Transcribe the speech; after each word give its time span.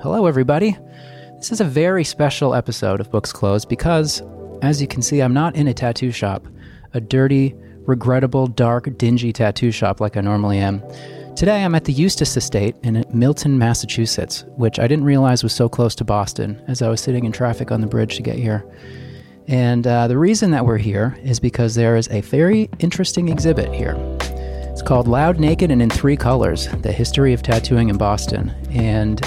Hello, 0.00 0.26
everybody. 0.26 0.78
This 1.38 1.50
is 1.50 1.60
a 1.60 1.64
very 1.64 2.04
special 2.04 2.54
episode 2.54 3.00
of 3.00 3.10
Books 3.10 3.32
Closed 3.32 3.68
because, 3.68 4.22
as 4.62 4.80
you 4.80 4.86
can 4.86 5.02
see, 5.02 5.18
I'm 5.18 5.34
not 5.34 5.56
in 5.56 5.66
a 5.66 5.74
tattoo 5.74 6.12
shop, 6.12 6.46
a 6.94 7.00
dirty, 7.00 7.52
regrettable, 7.80 8.46
dark, 8.46 8.96
dingy 8.96 9.32
tattoo 9.32 9.72
shop 9.72 10.00
like 10.00 10.16
I 10.16 10.20
normally 10.20 10.58
am. 10.58 10.84
Today, 11.34 11.64
I'm 11.64 11.74
at 11.74 11.84
the 11.84 11.92
Eustis 11.92 12.36
Estate 12.36 12.76
in 12.84 13.04
Milton, 13.12 13.58
Massachusetts, 13.58 14.44
which 14.50 14.78
I 14.78 14.86
didn't 14.86 15.04
realize 15.04 15.42
was 15.42 15.52
so 15.52 15.68
close 15.68 15.96
to 15.96 16.04
Boston 16.04 16.62
as 16.68 16.80
I 16.80 16.88
was 16.88 17.00
sitting 17.00 17.24
in 17.24 17.32
traffic 17.32 17.72
on 17.72 17.80
the 17.80 17.88
bridge 17.88 18.14
to 18.18 18.22
get 18.22 18.36
here. 18.36 18.64
And 19.48 19.84
uh, 19.84 20.06
the 20.06 20.16
reason 20.16 20.52
that 20.52 20.64
we're 20.64 20.78
here 20.78 21.18
is 21.24 21.40
because 21.40 21.74
there 21.74 21.96
is 21.96 22.08
a 22.12 22.20
very 22.20 22.70
interesting 22.78 23.30
exhibit 23.30 23.74
here. 23.74 23.96
It's 24.20 24.82
called 24.82 25.08
Loud, 25.08 25.40
Naked, 25.40 25.72
and 25.72 25.82
in 25.82 25.90
Three 25.90 26.16
Colors 26.16 26.68
The 26.68 26.92
History 26.92 27.32
of 27.32 27.42
Tattooing 27.42 27.88
in 27.88 27.98
Boston. 27.98 28.50
And 28.70 29.20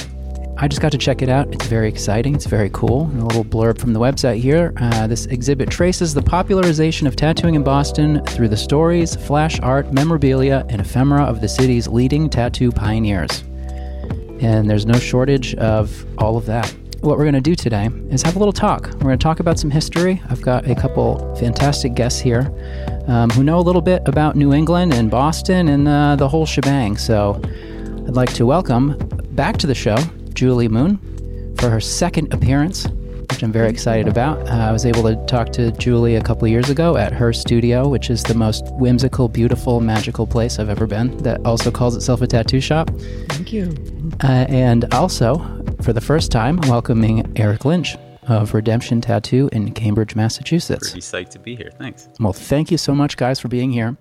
I 0.63 0.67
just 0.67 0.79
got 0.79 0.91
to 0.91 0.97
check 0.99 1.23
it 1.23 1.27
out. 1.27 1.51
It's 1.51 1.65
very 1.65 1.89
exciting. 1.89 2.35
It's 2.35 2.45
very 2.45 2.69
cool. 2.69 3.05
And 3.05 3.19
a 3.19 3.25
little 3.25 3.43
blurb 3.43 3.79
from 3.79 3.93
the 3.93 3.99
website 3.99 4.39
here. 4.39 4.73
Uh, 4.77 5.07
this 5.07 5.25
exhibit 5.25 5.71
traces 5.71 6.13
the 6.13 6.21
popularization 6.21 7.07
of 7.07 7.15
tattooing 7.15 7.55
in 7.55 7.63
Boston 7.63 8.23
through 8.25 8.49
the 8.49 8.57
stories, 8.57 9.15
flash 9.15 9.59
art, 9.61 9.91
memorabilia, 9.91 10.63
and 10.69 10.79
ephemera 10.79 11.23
of 11.23 11.41
the 11.41 11.49
city's 11.49 11.87
leading 11.87 12.29
tattoo 12.29 12.71
pioneers. 12.71 13.43
And 14.39 14.69
there's 14.69 14.85
no 14.85 14.99
shortage 14.99 15.55
of 15.55 16.05
all 16.19 16.37
of 16.37 16.45
that. 16.45 16.71
What 16.99 17.17
we're 17.17 17.23
going 17.23 17.33
to 17.33 17.41
do 17.41 17.55
today 17.55 17.89
is 18.11 18.21
have 18.21 18.35
a 18.35 18.39
little 18.39 18.53
talk. 18.53 18.83
We're 18.83 18.99
going 18.99 19.17
to 19.17 19.23
talk 19.23 19.39
about 19.39 19.57
some 19.57 19.71
history. 19.71 20.21
I've 20.29 20.43
got 20.43 20.69
a 20.69 20.75
couple 20.75 21.35
fantastic 21.37 21.95
guests 21.95 22.19
here 22.19 22.53
um, 23.07 23.31
who 23.31 23.43
know 23.43 23.57
a 23.57 23.65
little 23.65 23.81
bit 23.81 24.03
about 24.05 24.35
New 24.35 24.53
England 24.53 24.93
and 24.93 25.09
Boston 25.09 25.69
and 25.69 25.87
uh, 25.87 26.17
the 26.17 26.29
whole 26.29 26.45
shebang. 26.45 26.97
So 26.97 27.41
I'd 28.07 28.15
like 28.15 28.31
to 28.33 28.45
welcome 28.45 28.95
back 29.31 29.57
to 29.57 29.65
the 29.65 29.73
show 29.73 29.97
Julie 30.33 30.67
Moon 30.67 31.55
for 31.57 31.69
her 31.69 31.79
second 31.79 32.33
appearance, 32.33 32.87
which 33.29 33.43
I'm 33.43 33.51
very 33.51 33.69
excited 33.69 34.07
about. 34.07 34.39
Uh, 34.47 34.53
I 34.53 34.71
was 34.71 34.85
able 34.85 35.03
to 35.03 35.15
talk 35.25 35.51
to 35.53 35.71
Julie 35.73 36.15
a 36.15 36.21
couple 36.21 36.47
years 36.47 36.69
ago 36.69 36.97
at 36.97 37.13
her 37.13 37.31
studio, 37.33 37.87
which 37.87 38.09
is 38.09 38.23
the 38.23 38.33
most 38.33 38.65
whimsical, 38.73 39.27
beautiful, 39.27 39.79
magical 39.79 40.27
place 40.27 40.59
I've 40.59 40.69
ever 40.69 40.87
been, 40.87 41.15
that 41.17 41.45
also 41.45 41.71
calls 41.71 41.95
itself 41.95 42.21
a 42.21 42.27
tattoo 42.27 42.61
shop. 42.61 42.89
Thank 43.29 43.53
you. 43.53 43.73
Uh, 44.23 44.45
and 44.49 44.91
also, 44.93 45.37
for 45.81 45.93
the 45.93 46.01
first 46.01 46.31
time, 46.31 46.57
welcoming 46.67 47.31
Eric 47.37 47.65
Lynch 47.65 47.95
of 48.27 48.53
Redemption 48.53 49.01
Tattoo 49.01 49.49
in 49.51 49.73
Cambridge, 49.73 50.15
Massachusetts. 50.15 50.91
Pretty 50.91 51.05
psyched 51.05 51.31
to 51.31 51.39
be 51.39 51.55
here. 51.55 51.71
Thanks. 51.77 52.07
Well, 52.19 52.33
thank 52.33 52.71
you 52.71 52.77
so 52.77 52.93
much, 52.93 53.17
guys, 53.17 53.39
for 53.39 53.47
being 53.47 53.71
here. 53.71 53.97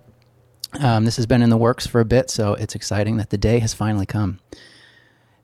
Um, 0.79 1.05
this 1.05 1.17
has 1.17 1.27
been 1.27 1.43
in 1.43 1.51
the 1.51 1.57
works 1.57 1.87
for 1.87 2.01
a 2.01 2.05
bit, 2.05 2.31
so 2.31 2.55
it's 2.55 2.75
exciting 2.75 3.17
that 3.17 3.31
the 3.31 3.39
day 3.39 3.59
has 3.59 3.75
finally 3.75 4.07
come. 4.07 4.39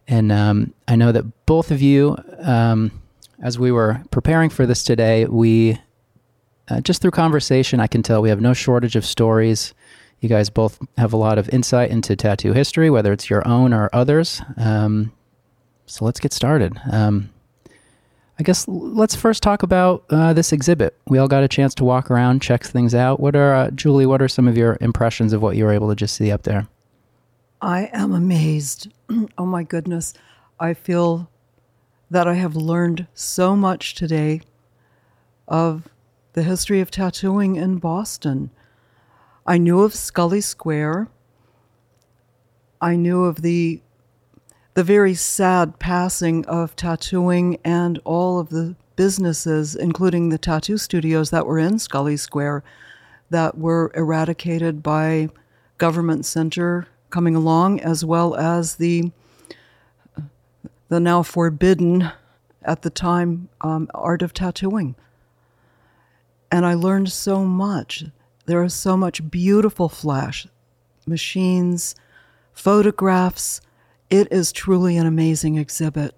And 0.08 0.30
um, 0.30 0.74
I 0.86 0.96
know 0.96 1.12
that 1.12 1.46
both 1.46 1.70
of 1.70 1.82
you, 1.82 2.16
um, 2.40 2.90
as 3.42 3.58
we 3.58 3.72
were 3.72 4.02
preparing 4.10 4.50
for 4.50 4.66
this 4.66 4.84
today, 4.84 5.24
we 5.26 5.78
uh, 6.68 6.80
just 6.80 7.00
through 7.00 7.12
conversation, 7.12 7.80
I 7.80 7.86
can 7.86 8.02
tell 8.02 8.22
we 8.22 8.28
have 8.28 8.40
no 8.40 8.52
shortage 8.52 8.96
of 8.96 9.04
stories. 9.06 9.74
You 10.20 10.28
guys 10.28 10.50
both 10.50 10.78
have 10.96 11.12
a 11.12 11.16
lot 11.16 11.38
of 11.38 11.48
insight 11.50 11.90
into 11.90 12.16
tattoo 12.16 12.52
history, 12.52 12.90
whether 12.90 13.12
it's 13.12 13.30
your 13.30 13.46
own 13.46 13.72
or 13.72 13.90
others. 13.92 14.40
Um, 14.56 15.12
so 15.86 16.04
let's 16.04 16.18
get 16.18 16.32
started. 16.32 16.72
Um, 16.90 17.30
I 18.38 18.42
guess 18.42 18.66
let's 18.68 19.14
first 19.14 19.42
talk 19.42 19.62
about 19.62 20.04
uh, 20.10 20.32
this 20.32 20.52
exhibit. 20.52 20.96
We 21.06 21.18
all 21.18 21.28
got 21.28 21.42
a 21.42 21.48
chance 21.48 21.74
to 21.76 21.84
walk 21.84 22.10
around, 22.10 22.42
check 22.42 22.64
things 22.64 22.94
out. 22.94 23.20
What 23.20 23.34
are 23.34 23.54
uh, 23.54 23.70
Julie? 23.70 24.06
What 24.06 24.20
are 24.20 24.28
some 24.28 24.46
of 24.46 24.56
your 24.56 24.76
impressions 24.80 25.32
of 25.32 25.40
what 25.40 25.56
you 25.56 25.64
were 25.64 25.72
able 25.72 25.88
to 25.88 25.94
just 25.94 26.16
see 26.16 26.30
up 26.30 26.42
there? 26.42 26.68
I 27.66 27.90
am 27.92 28.12
amazed. 28.12 28.92
oh 29.36 29.44
my 29.44 29.64
goodness. 29.64 30.14
I 30.60 30.72
feel 30.72 31.28
that 32.08 32.28
I 32.28 32.34
have 32.34 32.54
learned 32.54 33.08
so 33.12 33.56
much 33.56 33.96
today 33.96 34.42
of 35.48 35.88
the 36.34 36.44
history 36.44 36.80
of 36.80 36.92
tattooing 36.92 37.56
in 37.56 37.78
Boston. 37.78 38.50
I 39.44 39.58
knew 39.58 39.82
of 39.82 39.94
Scollay 39.94 40.44
Square. 40.44 41.08
I 42.80 42.94
knew 42.94 43.24
of 43.24 43.42
the 43.42 43.82
the 44.74 44.84
very 44.84 45.14
sad 45.14 45.80
passing 45.80 46.46
of 46.46 46.76
tattooing 46.76 47.58
and 47.64 47.98
all 48.04 48.38
of 48.38 48.50
the 48.50 48.76
businesses, 48.94 49.74
including 49.74 50.28
the 50.28 50.38
tattoo 50.38 50.78
studios 50.78 51.30
that 51.30 51.46
were 51.46 51.58
in 51.58 51.78
Scollay 51.78 52.16
Square, 52.16 52.62
that 53.30 53.58
were 53.58 53.90
eradicated 53.96 54.84
by 54.84 55.30
government 55.78 56.24
center 56.24 56.86
coming 57.16 57.34
along, 57.34 57.80
as 57.80 58.04
well 58.04 58.34
as 58.34 58.74
the 58.74 59.10
the 60.88 61.00
now 61.00 61.22
forbidden 61.22 62.10
at 62.62 62.82
the 62.82 62.90
time 62.90 63.48
um, 63.62 63.88
art 63.94 64.20
of 64.20 64.34
tattooing. 64.34 64.94
And 66.52 66.66
I 66.66 66.74
learned 66.74 67.10
so 67.10 67.42
much. 67.42 68.04
There 68.44 68.62
is 68.62 68.74
so 68.74 68.98
much 68.98 69.30
beautiful 69.30 69.88
flash 69.88 70.46
machines, 71.06 71.94
photographs. 72.52 73.62
It 74.10 74.30
is 74.30 74.52
truly 74.52 74.98
an 74.98 75.06
amazing 75.06 75.56
exhibit. 75.56 76.14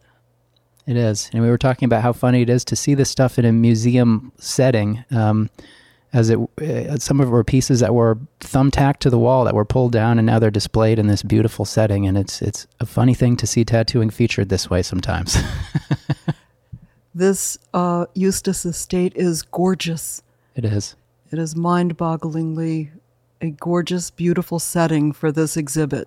It 0.84 0.96
is, 0.96 1.30
and 1.32 1.44
we 1.44 1.48
were 1.48 1.58
talking 1.58 1.86
about 1.86 2.02
how 2.02 2.12
funny 2.12 2.42
it 2.42 2.50
is 2.50 2.64
to 2.64 2.74
see 2.74 2.94
this 2.94 3.08
stuff 3.08 3.38
in 3.38 3.44
a 3.44 3.52
museum 3.52 4.32
setting. 4.40 5.04
Um, 5.12 5.48
as 6.12 6.30
it, 6.30 6.38
uh, 6.60 6.96
some 6.98 7.20
of 7.20 7.28
it 7.28 7.30
were 7.30 7.44
pieces 7.44 7.80
that 7.80 7.94
were 7.94 8.18
thumbtacked 8.40 8.98
to 8.98 9.10
the 9.10 9.18
wall 9.18 9.44
that 9.44 9.54
were 9.54 9.64
pulled 9.64 9.92
down, 9.92 10.18
and 10.18 10.26
now 10.26 10.38
they're 10.38 10.50
displayed 10.50 10.98
in 10.98 11.06
this 11.06 11.22
beautiful 11.22 11.64
setting. 11.64 12.06
And 12.06 12.16
it's 12.16 12.40
it's 12.40 12.66
a 12.80 12.86
funny 12.86 13.14
thing 13.14 13.36
to 13.36 13.46
see 13.46 13.64
tattooing 13.64 14.10
featured 14.10 14.48
this 14.48 14.70
way 14.70 14.82
sometimes. 14.82 15.36
This 17.18 17.58
uh, 17.74 18.06
Eustis 18.14 18.64
Estate 18.64 19.12
is 19.16 19.42
gorgeous. 19.42 20.22
it 20.54 20.64
is. 20.64 20.94
It 21.32 21.40
is 21.40 21.56
mind 21.56 21.98
bogglingly 21.98 22.90
a 23.40 23.50
gorgeous, 23.50 24.12
beautiful 24.12 24.60
setting 24.60 25.10
for 25.12 25.32
this 25.32 25.56
exhibit. 25.56 26.06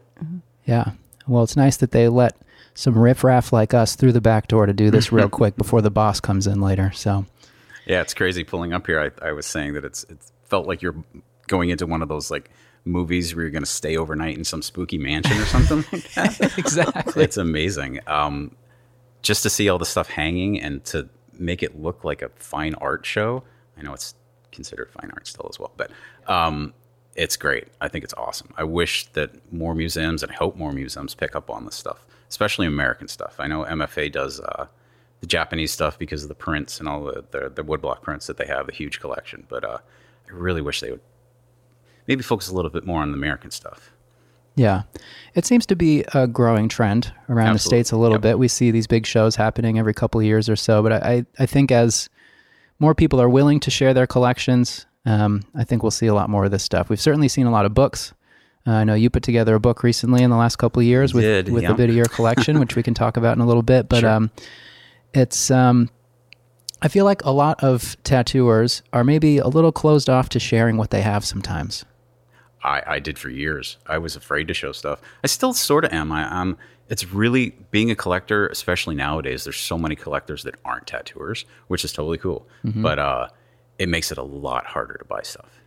Yeah. 0.65 0.91
Well, 1.27 1.43
it's 1.43 1.57
nice 1.57 1.75
that 1.77 1.91
they 1.91 2.07
let 2.07 2.37
some 2.73 2.97
riffraff 2.97 3.51
like 3.51 3.73
us 3.73 3.95
through 3.95 4.13
the 4.13 4.21
back 4.21 4.47
door 4.47 4.65
to 4.65 4.71
do 4.71 4.89
this 4.89 5.11
real 5.11 5.27
quick 5.39 5.57
before 5.57 5.81
the 5.81 5.91
boss 5.91 6.21
comes 6.21 6.47
in 6.47 6.61
later. 6.61 6.91
So 6.95 7.25
Yeah, 7.85 8.01
it's 8.01 8.13
crazy 8.13 8.43
pulling 8.43 8.73
up 8.73 8.85
here. 8.87 8.99
I, 9.21 9.29
I 9.29 9.31
was 9.31 9.45
saying 9.45 9.73
that 9.73 9.85
it's 9.85 10.03
it 10.05 10.17
felt 10.45 10.67
like 10.67 10.81
you're 10.81 10.95
going 11.47 11.69
into 11.69 11.85
one 11.85 12.01
of 12.01 12.09
those 12.09 12.31
like 12.31 12.49
movies 12.85 13.35
where 13.35 13.43
you're 13.43 13.51
going 13.51 13.63
to 13.63 13.69
stay 13.69 13.97
overnight 13.97 14.37
in 14.37 14.43
some 14.43 14.61
spooky 14.61 14.97
mansion 14.97 15.37
or 15.37 15.45
something 15.45 15.83
like 15.91 16.13
that. 16.13 16.53
exactly. 16.57 17.23
It's 17.23 17.37
amazing. 17.37 17.99
Um, 18.07 18.55
just 19.21 19.43
to 19.43 19.49
see 19.49 19.69
all 19.69 19.77
the 19.77 19.85
stuff 19.85 20.09
hanging 20.09 20.59
and 20.59 20.83
to 20.85 21.09
make 21.37 21.63
it 21.63 21.79
look 21.79 22.03
like 22.03 22.21
a 22.21 22.29
fine 22.35 22.73
art 22.75 23.05
show. 23.05 23.43
I 23.77 23.81
know 23.83 23.93
it's 23.93 24.15
considered 24.51 24.89
fine 24.91 25.11
art 25.13 25.27
still 25.27 25.47
as 25.49 25.59
well, 25.59 25.71
but 25.77 25.91
um, 26.27 26.73
it's 27.15 27.37
great. 27.37 27.67
I 27.79 27.87
think 27.87 28.03
it's 28.03 28.13
awesome. 28.15 28.53
I 28.57 28.63
wish 28.63 29.07
that 29.13 29.31
more 29.51 29.75
museums 29.75 30.23
and 30.23 30.31
I 30.31 30.35
hope 30.35 30.55
more 30.55 30.71
museums 30.71 31.13
pick 31.13 31.35
up 31.35 31.49
on 31.49 31.65
this 31.65 31.75
stuff, 31.75 32.05
especially 32.29 32.67
American 32.67 33.07
stuff. 33.07 33.35
I 33.39 33.47
know 33.47 33.63
MFA 33.63 34.11
does 34.11 34.39
uh, 34.39 34.67
the 35.21 35.27
Japanese 35.27 35.71
stuff 35.71 35.97
because 35.97 36.23
of 36.23 36.29
the 36.29 36.35
prints 36.35 36.79
and 36.79 36.89
all 36.89 37.03
the, 37.03 37.23
the, 37.31 37.49
the 37.49 37.63
woodblock 37.63 38.01
prints 38.01 38.27
that 38.27 38.37
they 38.37 38.45
have, 38.47 38.67
a 38.67 38.71
huge 38.73 38.99
collection. 38.99 39.45
But 39.47 39.63
uh, 39.63 39.77
I 40.27 40.31
really 40.33 40.61
wish 40.61 40.81
they 40.81 40.91
would 40.91 41.01
maybe 42.07 42.23
focus 42.23 42.49
a 42.49 42.55
little 42.55 42.71
bit 42.71 42.85
more 42.85 43.01
on 43.01 43.11
the 43.11 43.17
American 43.17 43.51
stuff. 43.51 43.91
Yeah. 44.55 44.83
It 45.33 45.45
seems 45.45 45.65
to 45.67 45.75
be 45.77 46.03
a 46.13 46.27
growing 46.27 46.67
trend 46.67 47.13
around 47.29 47.53
the 47.53 47.59
States 47.59 47.91
a 47.91 47.97
little 47.97 48.15
Yep. 48.15 48.21
bit. 48.21 48.39
We 48.39 48.47
see 48.49 48.69
these 48.71 48.87
big 48.87 49.05
shows 49.05 49.35
happening 49.37 49.79
every 49.79 49.93
couple 49.93 50.19
of 50.19 50.25
years 50.25 50.49
or 50.49 50.55
so. 50.57 50.83
But 50.83 50.91
I, 50.91 51.25
I 51.39 51.45
think 51.45 51.71
as 51.71 52.09
more 52.79 52.93
people 52.93 53.21
are 53.21 53.29
willing 53.29 53.59
to 53.61 53.71
share 53.71 53.93
their 53.93 54.07
collections, 54.07 54.85
um, 55.05 55.43
I 55.55 55.63
think 55.63 55.83
we'll 55.83 55.91
see 55.91 56.07
a 56.07 56.13
lot 56.13 56.29
more 56.29 56.45
of 56.45 56.51
this 56.51 56.63
stuff. 56.63 56.89
We've 56.89 56.99
certainly 56.99 57.27
seen 57.29 57.45
a 57.45 57.51
lot 57.51 57.65
of 57.65 57.73
books. 57.73 58.13
Uh, 58.67 58.71
I 58.71 58.83
know 58.83 58.93
you 58.93 59.09
put 59.09 59.23
together 59.23 59.55
a 59.55 59.59
book 59.59 59.83
recently 59.83 60.21
in 60.21 60.29
the 60.29 60.35
last 60.35 60.57
couple 60.57 60.81
of 60.81 60.85
years 60.85 61.13
with, 61.13 61.23
did, 61.23 61.49
with 61.49 61.63
a 61.63 61.67
yeah. 61.67 61.73
bit 61.73 61.89
of 61.89 61.95
your 61.95 62.05
collection, 62.05 62.59
which 62.59 62.75
we 62.75 62.83
can 62.83 62.93
talk 62.93 63.17
about 63.17 63.35
in 63.37 63.41
a 63.41 63.45
little 63.47 63.63
bit. 63.63 63.87
But 63.87 64.01
Sure. 64.01 64.09
um, 64.09 64.31
it's, 65.13 65.51
um, 65.51 65.89
I 66.81 66.87
feel 66.87 67.05
like 67.05 67.23
a 67.23 67.31
lot 67.31 67.63
of 67.63 67.95
tattooers 68.03 68.81
are 68.91 69.03
maybe 69.03 69.37
a 69.37 69.47
little 69.47 69.71
closed 69.71 70.09
off 70.09 70.29
to 70.29 70.39
sharing 70.39 70.77
what 70.77 70.89
they 70.89 71.01
have 71.01 71.23
sometimes. 71.23 71.85
I, 72.63 72.83
I 72.85 72.99
did 72.99 73.17
for 73.17 73.29
years. 73.29 73.77
I 73.87 73.97
was 73.97 74.15
afraid 74.15 74.47
to 74.47 74.53
show 74.53 74.71
stuff. 74.71 74.99
I 75.23 75.27
still 75.27 75.53
sort 75.53 75.85
of 75.85 75.93
am. 75.93 76.11
I, 76.11 76.23
um, 76.23 76.57
it's 76.89 77.05
really 77.11 77.55
being 77.71 77.89
a 77.89 77.95
collector, 77.95 78.47
especially 78.47 78.95
nowadays. 78.95 79.43
There's 79.45 79.57
so 79.57 79.77
many 79.77 79.95
collectors 79.95 80.43
that 80.43 80.55
aren't 80.65 80.87
tattooers, 80.87 81.45
which 81.67 81.85
is 81.85 81.93
totally 81.93 82.17
cool. 82.17 82.47
But 82.81 82.99
uh, 82.99 83.27
it 83.79 83.87
makes 83.89 84.11
it 84.11 84.17
a 84.17 84.23
lot 84.23 84.65
harder 84.65 84.95
to 84.95 85.05
buy 85.05 85.21
stuff, 85.23 85.59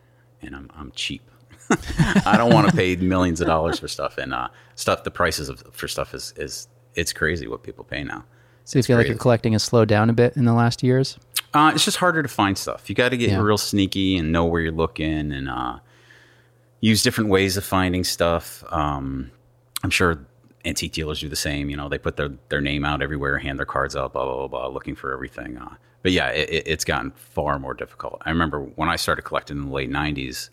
and 0.43 0.55
I'm 0.55 0.70
I'm 0.76 0.93
cheap. 0.94 1.29
I 2.26 2.37
don't 2.37 2.52
want 2.52 2.69
to 2.69 2.76
pay 2.76 2.94
millions 2.96 3.41
of 3.41 3.46
dollars 3.46 3.79
for 3.79 3.88
stuff, 3.88 4.19
and 4.19 4.35
uh, 4.35 4.49
stuff. 4.75 5.02
The 5.05 5.11
prices 5.11 5.49
of 5.49 5.64
for 5.73 5.88
stuff 5.88 6.14
is 6.14 6.35
is 6.37 6.69
it's 6.94 7.12
crazy 7.12 7.49
what 7.49 7.62
people 7.62 7.85
pay 7.85 8.05
now. 8.05 8.25
So 8.65 8.79
you 8.79 8.83
feel 8.83 8.97
like 8.97 9.05
crazy. 9.05 9.15
your 9.15 9.19
collecting 9.19 9.53
has 9.53 9.63
slowed 9.63 9.89
down 9.89 10.09
a 10.11 10.13
bit 10.13 10.37
in 10.37 10.45
the 10.45 10.53
last 10.55 10.83
years? 10.83 11.19
Uh, 11.53 11.73
it's 11.75 11.85
just 11.85 11.99
harder 11.99 12.23
to 12.23 12.29
find 12.29 12.57
stuff. 12.59 12.89
You 12.89 12.95
got 12.95 13.11
to 13.11 13.17
get 13.17 13.31
Yeah. 13.31 13.41
real 13.41 13.59
sneaky 13.59 14.17
and 14.17 14.33
know 14.33 14.45
where 14.45 14.61
you're 14.61 14.73
looking 14.73 15.33
and 15.33 15.49
uh, 15.49 15.79
use 16.81 17.03
different 17.03 17.31
ways 17.31 17.57
of 17.57 17.65
finding 17.65 18.05
stuff. 18.05 18.65
Um, 18.71 19.31
I'm 19.83 19.91
sure 19.91 20.27
antique 20.65 20.93
dealers 20.93 21.21
do 21.21 21.29
the 21.29 21.37
same. 21.37 21.69
You 21.71 21.77
know, 21.77 21.89
they 21.89 21.99
put 21.99 22.17
their, 22.17 22.31
their 22.49 22.61
name 22.61 22.85
out 22.85 23.03
everywhere, 23.03 23.39
hand 23.39 23.59
their 23.59 23.67
cards 23.67 23.95
out, 23.95 24.13
blah, 24.15 24.25
blah, 24.25 24.37
blah, 24.37 24.49
blah 24.49 24.67
looking 24.69 24.95
for 24.97 25.13
everything. 25.13 25.59
Uh, 25.59 25.75
but 26.03 26.13
yeah, 26.13 26.29
it, 26.31 26.65
it's 26.67 26.85
gotten 26.85 27.11
far 27.13 27.59
more 27.59 27.75
difficult. 27.75 28.21
I 28.25 28.31
remember 28.31 28.61
when 28.61 28.89
I 28.89 28.97
started 28.97 29.23
collecting 29.23 29.59
in 29.59 29.67
the 29.67 29.73
late 29.73 29.91
90s, 29.91 30.49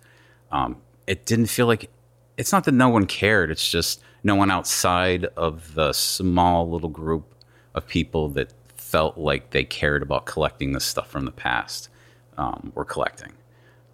um, 0.51 0.77
it 1.07 1.25
didn't 1.25 1.47
feel 1.47 1.65
like 1.65 1.89
it's 2.37 2.51
not 2.51 2.65
that 2.65 2.73
no 2.73 2.89
one 2.89 3.05
cared. 3.05 3.49
It's 3.51 3.69
just 3.69 4.03
no 4.23 4.35
one 4.35 4.51
outside 4.51 5.25
of 5.37 5.73
the 5.73 5.93
small 5.93 6.69
little 6.69 6.89
group 6.89 7.33
of 7.73 7.87
people 7.87 8.29
that 8.29 8.53
felt 8.75 9.17
like 9.17 9.51
they 9.51 9.63
cared 9.63 10.01
about 10.01 10.25
collecting 10.25 10.73
this 10.73 10.83
stuff 10.83 11.09
from 11.09 11.25
the 11.25 11.31
past 11.31 11.89
um, 12.37 12.71
were 12.75 12.85
collecting. 12.85 13.31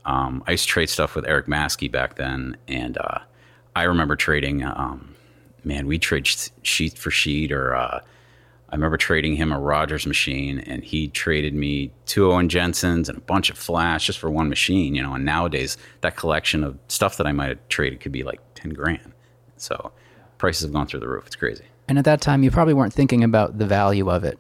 Um, 0.06 0.44
I 0.48 0.52
used 0.52 0.64
to 0.64 0.70
trade 0.70 0.90
stuff 0.90 1.16
with 1.16 1.28
Eric 1.28 1.48
Maskey 1.48 1.92
back 1.92 2.16
then, 2.16 2.58
and 2.68 2.98
uh, 2.98 3.20
I 3.76 3.84
remember 3.84 4.16
trading. 4.16 4.64
Um, 4.64 5.16
man, 5.64 5.86
we 5.86 6.00
trade 6.00 6.28
sheet 6.64 6.98
for 6.98 7.12
sheet, 7.12 7.52
or 7.52 7.76
uh, 7.76 8.00
I 8.70 8.76
remember 8.76 8.98
trading 8.98 9.36
him 9.36 9.52
a 9.52 9.60
Rogers 9.60 10.08
machine, 10.08 10.60
and 10.60 10.84
he 10.84 11.10
traded 11.10 11.54
me 11.54 11.92
two 12.06 12.32
Owen 12.32 12.48
Jensens 12.48 13.10
and 13.10 13.18
a 13.18 13.22
bunch 13.22 13.50
of 13.50 13.58
Flash 13.58 14.08
just 14.08 14.18
for 14.18 14.32
one 14.32 14.48
machine. 14.48 14.96
You 14.96 15.04
know, 15.04 15.14
and 15.14 15.26
nowadays 15.26 15.78
that 16.02 16.16
collection 16.16 16.64
of 16.64 16.80
stuff 16.88 17.18
that 17.18 17.28
I 17.28 17.34
might 17.34 17.50
have 17.50 17.68
traded 17.68 18.00
could 18.00 18.14
be 18.14 18.24
like 18.24 18.40
ten 18.56 18.72
grand. 18.72 19.12
So 19.58 19.92
prices 20.38 20.64
have 20.64 20.74
gone 20.74 20.88
through 20.88 21.02
the 21.02 21.10
roof. 21.10 21.28
It's 21.28 21.36
crazy. 21.36 21.66
And 21.88 21.98
at 21.98 22.06
that 22.06 22.22
time, 22.22 22.44
you 22.44 22.52
probably 22.52 22.74
weren't 22.74 22.94
thinking 22.94 23.24
about 23.24 23.58
the 23.58 23.66
value 23.66 24.10
of 24.10 24.24
it. 24.24 24.38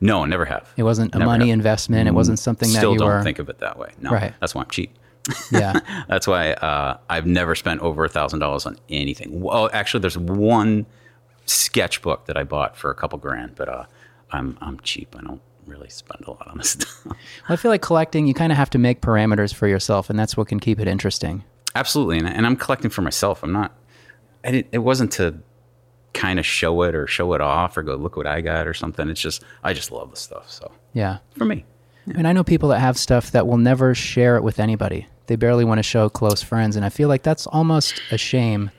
No, 0.00 0.22
I 0.22 0.26
never 0.26 0.44
have. 0.44 0.70
It 0.76 0.82
wasn't 0.82 1.14
a 1.14 1.18
Never 1.18 1.30
money 1.30 1.48
have. 1.48 1.54
investment. 1.54 2.06
It 2.08 2.12
wasn't 2.12 2.38
something 2.38 2.68
that 2.72 2.78
Still 2.78 2.92
you 2.92 2.98
don't 2.98 3.08
were. 3.08 3.22
think 3.22 3.38
of 3.38 3.48
it 3.48 3.58
that 3.60 3.78
way. 3.78 3.92
No, 4.00 4.10
Right. 4.10 4.34
that's 4.40 4.54
why 4.54 4.62
I'm 4.62 4.68
cheap. 4.70 4.94
yeah. 5.52 5.78
That's 6.08 6.26
why 6.26 6.52
uh, 6.54 6.96
I've 7.10 7.26
never 7.26 7.54
spent 7.54 7.80
over 7.82 8.04
a 8.04 8.08
thousand 8.08 8.38
dollars 8.40 8.64
on 8.66 8.76
anything. 8.88 9.40
Well, 9.42 9.68
actually, 9.72 10.00
there's 10.00 10.16
one 10.18 10.86
sketchbook 11.46 12.26
that 12.26 12.36
I 12.36 12.44
bought 12.44 12.76
for 12.76 12.90
a 12.90 12.94
couple 12.94 13.18
grand, 13.18 13.54
but 13.54 13.68
uh, 13.68 13.84
I'm 14.30 14.56
I'm 14.60 14.80
cheap. 14.80 15.14
I 15.18 15.22
don't 15.22 15.40
really 15.66 15.90
spend 15.90 16.24
a 16.26 16.30
lot 16.30 16.48
on 16.48 16.58
this 16.58 16.70
stuff. 16.80 17.04
Well, 17.04 17.16
I 17.50 17.56
feel 17.56 17.70
like 17.70 17.82
collecting, 17.82 18.26
you 18.26 18.34
kind 18.34 18.50
of 18.50 18.56
have 18.58 18.70
to 18.70 18.78
make 18.78 19.00
parameters 19.02 19.54
for 19.54 19.68
yourself, 19.68 20.08
and 20.10 20.18
that's 20.18 20.36
what 20.36 20.48
can 20.48 20.58
keep 20.60 20.80
it 20.80 20.88
interesting. 20.88 21.44
Absolutely, 21.74 22.18
and, 22.18 22.26
and 22.26 22.46
I'm 22.46 22.56
collecting 22.56 22.90
for 22.90 23.02
myself. 23.02 23.42
I'm 23.42 23.52
not. 23.52 23.72
I 24.42 24.50
didn't, 24.52 24.68
it 24.72 24.78
wasn't 24.78 25.12
to 25.12 25.38
kind 26.12 26.38
of 26.38 26.46
show 26.46 26.82
it 26.82 26.94
or 26.94 27.06
show 27.06 27.32
it 27.34 27.40
off 27.40 27.76
or 27.76 27.82
go 27.82 27.94
look 27.94 28.16
what 28.16 28.26
I 28.26 28.40
got 28.40 28.66
or 28.66 28.74
something. 28.74 29.08
It's 29.08 29.20
just 29.20 29.42
I 29.62 29.72
just 29.72 29.92
love 29.92 30.10
the 30.10 30.16
stuff. 30.16 30.50
So 30.50 30.70
Yeah. 30.92 31.18
for 31.36 31.44
me, 31.44 31.64
And 32.14 32.26
I 32.26 32.32
know 32.32 32.42
people 32.42 32.70
that 32.70 32.80
have 32.80 32.96
stuff 32.98 33.30
that 33.32 33.46
will 33.46 33.58
never 33.58 33.94
share 33.94 34.36
it 34.36 34.42
with 34.42 34.58
anybody. 34.58 35.06
They 35.26 35.36
barely 35.36 35.64
want 35.64 35.78
to 35.78 35.82
show 35.84 36.08
close 36.08 36.42
friends, 36.42 36.74
and 36.74 36.84
I 36.84 36.88
feel 36.88 37.08
like 37.08 37.22
that's 37.22 37.46
almost 37.46 38.00
a 38.10 38.18
shame 38.18 38.70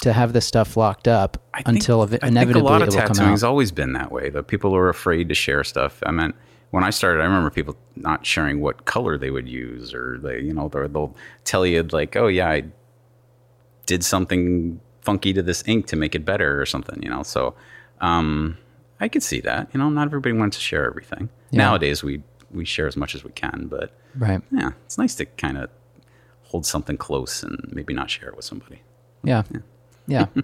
to 0.00 0.12
have 0.12 0.32
this 0.32 0.44
stuff 0.46 0.76
locked 0.76 1.06
up 1.06 1.36
I 1.54 1.58
think- 1.62 1.68
until 1.78 2.02
ev- 2.02 2.18
I 2.22 2.26
inevitably 2.26 2.54
think 2.62 2.68
a 2.68 2.72
lot 2.72 2.82
of 2.82 2.88
tattooing's 2.92 3.44
always 3.44 3.70
been 3.70 3.92
that 3.92 4.10
way. 4.10 4.30
The 4.30 4.42
people 4.42 4.74
are 4.74 4.88
afraid 4.88 5.28
to 5.28 5.34
share 5.34 5.62
stuff. 5.62 6.02
I 6.04 6.10
mean, 6.10 6.32
when 6.70 6.82
I 6.82 6.90
started, 6.90 7.20
I 7.20 7.24
remember 7.26 7.50
people 7.50 7.76
not 7.94 8.26
sharing 8.26 8.60
what 8.60 8.84
color 8.84 9.16
they 9.16 9.30
would 9.30 9.48
use, 9.48 9.94
or 9.94 10.18
they, 10.20 10.40
you 10.40 10.52
know, 10.52 10.68
they'll 10.68 11.14
tell 11.44 11.64
you 11.64 11.84
like, 11.92 12.16
"Oh 12.16 12.26
yeah, 12.26 12.48
I 12.48 12.64
did 13.86 14.02
something 14.04 14.80
funky 15.02 15.32
to 15.34 15.42
this 15.42 15.62
ink 15.66 15.86
to 15.88 15.96
make 15.96 16.14
it 16.14 16.24
better," 16.24 16.60
or 16.60 16.66
something. 16.66 17.02
You 17.02 17.10
know, 17.10 17.22
so 17.22 17.54
um, 18.00 18.56
I 19.00 19.08
could 19.08 19.22
see 19.22 19.40
that. 19.42 19.68
You 19.72 19.78
know, 19.78 19.90
not 19.90 20.06
everybody 20.08 20.32
wants 20.36 20.56
to 20.56 20.62
share 20.62 20.86
everything. 20.86 21.28
Yeah. 21.50 21.58
Nowadays, 21.58 22.02
we 22.02 22.22
we 22.50 22.64
share 22.64 22.86
as 22.86 22.96
much 22.96 23.14
as 23.14 23.24
we 23.24 23.30
can, 23.32 23.66
but 23.68 23.92
Right. 24.16 24.42
yeah, 24.50 24.70
it's 24.84 24.98
nice 24.98 25.14
to 25.16 25.24
kind 25.24 25.56
of 25.56 25.70
hold 26.42 26.66
something 26.66 26.98
close 26.98 27.42
and 27.42 27.66
maybe 27.72 27.94
not 27.94 28.10
share 28.10 28.28
it 28.28 28.36
with 28.36 28.44
somebody. 28.44 28.82
Yeah. 29.24 29.42
Yeah. 30.06 30.26
uh, 30.36 30.42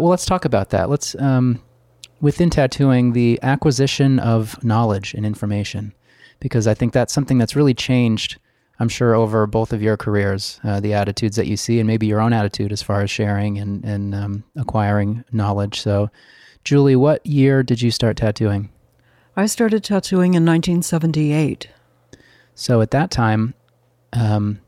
well, 0.00 0.08
let's 0.08 0.26
talk 0.26 0.44
about 0.44 0.70
that. 0.70 0.90
Let's, 0.90 1.14
um, 1.20 1.62
within 2.20 2.50
tattooing, 2.50 3.12
the 3.12 3.38
acquisition 3.42 4.18
of 4.18 4.62
knowledge 4.64 5.14
and 5.14 5.24
information, 5.24 5.92
because 6.40 6.66
I 6.66 6.74
think 6.74 6.92
that's 6.92 7.12
something 7.12 7.38
that's 7.38 7.54
really 7.54 7.74
changed, 7.74 8.38
I'm 8.78 8.88
sure, 8.88 9.14
over 9.14 9.46
both 9.46 9.72
of 9.72 9.82
your 9.82 9.96
careers, 9.96 10.60
uh, 10.62 10.80
the 10.80 10.92
attitudes 10.92 11.36
that 11.36 11.46
you 11.46 11.56
see, 11.56 11.78
and 11.78 11.86
maybe 11.86 12.06
your 12.06 12.20
own 12.20 12.32
attitude 12.32 12.72
as 12.72 12.82
far 12.82 13.00
as 13.00 13.10
sharing 13.10 13.58
and, 13.58 13.84
and 13.84 14.14
um, 14.14 14.44
acquiring 14.54 15.24
knowledge. 15.32 15.80
So, 15.80 16.10
Julie, 16.64 16.96
what 16.96 17.24
year 17.24 17.62
did 17.62 17.80
you 17.80 17.90
start 17.90 18.18
tattooing? 18.18 18.70
I 19.36 19.46
started 19.46 19.84
tattooing 19.84 20.34
in 20.34 20.44
1978. 20.44 21.68
So 22.54 22.80
at 22.80 22.90
that 22.92 23.10
time, 23.10 23.54
um, 24.14 24.60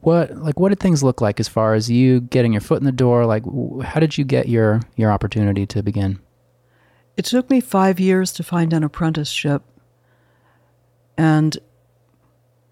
what 0.00 0.36
like 0.36 0.58
what 0.58 0.70
did 0.70 0.80
things 0.80 1.04
look 1.04 1.20
like 1.20 1.38
as 1.38 1.46
far 1.46 1.74
as 1.74 1.88
you 1.88 2.20
getting 2.20 2.52
your 2.52 2.60
foot 2.60 2.80
in 2.80 2.84
the 2.84 2.90
door? 2.90 3.24
Like, 3.26 3.44
how 3.84 4.00
did 4.00 4.18
you 4.18 4.24
get 4.24 4.48
your 4.48 4.80
your 4.96 5.12
opportunity 5.12 5.64
to 5.66 5.82
begin? 5.82 6.18
It 7.16 7.24
took 7.24 7.48
me 7.48 7.60
five 7.60 8.00
years 8.00 8.32
to 8.32 8.42
find 8.42 8.72
an 8.72 8.82
apprenticeship. 8.82 9.62
And 11.16 11.56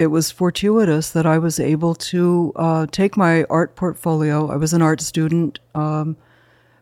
it 0.00 0.06
was 0.06 0.31
fortuitous 0.31 1.11
that 1.11 1.26
I 1.26 1.37
was 1.37 1.61
able 1.61 1.94
to 1.94 2.52
uh, 2.56 2.87
take 2.91 3.19
my 3.19 3.44
art 3.44 3.76
portfolio. 3.76 4.50
I 4.50 4.56
was 4.56 4.73
an 4.73 4.81
art 4.81 5.02
student 5.02 5.61
um, 5.75 6.17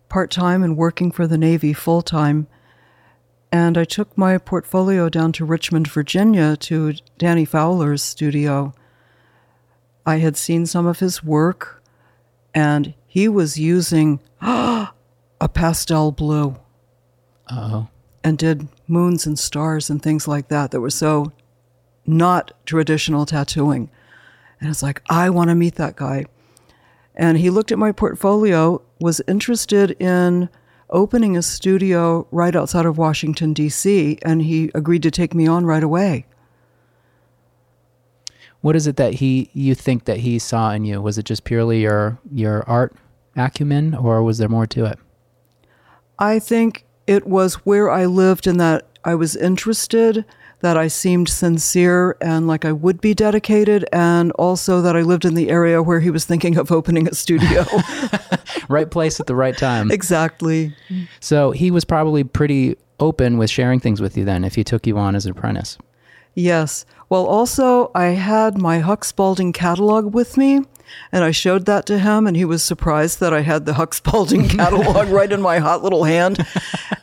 part 0.09 0.31
time 0.31 0.63
and 0.63 0.77
working 0.77 1.11
for 1.11 1.27
the 1.27 1.37
Navy 1.37 1.73
full 1.73 2.01
time. 2.01 2.47
And 3.51 3.77
I 3.77 3.83
took 3.83 4.17
my 4.17 4.39
portfolio 4.39 5.09
down 5.09 5.33
to 5.33 5.45
Richmond, 5.45 5.89
Virginia 5.89 6.57
to 6.59 6.95
Danny 7.19 7.45
Fowler's 7.45 8.05
studio. 8.05 8.73
I 10.07 10.19
had 10.19 10.37
seen 10.37 10.65
some 10.65 10.87
of 10.87 11.01
his 11.01 11.25
work, 11.25 11.83
and 12.55 12.95
he 13.09 13.27
was 13.27 13.59
using 13.59 14.21
a 14.41 14.93
pastel 15.53 16.13
blue 16.13 16.57
Oh, 17.51 17.89
and 18.23 18.39
did 18.39 18.69
moons 18.87 19.27
and 19.27 19.39
stars 19.39 19.91
and 19.91 20.01
things 20.03 20.29
like 20.29 20.49
that 20.49 20.71
that 20.71 20.81
were 20.81 20.91
so 20.91 21.33
not 22.09 22.53
traditional 22.67 23.27
tattooing. 23.27 23.91
And 24.61 24.69
it's 24.71 24.83
like, 24.83 25.03
I 25.09 25.31
want 25.31 25.51
to 25.51 25.55
meet 25.55 25.77
that 25.77 25.95
guy. 25.95 26.25
And 27.15 27.39
he 27.39 27.51
looked 27.51 27.71
at 27.71 27.79
my 27.79 27.93
portfolio, 27.93 28.83
was 29.01 29.21
interested 29.29 29.93
in 30.01 30.49
opening 30.91 31.37
a 31.37 31.43
studio 31.43 32.27
right 32.31 32.57
outside 32.57 32.87
of 32.87 32.97
Washington, 32.99 33.53
D.C., 33.53 34.19
and 34.23 34.43
he 34.43 34.71
agreed 34.75 35.03
to 35.03 35.11
take 35.11 35.35
me 35.35 35.47
on 35.47 35.67
right 35.67 35.83
away. 35.83 36.27
what 38.61 38.77
is 38.77 38.87
it 38.87 38.97
that 38.97 39.15
he 39.15 39.51
you 39.53 39.75
think 39.75 40.05
that 40.05 40.19
he 40.19 40.39
saw 40.39 40.73
in 40.73 40.85
you? 40.85 41.01
Was 41.01 41.19
it 41.19 41.25
just 41.25 41.45
purely 41.45 41.83
your 41.83 42.19
your 42.33 42.69
art 42.69 42.95
acumen, 43.37 43.95
or 43.95 44.23
was 44.23 44.39
there 44.39 44.49
more 44.49 44.67
to 44.67 44.85
it? 44.85 44.99
I 46.19 46.39
think 46.39 46.85
it 47.07 47.27
was 47.27 47.55
where 47.67 47.91
I 47.91 48.07
lived 48.07 48.47
and 48.47 48.61
that 48.61 48.87
I 49.05 49.15
was 49.15 49.37
interested, 49.37 50.25
that 50.61 50.77
I 50.77 50.89
seemed 50.89 51.29
sincere 51.29 52.17
and 52.21 52.47
like 52.47 52.65
I 52.65 52.73
would 52.73 53.01
be 53.01 53.15
dedicated, 53.15 53.85
and 53.93 54.33
also 54.33 54.83
that 54.83 54.97
I 54.97 55.03
lived 55.03 55.25
in 55.25 55.35
the 55.35 55.51
area 55.51 55.83
where 55.83 56.01
he 56.01 56.11
was 56.11 56.25
thinking 56.25 56.57
of 56.57 56.73
opening 56.73 57.09
a 57.09 57.15
studio. 57.15 57.65
Right 58.69 58.91
place 58.91 59.19
at 59.19 59.27
the 59.27 59.35
right 59.35 59.57
time. 59.57 59.91
exactly. 59.91 60.75
So 61.21 61.53
he 61.53 61.71
was 61.71 61.87
probably 61.87 62.23
pretty 62.23 62.77
open 63.01 63.39
with 63.39 63.49
sharing 63.49 63.81
things 63.81 63.99
with 64.01 64.15
you 64.17 64.27
then, 64.27 64.45
if 64.45 64.57
he 64.57 64.65
took 64.65 64.87
you 64.87 64.99
on 64.99 65.15
as 65.15 65.25
an 65.25 65.33
apprentice. 65.33 65.79
Yes. 66.35 66.85
Well, 67.09 67.25
also, 67.25 67.91
I 67.95 68.09
had 68.09 68.59
my 68.59 68.81
Huck 68.81 69.05
Spaulding 69.05 69.53
catalog 69.53 70.13
with 70.13 70.37
me, 70.37 70.61
and 71.13 71.25
I 71.25 71.31
showed 71.31 71.67
that 71.67 71.87
to 71.87 71.99
him, 71.99 72.27
and 72.27 72.37
he 72.37 72.45
was 72.45 72.63
surprised 72.63 73.21
that 73.21 73.33
I 73.33 73.41
had 73.41 73.67
the 73.67 73.75
Huck 73.75 73.95
Spaulding 73.95 74.49
catalog 74.59 75.09
right 75.09 75.31
in 75.31 75.41
my 75.43 75.59
hot 75.59 75.83
little 75.83 76.05
hand. 76.05 76.45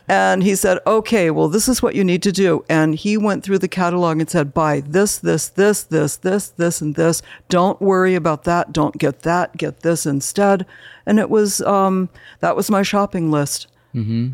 And 0.08 0.42
he 0.42 0.54
said, 0.54 0.78
Okay, 0.86 1.30
well, 1.30 1.48
this 1.48 1.68
is 1.68 1.82
what 1.82 1.94
you 1.94 2.04
need 2.04 2.22
to 2.22 2.32
do. 2.32 2.64
And 2.68 2.94
he 2.94 3.16
went 3.16 3.42
through 3.42 3.58
the 3.58 3.68
catalog 3.68 4.20
and 4.20 4.30
said, 4.30 4.54
Buy 4.54 4.80
this, 4.80 5.18
this, 5.18 5.48
this, 5.48 5.82
this, 5.82 6.16
this, 6.16 6.48
this, 6.48 6.80
and 6.80 6.94
this. 6.94 7.22
Don't 7.48 7.80
worry 7.80 8.14
about 8.14 8.44
that. 8.44 8.72
Don't 8.72 8.98
get 8.98 9.20
that. 9.20 9.56
Get 9.56 9.80
this 9.80 10.06
instead. 10.06 10.64
And 11.06 11.18
it 11.18 11.30
was, 11.30 11.60
um, 11.62 12.08
that 12.40 12.56
was 12.56 12.70
my 12.70 12.82
shopping 12.82 13.30
list 13.30 13.66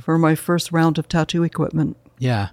for 0.03 0.19
my 0.19 0.35
first 0.35 0.73
round 0.73 0.99
of 0.99 1.09
tattoo 1.09 1.45
equipment. 1.45 1.97
Yeah. 2.19 2.49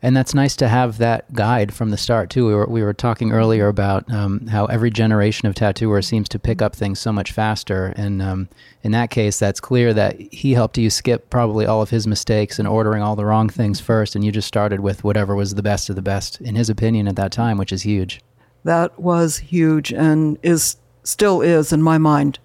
And 0.00 0.16
that's 0.16 0.32
nice 0.32 0.54
to 0.56 0.68
have 0.68 0.98
that 0.98 1.32
guide 1.32 1.74
from 1.74 1.90
the 1.90 1.96
start 1.96 2.30
too. 2.30 2.46
We 2.46 2.54
were 2.54 2.66
we 2.66 2.82
were 2.82 2.94
talking 2.94 3.32
earlier 3.32 3.66
about 3.66 4.08
um, 4.12 4.46
how 4.46 4.66
every 4.66 4.90
generation 4.90 5.48
of 5.48 5.56
tattooer 5.56 6.02
seems 6.02 6.28
to 6.28 6.38
pick 6.38 6.62
up 6.62 6.76
things 6.76 7.00
so 7.00 7.12
much 7.12 7.32
faster, 7.32 7.92
and 7.96 8.22
um, 8.22 8.48
in 8.84 8.92
that 8.92 9.10
case, 9.10 9.40
that's 9.40 9.58
clear 9.58 9.92
that 9.94 10.20
he 10.32 10.52
helped 10.52 10.78
you 10.78 10.88
skip 10.88 11.30
probably 11.30 11.66
all 11.66 11.82
of 11.82 11.90
his 11.90 12.06
mistakes 12.06 12.60
and 12.60 12.68
ordering 12.68 13.02
all 13.02 13.16
the 13.16 13.24
wrong 13.24 13.48
things 13.48 13.80
first, 13.80 14.14
and 14.14 14.24
you 14.24 14.30
just 14.30 14.46
started 14.46 14.78
with 14.80 15.02
whatever 15.02 15.34
was 15.34 15.56
the 15.56 15.62
best 15.64 15.90
of 15.90 15.96
the 15.96 16.02
best 16.02 16.40
in 16.40 16.54
his 16.54 16.70
opinion 16.70 17.08
at 17.08 17.16
that 17.16 17.32
time, 17.32 17.58
which 17.58 17.72
is 17.72 17.82
huge. 17.82 18.20
That 18.62 19.00
was 19.00 19.38
huge 19.38 19.92
and 19.92 20.38
is 20.44 20.76
still 21.02 21.40
is 21.40 21.72
in 21.72 21.82
my 21.82 21.98
mind. 21.98 22.38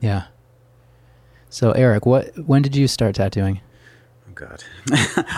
Yeah. 0.00 0.24
So 1.48 1.72
Eric, 1.72 2.04
what 2.04 2.36
when 2.46 2.60
did 2.60 2.76
you 2.76 2.86
start 2.86 3.14
tattooing? 3.14 3.60
God, 4.38 4.62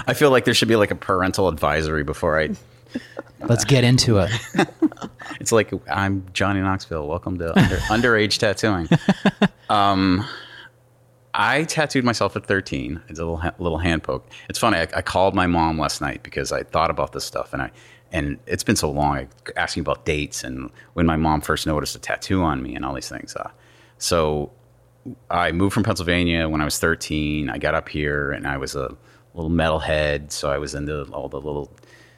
I 0.06 0.12
feel 0.12 0.30
like 0.30 0.44
there 0.44 0.52
should 0.52 0.68
be 0.68 0.76
like 0.76 0.90
a 0.90 0.94
parental 0.94 1.48
advisory 1.48 2.04
before 2.04 2.38
I. 2.38 2.50
Let's 3.40 3.64
get 3.64 3.82
into 3.82 4.18
it. 4.18 4.30
It's 5.38 5.52
like 5.52 5.72
I'm 5.88 6.26
Johnny 6.34 6.60
Knoxville. 6.60 7.06
Welcome 7.08 7.38
to 7.38 7.56
under, 7.58 7.76
underage 7.76 8.36
tattooing. 8.36 8.88
Um, 9.70 10.26
I 11.32 11.64
tattooed 11.64 12.04
myself 12.04 12.36
at 12.36 12.44
13. 12.44 13.00
It's 13.08 13.18
a 13.18 13.22
little 13.22 13.38
ha- 13.38 13.54
little 13.58 13.78
hand 13.78 14.02
poke. 14.02 14.28
It's 14.50 14.58
funny. 14.58 14.76
I, 14.76 14.88
I 14.94 15.02
called 15.02 15.34
my 15.34 15.46
mom 15.46 15.78
last 15.78 16.02
night 16.02 16.22
because 16.22 16.52
I 16.52 16.64
thought 16.64 16.90
about 16.90 17.12
this 17.12 17.24
stuff, 17.24 17.54
and 17.54 17.62
I 17.62 17.70
and 18.12 18.38
it's 18.46 18.64
been 18.64 18.76
so 18.76 18.90
long. 18.90 19.16
I 19.16 19.28
asking 19.56 19.82
about 19.82 20.04
dates 20.04 20.44
and 20.44 20.70
when 20.92 21.06
my 21.06 21.16
mom 21.16 21.40
first 21.40 21.66
noticed 21.66 21.96
a 21.96 22.00
tattoo 22.00 22.42
on 22.42 22.62
me 22.62 22.74
and 22.74 22.84
all 22.84 22.92
these 22.92 23.08
things. 23.08 23.34
Uh, 23.34 23.50
so 23.96 24.50
I 25.30 25.52
moved 25.52 25.74
from 25.74 25.82
Pennsylvania 25.82 26.48
when 26.48 26.60
I 26.60 26.64
was 26.64 26.78
13. 26.78 27.48
I 27.48 27.58
got 27.58 27.74
up 27.74 27.88
here 27.88 28.32
and 28.32 28.46
I 28.46 28.56
was 28.58 28.74
a 28.74 28.96
little 29.34 29.50
metalhead, 29.50 30.30
so 30.32 30.50
I 30.50 30.58
was 30.58 30.74
into 30.74 31.04
all 31.12 31.28
the 31.28 31.40
little 31.40 31.70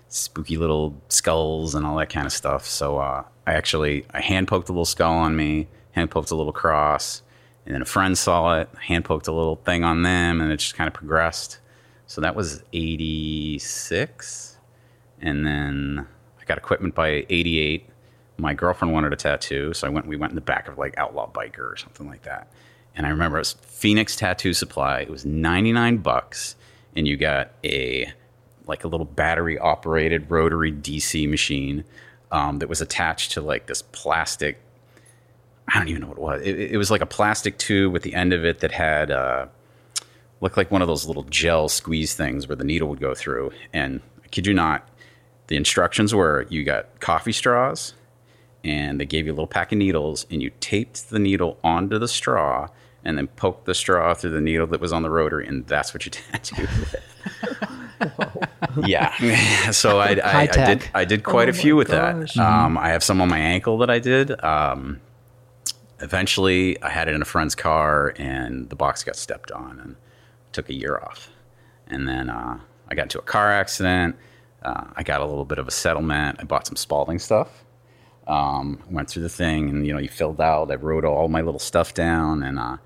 spooky 0.09 0.57
little 0.57 1.01
skulls 1.09 1.75
and 1.75 1.87
all 1.87 1.97
that 1.97 2.11
kind 2.11 2.27
of 2.27 2.33
stuff. 2.33 2.67
So 2.67 2.99
uh, 2.99 3.25
I 3.47 3.55
actually 3.55 4.05
I 4.13 4.21
hand 4.21 4.49
poked 4.49 4.69
a 4.69 4.73
little 4.73 4.85
skull 4.85 5.15
on 5.15 5.37
me, 5.37 5.69
hand 5.93 6.11
poked 6.11 6.31
a 6.31 6.35
little 6.35 6.53
cross, 6.53 7.23
and 7.65 7.75
then 7.75 7.83
a 7.83 7.87
friend 7.87 8.17
saw 8.17 8.61
it, 8.61 8.69
hand 8.87 9.05
poked 9.05 9.29
a 9.29 9.33
little 9.33 9.57
thing 9.57 9.85
on 9.85 10.03
them, 10.03 10.41
and 10.41 10.51
it 10.51 10.57
just 10.59 10.75
kind 10.75 10.89
of 10.89 10.95
progressed. 10.95 11.59
So 12.07 12.21
that 12.21 12.35
was 12.35 12.63
86. 12.73 14.59
And 15.21 15.47
then 15.47 16.07
I 16.41 16.45
got 16.45 16.59
equipment 16.59 16.95
by 16.95 17.27
88. 17.31 17.89
My 18.39 18.55
girlfriend 18.55 18.93
wanted 18.93 19.13
a 19.13 19.17
tattoo, 19.17 19.73
so 19.73 19.87
I 19.87 19.91
went 19.91 20.07
we 20.07 20.17
went 20.17 20.33
in 20.33 20.35
the 20.35 20.41
back 20.41 20.69
of 20.69 20.79
like 20.79 20.99
Outlaw 20.99 21.31
Biker 21.31 21.73
or 21.73 21.77
something 21.77 22.09
like 22.09 22.23
that. 22.23 22.49
And 22.97 23.07
I 23.07 23.11
remember 23.11 23.39
it 23.39 23.41
was 23.41 23.53
Phoenix 23.63 24.17
Tattoo 24.17 24.53
Supply. 24.53 25.01
It 25.01 25.11
was 25.11 25.25
99 25.25 25.99
bucks 25.99 26.57
and 26.95 27.07
you 27.09 27.17
got 27.17 27.53
a 27.65 28.13
like 28.67 28.85
a 28.85 28.89
little 28.89 29.07
battery 29.07 29.59
operated 29.59 30.31
rotary 30.31 30.73
DC 30.73 31.29
machine 31.29 31.85
um, 32.31 32.61
that 32.61 32.69
was 32.69 32.81
attached 32.81 33.33
to 33.33 33.41
like 33.41 33.67
this 33.67 33.83
plastic. 33.83 34.61
I 35.69 35.79
don't 35.79 35.89
even 35.89 36.03
know 36.03 36.09
what 36.09 36.19
it 36.19 36.23
was. 36.23 36.43
It, 36.43 36.73
it 36.73 36.77
was 36.77 36.91
like 36.91 37.01
a 37.01 37.07
plastic 37.07 37.59
tube 37.59 37.93
with 37.93 38.03
the 38.03 38.15
end 38.15 38.33
of 38.33 38.45
it 38.45 38.61
that 38.61 38.73
had 38.73 39.11
uh, 39.11 39.47
looked 40.41 40.57
like 40.57 40.71
one 40.71 40.83
of 40.83 40.89
those 40.89 41.07
little 41.07 41.25
gel 41.25 41.69
squeeze 41.69 42.15
things 42.15 42.49
where 42.49 42.57
the 42.57 42.65
needle 42.65 42.89
would 42.89 43.01
go 43.01 43.15
through. 43.15 43.51
And 43.73 44.01
I 44.25 44.29
kid 44.29 44.47
you 44.47 44.55
not, 44.55 44.89
the 45.49 45.57
instructions 45.57 46.15
were 46.15 46.47
you 46.49 46.65
got 46.65 47.01
coffee 47.01 47.33
straws 47.33 47.95
and 48.65 49.01
they 49.01 49.07
gave 49.07 49.27
you 49.27 49.33
a 49.33 49.35
little 49.35 49.47
pack 49.47 49.73
of 49.73 49.79
needles 49.79 50.25
and 50.31 50.41
you 50.41 50.51
taped 50.61 51.11
the 51.11 51.19
needle 51.19 51.59
onto 51.65 51.99
the 51.99 52.09
straw 52.09 52.69
and 53.05 53.19
then 53.19 53.27
poked 53.29 53.67
the 53.67 53.75
straw 53.75 54.15
through 54.15 54.31
the 54.31 54.41
needle 54.41 54.67
that 54.69 54.81
was 54.81 54.93
on 54.93 55.03
the 55.03 55.11
rotary 55.11 55.47
and 55.47 55.67
that's 55.67 55.93
what 55.93 56.05
you 56.05 56.11
tattooed 56.31 56.69
with. 56.69 56.95
yeah. 58.87 59.13
So 59.73 59.99
I, 60.01 60.15
I, 60.25 60.41
I, 60.43 60.47
did 60.47 60.91
I 60.95 61.05
did 61.05 61.25
quite 61.25 61.49
oh 61.49 61.51
a 61.51 61.55
few 61.55 61.77
with 61.77 61.89
gosh. 61.89 62.35
that. 62.35 62.43
Um, 62.43 62.77
I 62.77 62.89
have 62.89 63.03
some 63.03 63.21
on 63.21 63.29
my 63.29 63.39
ankle 63.39 63.79
that 63.79 63.91
I 63.91 63.99
did. 63.99 64.43
Um, 64.45 65.01
eventually, 66.03 66.83
I 66.83 66.91
had 66.91 67.09
it 67.09 67.15
in 67.15 67.23
a 67.23 67.25
friend's 67.25 67.55
car, 67.55 68.13
and 68.19 68.69
the 68.69 68.77
box 68.77 69.05
got 69.05 69.17
stepped 69.17 69.51
on, 69.51 69.79
and 69.79 69.97
took 70.53 70.69
a 70.69 70.75
year 70.75 70.99
off. 70.99 71.31
And 71.87 72.07
then 72.07 72.29
uh, 72.29 72.59
I 72.89 72.95
got 72.95 73.05
into 73.05 73.19
a 73.19 73.23
car 73.23 73.51
accident. 73.51 74.17
Uh, 74.63 74.85
I 74.95 75.03
got 75.03 75.21
a 75.21 75.27
little 75.27 75.45
bit 75.45 75.59
of 75.59 75.67
a 75.67 75.71
settlement. 75.71 76.39
I 76.41 76.45
bought 76.45 76.67
some 76.67 76.77
Spaulding 76.77 77.19
stuff. 77.19 77.65
Um, 78.27 78.83
went 78.91 79.09
through 79.11 79.23
the 79.23 79.29
thing, 79.29 79.71
and 79.71 79.87
you 79.87 79.93
know, 79.93 79.99
you 79.99 80.09
filled 80.09 80.41
out. 80.41 80.71
I 80.71 80.75
wrote 80.75 81.05
all 81.05 81.29
my 81.29 81.41
little 81.41 81.61
stuff 81.61 81.95
down, 81.95 82.43
and 82.43 82.59
uh, 82.59 82.77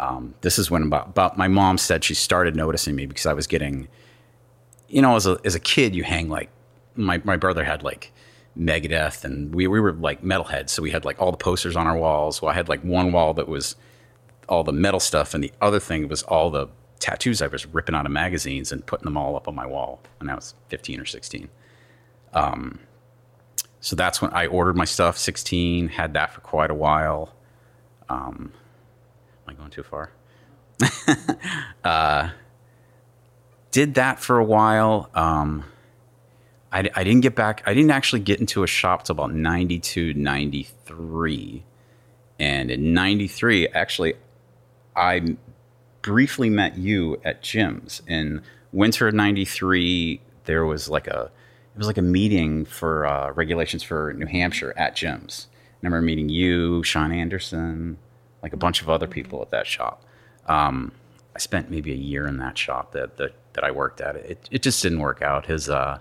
um, 0.00 0.34
this 0.42 0.58
is 0.58 0.70
when 0.70 0.84
about, 0.84 1.08
about 1.08 1.36
my 1.36 1.48
mom 1.48 1.78
said 1.78 2.04
she 2.04 2.14
started 2.14 2.54
noticing 2.54 2.94
me 2.94 3.06
because 3.06 3.26
I 3.26 3.32
was 3.32 3.46
getting, 3.46 3.88
you 4.88 5.02
know, 5.02 5.16
as 5.16 5.26
a 5.26 5.38
as 5.44 5.54
a 5.54 5.60
kid, 5.60 5.94
you 5.94 6.04
hang 6.04 6.28
like 6.28 6.50
my 6.94 7.20
my 7.24 7.36
brother 7.36 7.64
had 7.64 7.82
like 7.82 8.12
Megadeth, 8.58 9.24
and 9.24 9.54
we 9.54 9.66
we 9.66 9.80
were 9.80 9.92
like 9.92 10.22
metalheads, 10.22 10.70
so 10.70 10.82
we 10.82 10.90
had 10.90 11.04
like 11.04 11.20
all 11.20 11.30
the 11.30 11.36
posters 11.36 11.76
on 11.76 11.86
our 11.86 11.96
walls. 11.96 12.40
Well, 12.40 12.50
I 12.50 12.54
had 12.54 12.68
like 12.68 12.82
one 12.82 13.12
wall 13.12 13.34
that 13.34 13.48
was 13.48 13.76
all 14.48 14.64
the 14.64 14.72
metal 14.72 15.00
stuff, 15.00 15.34
and 15.34 15.42
the 15.42 15.52
other 15.60 15.80
thing 15.80 16.08
was 16.08 16.22
all 16.22 16.50
the 16.50 16.68
tattoos 17.00 17.42
I 17.42 17.46
was 17.46 17.66
ripping 17.66 17.94
out 17.94 18.06
of 18.06 18.12
magazines 18.12 18.72
and 18.72 18.84
putting 18.84 19.04
them 19.04 19.16
all 19.16 19.36
up 19.36 19.46
on 19.48 19.54
my 19.54 19.66
wall 19.66 20.00
when 20.18 20.28
I 20.28 20.34
was 20.34 20.54
15 20.68 21.00
or 21.00 21.04
16. 21.04 21.48
Um, 22.32 22.80
so 23.80 23.94
that's 23.94 24.20
when 24.20 24.32
I 24.32 24.46
ordered 24.46 24.76
my 24.76 24.84
stuff. 24.84 25.16
16 25.16 25.88
had 25.88 26.14
that 26.14 26.32
for 26.32 26.40
quite 26.40 26.70
a 26.70 26.74
while. 26.74 27.32
Um, 28.08 28.52
I 29.48 29.54
going 29.54 29.70
too 29.70 29.82
far? 29.82 30.10
uh, 31.84 32.30
did 33.70 33.94
that 33.94 34.20
for 34.20 34.38
a 34.38 34.44
while. 34.44 35.10
Um, 35.14 35.64
I, 36.70 36.88
I 36.94 37.04
didn't 37.04 37.20
get 37.20 37.34
back. 37.34 37.62
I 37.66 37.74
didn't 37.74 37.90
actually 37.90 38.20
get 38.20 38.40
into 38.40 38.62
a 38.62 38.66
shop 38.66 39.04
till 39.04 39.14
about 39.14 39.32
92, 39.32 40.14
93. 40.14 41.64
And 42.38 42.70
in 42.70 42.92
93, 42.92 43.68
actually, 43.68 44.14
I 44.94 45.36
briefly 46.02 46.50
met 46.50 46.76
you 46.78 47.20
at 47.24 47.42
Jim's 47.42 48.02
in 48.06 48.42
winter 48.72 49.08
of 49.08 49.14
93. 49.14 50.20
There 50.44 50.64
was 50.64 50.88
like 50.88 51.06
a, 51.06 51.30
it 51.74 51.78
was 51.78 51.86
like 51.86 51.98
a 51.98 52.02
meeting 52.02 52.64
for 52.64 53.06
uh, 53.06 53.32
regulations 53.32 53.82
for 53.82 54.12
New 54.14 54.26
Hampshire 54.26 54.74
at 54.76 54.94
Jim's. 54.94 55.48
I 55.54 55.86
remember 55.86 56.02
meeting 56.02 56.28
you, 56.28 56.82
Sean 56.82 57.12
Anderson, 57.12 57.98
like 58.42 58.52
a 58.52 58.56
bunch 58.56 58.82
of 58.82 58.88
other 58.88 59.06
people 59.06 59.42
at 59.42 59.50
that 59.50 59.66
shop. 59.66 60.04
Um, 60.46 60.92
I 61.34 61.38
spent 61.38 61.70
maybe 61.70 61.92
a 61.92 61.96
year 61.96 62.26
in 62.26 62.38
that 62.38 62.56
shop 62.58 62.92
that 62.92 63.16
that, 63.18 63.34
that 63.52 63.64
I 63.64 63.70
worked 63.70 64.00
at. 64.00 64.16
It 64.16 64.48
it 64.50 64.62
just 64.62 64.82
didn't 64.82 65.00
work 65.00 65.22
out. 65.22 65.46
His 65.46 65.68
uh, 65.68 65.98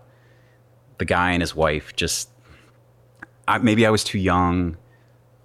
the 0.98 1.06
guy 1.06 1.32
and 1.32 1.42
his 1.42 1.56
wife 1.56 1.96
just 1.96 2.30
I, 3.48 3.58
maybe 3.60 3.86
I 3.86 3.90
was 3.90 4.04
too 4.04 4.18
young. 4.18 4.78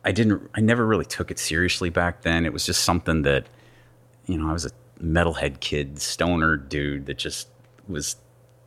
I 0.05 0.13
didn't. 0.13 0.51
I 0.55 0.61
never 0.61 0.85
really 0.85 1.05
took 1.05 1.31
it 1.31 1.39
seriously 1.39 1.91
back 1.91 2.23
then. 2.23 2.45
It 2.45 2.53
was 2.53 2.67
just 2.67 2.83
something 2.83 3.23
that 3.23 3.47
you 4.27 4.37
know 4.37 4.49
I 4.49 4.53
was 4.53 4.67
a 4.67 4.71
metalhead 5.03 5.61
kid, 5.61 6.01
stoner 6.01 6.57
dude 6.57 7.07
that 7.07 7.19
just 7.19 7.49
was 7.89 8.17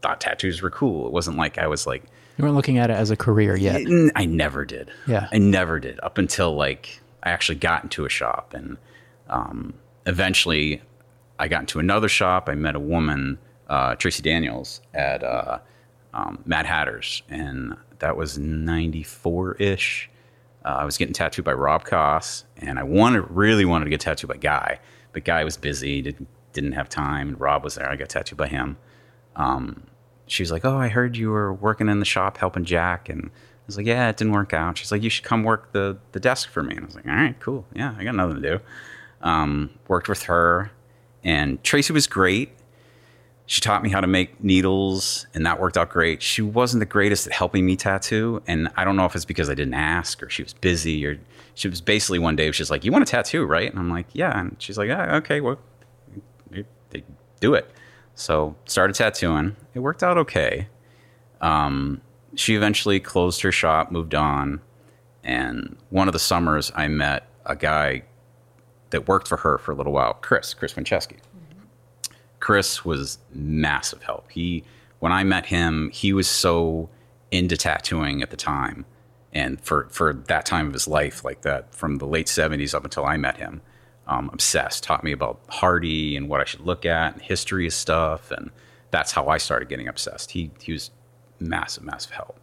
thought 0.01 0.21
tattoos 0.21 0.61
were 0.61 0.69
cool. 0.69 1.07
It 1.07 1.11
wasn't 1.11 1.37
like 1.37 1.57
I 1.57 1.67
was 1.67 1.85
like 1.85 2.03
you 2.37 2.43
weren't 2.43 2.55
looking 2.55 2.77
at 2.77 2.89
it 2.89 2.93
as 2.93 3.11
a 3.11 3.17
career 3.17 3.55
yet. 3.57 3.81
I 4.15 4.25
never 4.25 4.63
did. 4.63 4.91
Yeah, 5.07 5.27
I 5.31 5.37
never 5.37 5.79
did 5.79 5.99
up 6.01 6.17
until 6.17 6.55
like 6.55 7.01
I 7.25 7.31
actually 7.31 7.55
got 7.55 7.83
into 7.83 8.05
a 8.05 8.09
shop, 8.09 8.53
and 8.53 8.77
um, 9.29 9.73
eventually 10.05 10.81
I 11.39 11.47
got 11.47 11.61
into 11.61 11.79
another 11.79 12.07
shop. 12.07 12.47
I 12.47 12.55
met 12.55 12.75
a 12.75 12.79
woman, 12.79 13.39
uh, 13.67 13.95
Tracy 13.95 14.21
Daniels, 14.21 14.81
at 14.93 15.23
uh, 15.23 15.59
um, 16.13 16.41
Mad 16.45 16.65
Hatters, 16.65 17.23
and 17.27 17.75
that 17.99 18.15
was 18.15 18.37
'94 18.37 19.55
ish. 19.55 20.09
Uh, 20.63 20.77
I 20.79 20.85
was 20.85 20.97
getting 20.97 21.13
tattooed 21.13 21.45
by 21.45 21.53
Rob 21.53 21.83
Koss, 21.85 22.43
and 22.57 22.79
I 22.79 22.83
wanted, 22.83 23.25
really 23.29 23.65
wanted 23.65 23.85
to 23.85 23.91
get 23.91 23.99
tattooed 23.99 24.29
by 24.29 24.37
Guy, 24.37 24.79
but 25.11 25.25
Guy 25.25 25.43
was 25.43 25.57
busy, 25.57 26.01
didn't 26.01 26.27
didn't 26.53 26.71
have 26.71 26.87
time. 26.87 27.29
And 27.29 27.39
Rob 27.39 27.63
was 27.63 27.75
there. 27.75 27.89
I 27.89 27.95
got 27.97 28.09
tattooed 28.09 28.37
by 28.37 28.47
him. 28.47 28.77
Um, 29.35 29.83
she 30.27 30.43
was 30.43 30.51
like, 30.51 30.63
"Oh, 30.63 30.77
I 30.77 30.87
heard 30.89 31.17
you 31.17 31.29
were 31.31 31.53
working 31.53 31.89
in 31.89 31.99
the 31.99 32.05
shop 32.05 32.37
helping 32.37 32.65
Jack," 32.65 33.09
and 33.09 33.31
I 33.65 33.67
was 33.67 33.77
like, 33.77 33.87
yeah, 33.87 34.09
it 34.09 34.17
didn't 34.17 34.33
work 34.33 34.53
out. 34.53 34.77
She's 34.77 34.91
like, 34.91 35.01
you 35.01 35.09
should 35.09 35.23
come 35.23 35.43
work 35.43 35.71
the, 35.71 35.97
the 36.11 36.19
desk 36.19 36.49
for 36.49 36.61
me. 36.61 36.75
And 36.75 36.83
I 36.83 36.85
was 36.85 36.95
like, 36.95 37.07
all 37.07 37.13
right, 37.15 37.39
cool. 37.39 37.65
Yeah, 37.73 37.95
I 37.97 38.03
got 38.03 38.13
nothing 38.13 38.41
to 38.41 38.57
do. 38.57 38.59
Um, 39.21 39.71
worked 39.87 40.07
with 40.07 40.23
her. 40.23 40.71
And 41.23 41.63
Tracy 41.63 41.91
was 41.91 42.05
great. 42.05 42.51
She 43.47 43.61
taught 43.61 43.81
me 43.81 43.89
how 43.89 44.01
to 44.01 44.07
make 44.07 44.43
needles, 44.43 45.27
and 45.33 45.45
that 45.45 45.59
worked 45.59 45.77
out 45.77 45.89
great. 45.89 46.21
She 46.21 46.41
wasn't 46.41 46.79
the 46.79 46.85
greatest 46.85 47.27
at 47.27 47.33
helping 47.33 47.65
me 47.65 47.75
tattoo. 47.75 48.41
And 48.47 48.69
I 48.75 48.83
don't 48.83 48.95
know 48.95 49.05
if 49.05 49.15
it's 49.15 49.25
because 49.25 49.49
I 49.49 49.55
didn't 49.55 49.75
ask 49.75 50.21
or 50.21 50.29
she 50.29 50.43
was 50.43 50.53
busy 50.53 51.05
or 51.05 51.19
she 51.55 51.67
was 51.67 51.81
basically 51.81 52.19
one 52.19 52.35
day, 52.35 52.51
she's 52.51 52.69
like, 52.69 52.83
You 52.83 52.91
want 52.91 53.03
a 53.03 53.07
tattoo, 53.07 53.45
right? 53.45 53.69
And 53.69 53.79
I'm 53.79 53.89
like, 53.89 54.07
Yeah. 54.13 54.39
And 54.39 54.55
she's 54.59 54.77
like, 54.77 54.87
yeah, 54.87 55.15
Okay, 55.17 55.41
well, 55.41 55.59
do 57.39 57.53
it. 57.53 57.69
So 58.15 58.55
started 58.65 58.95
tattooing. 58.95 59.55
It 59.73 59.79
worked 59.79 60.03
out 60.03 60.17
okay. 60.17 60.67
Um, 61.41 62.01
she 62.35 62.55
eventually 62.55 62.99
closed 62.99 63.41
her 63.41 63.51
shop, 63.51 63.91
moved 63.91 64.15
on, 64.15 64.61
and 65.23 65.77
one 65.89 66.07
of 66.07 66.13
the 66.13 66.19
summers 66.19 66.71
I 66.75 66.87
met 66.87 67.27
a 67.45 67.55
guy 67.55 68.03
that 68.91 69.07
worked 69.07 69.27
for 69.27 69.37
her 69.37 69.57
for 69.57 69.71
a 69.71 69.75
little 69.75 69.93
while, 69.93 70.13
Chris, 70.15 70.53
Chris 70.53 70.73
Wincheski. 70.73 71.17
Mm-hmm. 71.17 71.63
Chris 72.39 72.85
was 72.85 73.17
massive 73.33 74.03
help. 74.03 74.29
He 74.31 74.63
when 74.99 75.11
I 75.11 75.23
met 75.23 75.47
him, 75.47 75.89
he 75.91 76.13
was 76.13 76.27
so 76.27 76.89
into 77.31 77.57
tattooing 77.57 78.21
at 78.21 78.29
the 78.29 78.37
time 78.37 78.85
and 79.35 79.59
for 79.61 79.87
for 79.91 80.13
that 80.13 80.45
time 80.45 80.67
of 80.67 80.73
his 80.73 80.87
life 80.87 81.23
like 81.23 81.41
that 81.41 81.75
from 81.75 81.97
the 81.97 82.07
late 82.07 82.27
70s 82.27 82.73
up 82.73 82.85
until 82.85 83.05
I 83.05 83.17
met 83.17 83.37
him. 83.37 83.61
Um, 84.07 84.29
obsessed, 84.31 84.83
taught 84.83 85.03
me 85.03 85.11
about 85.11 85.41
Hardy 85.49 86.15
and 86.15 86.29
what 86.29 86.39
I 86.39 86.43
should 86.43 86.61
look 86.61 86.85
at, 86.85 87.13
and 87.13 87.21
history 87.23 87.65
of 87.65 87.73
stuff, 87.73 88.29
and 88.29 88.51
that's 88.91 89.11
how 89.11 89.27
I 89.27 89.39
started 89.39 89.67
getting 89.67 89.87
obsessed. 89.87 90.31
He 90.31 90.51
he 90.61 90.71
was 90.71 90.91
massive, 91.45 91.83
massive 91.83 92.11
help. 92.11 92.39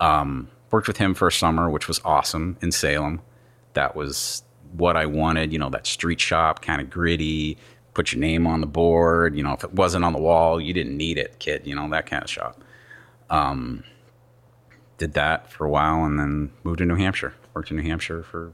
Um, 0.00 0.48
worked 0.70 0.88
with 0.88 0.98
him 0.98 1.14
for 1.14 1.28
a 1.28 1.32
summer, 1.32 1.68
which 1.70 1.88
was 1.88 2.00
awesome 2.04 2.56
in 2.60 2.72
Salem. 2.72 3.20
That 3.74 3.96
was 3.96 4.42
what 4.72 4.96
I 4.96 5.06
wanted, 5.06 5.52
you 5.52 5.58
know, 5.58 5.70
that 5.70 5.86
street 5.86 6.20
shop, 6.20 6.62
kind 6.62 6.80
of 6.80 6.90
gritty, 6.90 7.56
put 7.94 8.12
your 8.12 8.20
name 8.20 8.46
on 8.46 8.60
the 8.60 8.66
board. 8.66 9.36
You 9.36 9.42
know, 9.42 9.52
if 9.52 9.64
it 9.64 9.72
wasn't 9.72 10.04
on 10.04 10.12
the 10.12 10.20
wall, 10.20 10.60
you 10.60 10.72
didn't 10.72 10.96
need 10.96 11.18
it, 11.18 11.38
kid, 11.38 11.66
you 11.66 11.74
know, 11.74 11.88
that 11.90 12.06
kind 12.06 12.22
of 12.22 12.30
shop. 12.30 12.62
Um, 13.30 13.84
did 14.98 15.14
that 15.14 15.50
for 15.50 15.64
a 15.64 15.70
while 15.70 16.04
and 16.04 16.18
then 16.18 16.50
moved 16.64 16.78
to 16.78 16.84
New 16.84 16.96
Hampshire. 16.96 17.34
Worked 17.54 17.70
in 17.70 17.76
New 17.76 17.82
Hampshire 17.82 18.22
for 18.22 18.52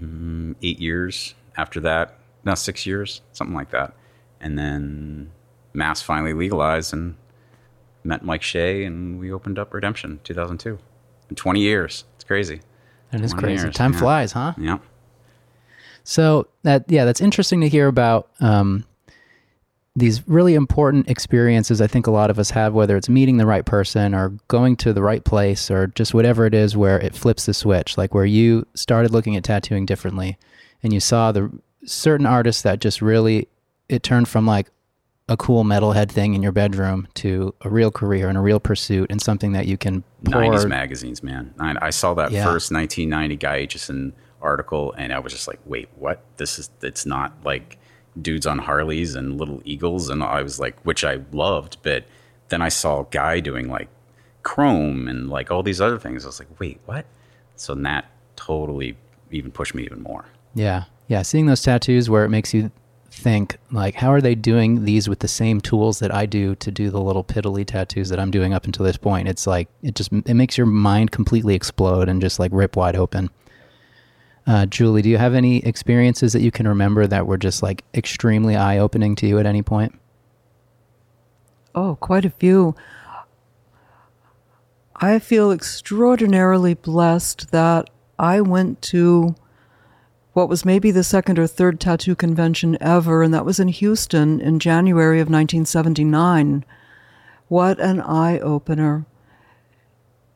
mm, 0.00 0.54
eight 0.62 0.80
years. 0.80 1.34
after 1.56 1.80
that, 1.80 2.18
no, 2.44 2.54
six 2.54 2.84
years, 2.84 3.22
something 3.32 3.54
like 3.54 3.70
that. 3.70 3.94
And 4.40 4.58
then 4.58 5.30
Mass 5.72 6.02
finally 6.02 6.34
legalized 6.34 6.92
and 6.92 7.16
met 8.04 8.24
Mike 8.24 8.42
Shea, 8.42 8.84
and 8.84 9.18
we 9.18 9.32
opened 9.32 9.58
up 9.58 9.72
Redemption 9.72 10.20
2002. 10.24 10.78
In 11.30 11.36
20 11.36 11.60
years. 11.60 12.04
It's 12.16 12.24
crazy. 12.24 12.60
That 13.10 13.22
is 13.22 13.32
20 13.32 13.46
crazy. 13.46 13.64
years, 13.64 13.74
Time 13.74 13.92
yeah. 13.92 13.98
flies, 13.98 14.32
huh? 14.32 14.52
Yeah. 14.58 14.78
So 16.02 16.48
that 16.62 16.84
yeah, 16.88 17.06
that's 17.06 17.20
interesting 17.20 17.62
to 17.62 17.68
hear 17.68 17.88
about 17.88 18.28
um, 18.40 18.84
these 19.96 20.26
really 20.28 20.54
important 20.54 21.08
experiences. 21.08 21.80
I 21.80 21.86
think 21.86 22.06
a 22.06 22.10
lot 22.10 22.30
of 22.30 22.38
us 22.38 22.50
have, 22.50 22.74
whether 22.74 22.96
it's 22.96 23.08
meeting 23.08 23.38
the 23.38 23.46
right 23.46 23.64
person 23.64 24.14
or 24.14 24.30
going 24.48 24.76
to 24.76 24.92
the 24.92 25.02
right 25.02 25.24
place 25.24 25.70
or 25.70 25.86
just 25.88 26.12
whatever 26.12 26.44
it 26.44 26.52
is, 26.52 26.76
where 26.76 27.00
it 27.00 27.14
flips 27.14 27.46
the 27.46 27.54
switch. 27.54 27.96
Like 27.96 28.12
where 28.12 28.26
you 28.26 28.66
started 28.74 29.12
looking 29.12 29.34
at 29.36 29.44
tattooing 29.44 29.86
differently, 29.86 30.36
and 30.82 30.92
you 30.92 31.00
saw 31.00 31.32
the 31.32 31.50
certain 31.86 32.26
artists 32.26 32.62
that 32.62 32.80
just 32.80 33.00
really 33.00 33.48
it 33.88 34.02
turned 34.02 34.28
from 34.28 34.46
like 34.46 34.68
a 35.28 35.36
cool 35.38 35.64
metalhead 35.64 36.10
thing 36.10 36.34
in 36.34 36.42
your 36.42 36.52
bedroom 36.52 37.08
to 37.14 37.54
a 37.62 37.70
real 37.70 37.90
career 37.90 38.28
and 38.28 38.36
a 38.36 38.40
real 38.40 38.60
pursuit 38.60 39.10
and 39.10 39.22
something 39.22 39.52
that 39.52 39.66
you 39.66 39.78
can 39.78 40.04
pour. 40.24 40.42
90s 40.42 40.68
magazines, 40.68 41.22
man. 41.22 41.54
I, 41.58 41.74
I 41.86 41.90
saw 41.90 42.12
that 42.14 42.30
Yeah. 42.30 42.44
first 42.44 42.70
1990 42.70 43.36
Guy 43.36 43.66
Aitchison 43.66 44.12
article, 44.42 44.92
and 44.98 45.12
I 45.14 45.18
was 45.20 45.32
just 45.32 45.48
like, 45.48 45.60
wait, 45.64 45.88
what? 45.96 46.22
This 46.36 46.58
is, 46.58 46.70
it's 46.82 47.06
not 47.06 47.32
like 47.42 47.78
dudes 48.20 48.46
on 48.46 48.58
Harleys 48.58 49.14
and 49.14 49.38
little 49.38 49.62
eagles. 49.64 50.10
And 50.10 50.22
I 50.22 50.42
was 50.42 50.60
like, 50.60 50.78
which 50.82 51.04
I 51.04 51.20
loved, 51.32 51.78
but 51.82 52.04
then 52.50 52.60
I 52.60 52.68
saw 52.68 53.04
Guy 53.04 53.40
doing 53.40 53.68
like 53.70 53.88
Chrome 54.42 55.08
and 55.08 55.30
like 55.30 55.50
all 55.50 55.62
these 55.62 55.80
other 55.80 55.98
things. 55.98 56.24
I 56.24 56.28
was 56.28 56.38
like, 56.38 56.60
wait, 56.60 56.80
what? 56.84 57.06
So 57.56 57.74
that 57.76 58.10
totally 58.36 58.98
even 59.30 59.50
pushed 59.50 59.74
me 59.74 59.84
even 59.84 60.02
more. 60.02 60.26
Yeah. 60.54 60.84
Yeah. 61.08 61.22
Seeing 61.22 61.46
those 61.46 61.62
tattoos 61.62 62.10
where 62.10 62.26
it 62.26 62.28
makes 62.28 62.52
you 62.52 62.70
think, 63.14 63.58
like, 63.70 63.94
how 63.94 64.12
are 64.12 64.20
they 64.20 64.34
doing 64.34 64.84
these 64.84 65.08
with 65.08 65.20
the 65.20 65.28
same 65.28 65.60
tools 65.60 66.00
that 66.00 66.12
I 66.12 66.26
do 66.26 66.54
to 66.56 66.70
do 66.70 66.90
the 66.90 67.00
little 67.00 67.24
piddly 67.24 67.64
tattoos 67.64 68.08
that 68.08 68.18
I'm 68.18 68.30
doing 68.30 68.52
up 68.52 68.64
until 68.64 68.84
this 68.84 68.96
point? 68.96 69.28
It's 69.28 69.46
like, 69.46 69.68
it 69.82 69.94
just, 69.94 70.12
it 70.12 70.34
makes 70.34 70.58
your 70.58 70.66
mind 70.66 71.10
completely 71.10 71.54
explode 71.54 72.08
and 72.08 72.20
just 72.20 72.38
like 72.38 72.50
rip 72.52 72.76
wide 72.76 72.96
open. 72.96 73.30
Uh, 74.46 74.66
Julie, 74.66 75.00
do 75.00 75.08
you 75.08 75.16
have 75.16 75.34
any 75.34 75.64
experiences 75.64 76.32
that 76.34 76.42
you 76.42 76.50
can 76.50 76.68
remember 76.68 77.06
that 77.06 77.26
were 77.26 77.38
just 77.38 77.62
like 77.62 77.84
extremely 77.94 78.56
eye 78.56 78.78
opening 78.78 79.14
to 79.16 79.26
you 79.26 79.38
at 79.38 79.46
any 79.46 79.62
point? 79.62 79.98
Oh, 81.74 81.96
quite 81.96 82.24
a 82.24 82.30
few. 82.30 82.74
I 84.96 85.18
feel 85.18 85.50
extraordinarily 85.50 86.74
blessed 86.74 87.52
that 87.52 87.90
I 88.18 88.40
went 88.40 88.82
to 88.82 89.34
what 90.34 90.48
was 90.48 90.64
maybe 90.64 90.90
the 90.90 91.04
second 91.04 91.38
or 91.38 91.46
third 91.46 91.80
tattoo 91.80 92.16
convention 92.16 92.76
ever, 92.80 93.22
and 93.22 93.32
that 93.32 93.44
was 93.44 93.60
in 93.60 93.68
Houston 93.68 94.40
in 94.40 94.58
January 94.58 95.20
of 95.20 95.28
1979. 95.28 96.64
What 97.48 97.78
an 97.78 98.00
eye 98.00 98.40
opener. 98.40 99.06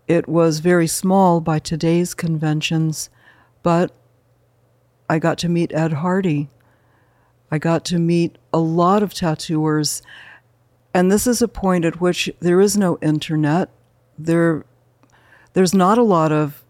It 0.07 0.29
was 0.29 0.61
very 0.61 0.87
small 0.87 1.41
by 1.41 1.59
today's 1.59 2.15
conventions, 2.15 3.11
but 3.65 3.93
I 5.11 5.19
got 5.19 5.37
to 5.39 5.49
meet 5.49 5.75
Ed 5.75 5.95
Hardy. 5.95 6.49
I 7.51 7.59
got 7.59 7.85
to 7.87 7.99
meet 7.99 8.39
a 8.53 8.59
lot 8.59 9.03
of 9.03 9.13
tattooers. 9.13 10.01
And 10.95 11.11
this 11.11 11.27
is 11.27 11.43
a 11.43 11.49
point 11.49 11.85
at 11.85 12.01
which 12.01 12.31
there 12.39 12.61
is 12.61 12.77
no 12.77 12.99
internet. 13.03 13.69
There, 14.17 14.65
there's 15.55 15.75
not 15.75 15.99
a 15.99 16.03
lot 16.03 16.31
of 16.31 16.63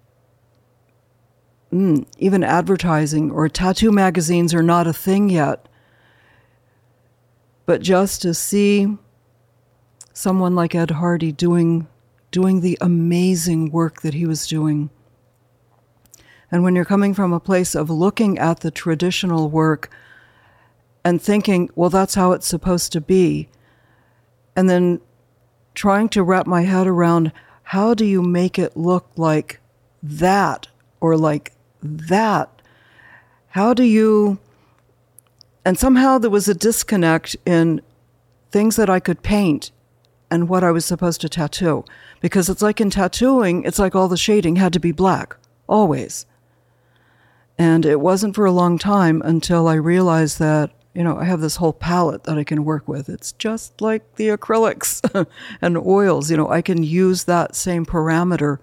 mm, 1.72 2.06
even 2.18 2.42
advertising 2.44 3.30
or 3.30 3.48
tattoo 3.48 3.92
magazines 3.92 4.54
are 4.54 4.62
not 4.62 4.86
a 4.86 4.92
thing 4.92 5.28
yet. 5.28 5.68
But 7.66 7.82
just 7.82 8.22
to 8.22 8.32
see 8.34 8.96
someone 10.12 10.54
like 10.54 10.74
Ed 10.74 10.92
Hardy 10.92 11.32
doing 11.32 11.86
doing 12.30 12.60
the 12.60 12.76
amazing 12.80 13.70
work 13.70 14.02
that 14.02 14.14
he 14.14 14.26
was 14.26 14.46
doing. 14.46 14.90
And 16.50 16.62
when 16.62 16.74
you're 16.74 16.84
coming 16.84 17.14
from 17.14 17.32
a 17.32 17.40
place 17.40 17.74
of 17.74 17.90
looking 17.90 18.38
at 18.38 18.60
the 18.60 18.70
traditional 18.70 19.48
work 19.48 19.90
and 21.04 21.20
thinking, 21.20 21.70
well, 21.74 21.90
that's 21.90 22.14
how 22.14 22.32
it's 22.32 22.46
supposed 22.46 22.92
to 22.92 23.00
be, 23.00 23.48
and 24.56 24.68
then 24.68 25.00
trying 25.74 26.08
to 26.10 26.22
wrap 26.22 26.46
my 26.46 26.62
head 26.62 26.86
around 26.86 27.32
how 27.62 27.94
do 27.94 28.04
you 28.04 28.22
make 28.22 28.58
it 28.58 28.76
look 28.76 29.08
like 29.16 29.60
that 30.02 30.68
or 31.00 31.16
like 31.16 31.52
that? 31.82 32.62
How 33.48 33.74
do 33.74 33.82
you. 33.82 34.38
And 35.64 35.78
somehow 35.78 36.18
there 36.18 36.30
was 36.30 36.48
a 36.48 36.54
disconnect 36.54 37.36
in 37.44 37.82
things 38.50 38.76
that 38.76 38.88
I 38.88 39.00
could 39.00 39.22
paint 39.22 39.70
and 40.30 40.48
what 40.48 40.64
I 40.64 40.70
was 40.70 40.84
supposed 40.84 41.20
to 41.22 41.28
tattoo. 41.28 41.84
Because 42.20 42.48
it's 42.48 42.62
like 42.62 42.80
in 42.80 42.90
tattooing, 42.90 43.64
it's 43.64 43.78
like 43.78 43.94
all 43.94 44.08
the 44.08 44.16
shading 44.16 44.56
had 44.56 44.72
to 44.72 44.80
be 44.80 44.92
black, 44.92 45.36
always. 45.66 46.26
And 47.58 47.84
it 47.84 48.00
wasn't 48.00 48.34
for 48.34 48.44
a 48.44 48.52
long 48.52 48.78
time 48.78 49.20
until 49.24 49.66
I 49.66 49.74
realized 49.74 50.38
that, 50.38 50.70
you 50.94 51.02
know, 51.02 51.16
I 51.16 51.24
have 51.24 51.40
this 51.40 51.56
whole 51.56 51.72
palette 51.72 52.24
that 52.24 52.38
I 52.38 52.44
can 52.44 52.64
work 52.64 52.86
with. 52.86 53.08
It's 53.08 53.32
just 53.32 53.80
like 53.80 54.16
the 54.16 54.28
acrylics 54.28 55.26
and 55.60 55.76
oils. 55.76 56.30
You 56.30 56.36
know, 56.36 56.48
I 56.48 56.62
can 56.62 56.82
use 56.82 57.24
that 57.24 57.56
same 57.56 57.84
parameter 57.84 58.58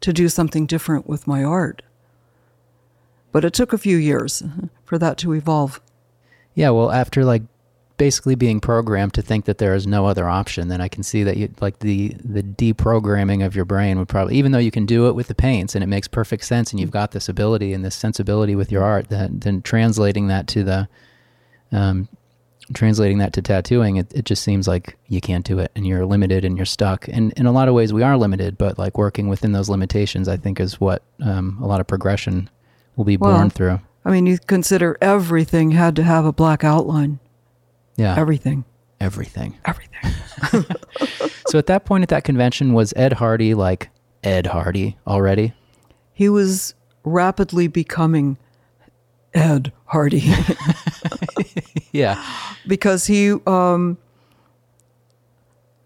to 0.00 0.12
do 0.12 0.28
something 0.28 0.66
different 0.66 1.08
with 1.08 1.26
my 1.26 1.42
art. 1.42 1.82
But 3.36 3.44
it 3.44 3.52
took 3.52 3.74
a 3.74 3.78
few 3.78 3.98
years 3.98 4.42
for 4.86 4.96
that 4.96 5.18
to 5.18 5.34
evolve. 5.34 5.82
Yeah. 6.54 6.70
Well, 6.70 6.90
after 6.90 7.22
like 7.22 7.42
basically 7.98 8.34
being 8.34 8.60
programmed 8.60 9.12
to 9.12 9.20
think 9.20 9.44
that 9.44 9.58
there 9.58 9.74
is 9.74 9.86
no 9.86 10.06
other 10.06 10.26
option, 10.26 10.68
then 10.68 10.80
I 10.80 10.88
can 10.88 11.02
see 11.02 11.22
that 11.22 11.36
you 11.36 11.52
like 11.60 11.80
the 11.80 12.16
the 12.24 12.42
deprogramming 12.42 13.44
of 13.44 13.54
your 13.54 13.66
brain 13.66 13.98
would 13.98 14.08
probably, 14.08 14.36
even 14.36 14.52
though 14.52 14.58
you 14.58 14.70
can 14.70 14.86
do 14.86 15.06
it 15.08 15.14
with 15.14 15.28
the 15.28 15.34
paints 15.34 15.74
and 15.74 15.84
it 15.84 15.86
makes 15.86 16.08
perfect 16.08 16.46
sense, 16.46 16.70
and 16.70 16.80
you've 16.80 16.90
got 16.90 17.10
this 17.10 17.28
ability 17.28 17.74
and 17.74 17.84
this 17.84 17.94
sensibility 17.94 18.54
with 18.54 18.72
your 18.72 18.82
art, 18.82 19.10
that 19.10 19.42
then 19.42 19.60
translating 19.60 20.28
that 20.28 20.46
to 20.46 20.64
the, 20.64 20.88
um, 21.72 22.08
translating 22.72 23.18
that 23.18 23.34
to 23.34 23.42
tattooing, 23.42 23.96
it, 23.96 24.10
it 24.14 24.24
just 24.24 24.42
seems 24.44 24.66
like 24.66 24.96
you 25.08 25.20
can't 25.20 25.44
do 25.44 25.58
it 25.58 25.70
and 25.76 25.86
you're 25.86 26.06
limited 26.06 26.42
and 26.42 26.56
you're 26.56 26.64
stuck. 26.64 27.06
And 27.08 27.34
in 27.34 27.44
a 27.44 27.52
lot 27.52 27.68
of 27.68 27.74
ways, 27.74 27.92
we 27.92 28.02
are 28.02 28.16
limited, 28.16 28.56
but 28.56 28.78
like 28.78 28.96
working 28.96 29.28
within 29.28 29.52
those 29.52 29.68
limitations, 29.68 30.26
I 30.26 30.38
think 30.38 30.58
is 30.58 30.80
what 30.80 31.02
um, 31.20 31.58
a 31.60 31.66
lot 31.66 31.82
of 31.82 31.86
progression 31.86 32.48
will 32.96 33.04
be 33.04 33.16
Well, 33.16 33.36
born 33.36 33.50
through. 33.50 33.80
I 34.04 34.10
mean, 34.10 34.26
you 34.26 34.38
consider 34.38 34.96
everything 35.00 35.72
had 35.72 35.96
to 35.96 36.02
have 36.02 36.24
a 36.24 36.32
black 36.32 36.64
outline. 36.64 37.18
Yeah. 37.96 38.14
Everything. 38.16 38.64
everything. 39.00 39.58
Everything. 39.64 40.64
So 41.48 41.58
at 41.58 41.66
that 41.66 41.84
point 41.84 42.02
at 42.02 42.08
that 42.08 42.24
convention, 42.24 42.72
was 42.74 42.92
Ed 42.96 43.12
Hardy 43.14 43.54
like 43.54 43.90
Ed 44.24 44.48
Hardy 44.48 44.96
already? 45.06 45.52
He 46.12 46.28
was 46.28 46.74
rapidly 47.04 47.68
becoming 47.68 48.36
Ed 49.32 49.72
Hardy. 49.86 50.24
Yeah. 51.92 52.22
because 52.66 53.06
he 53.06 53.30
um 53.46 53.96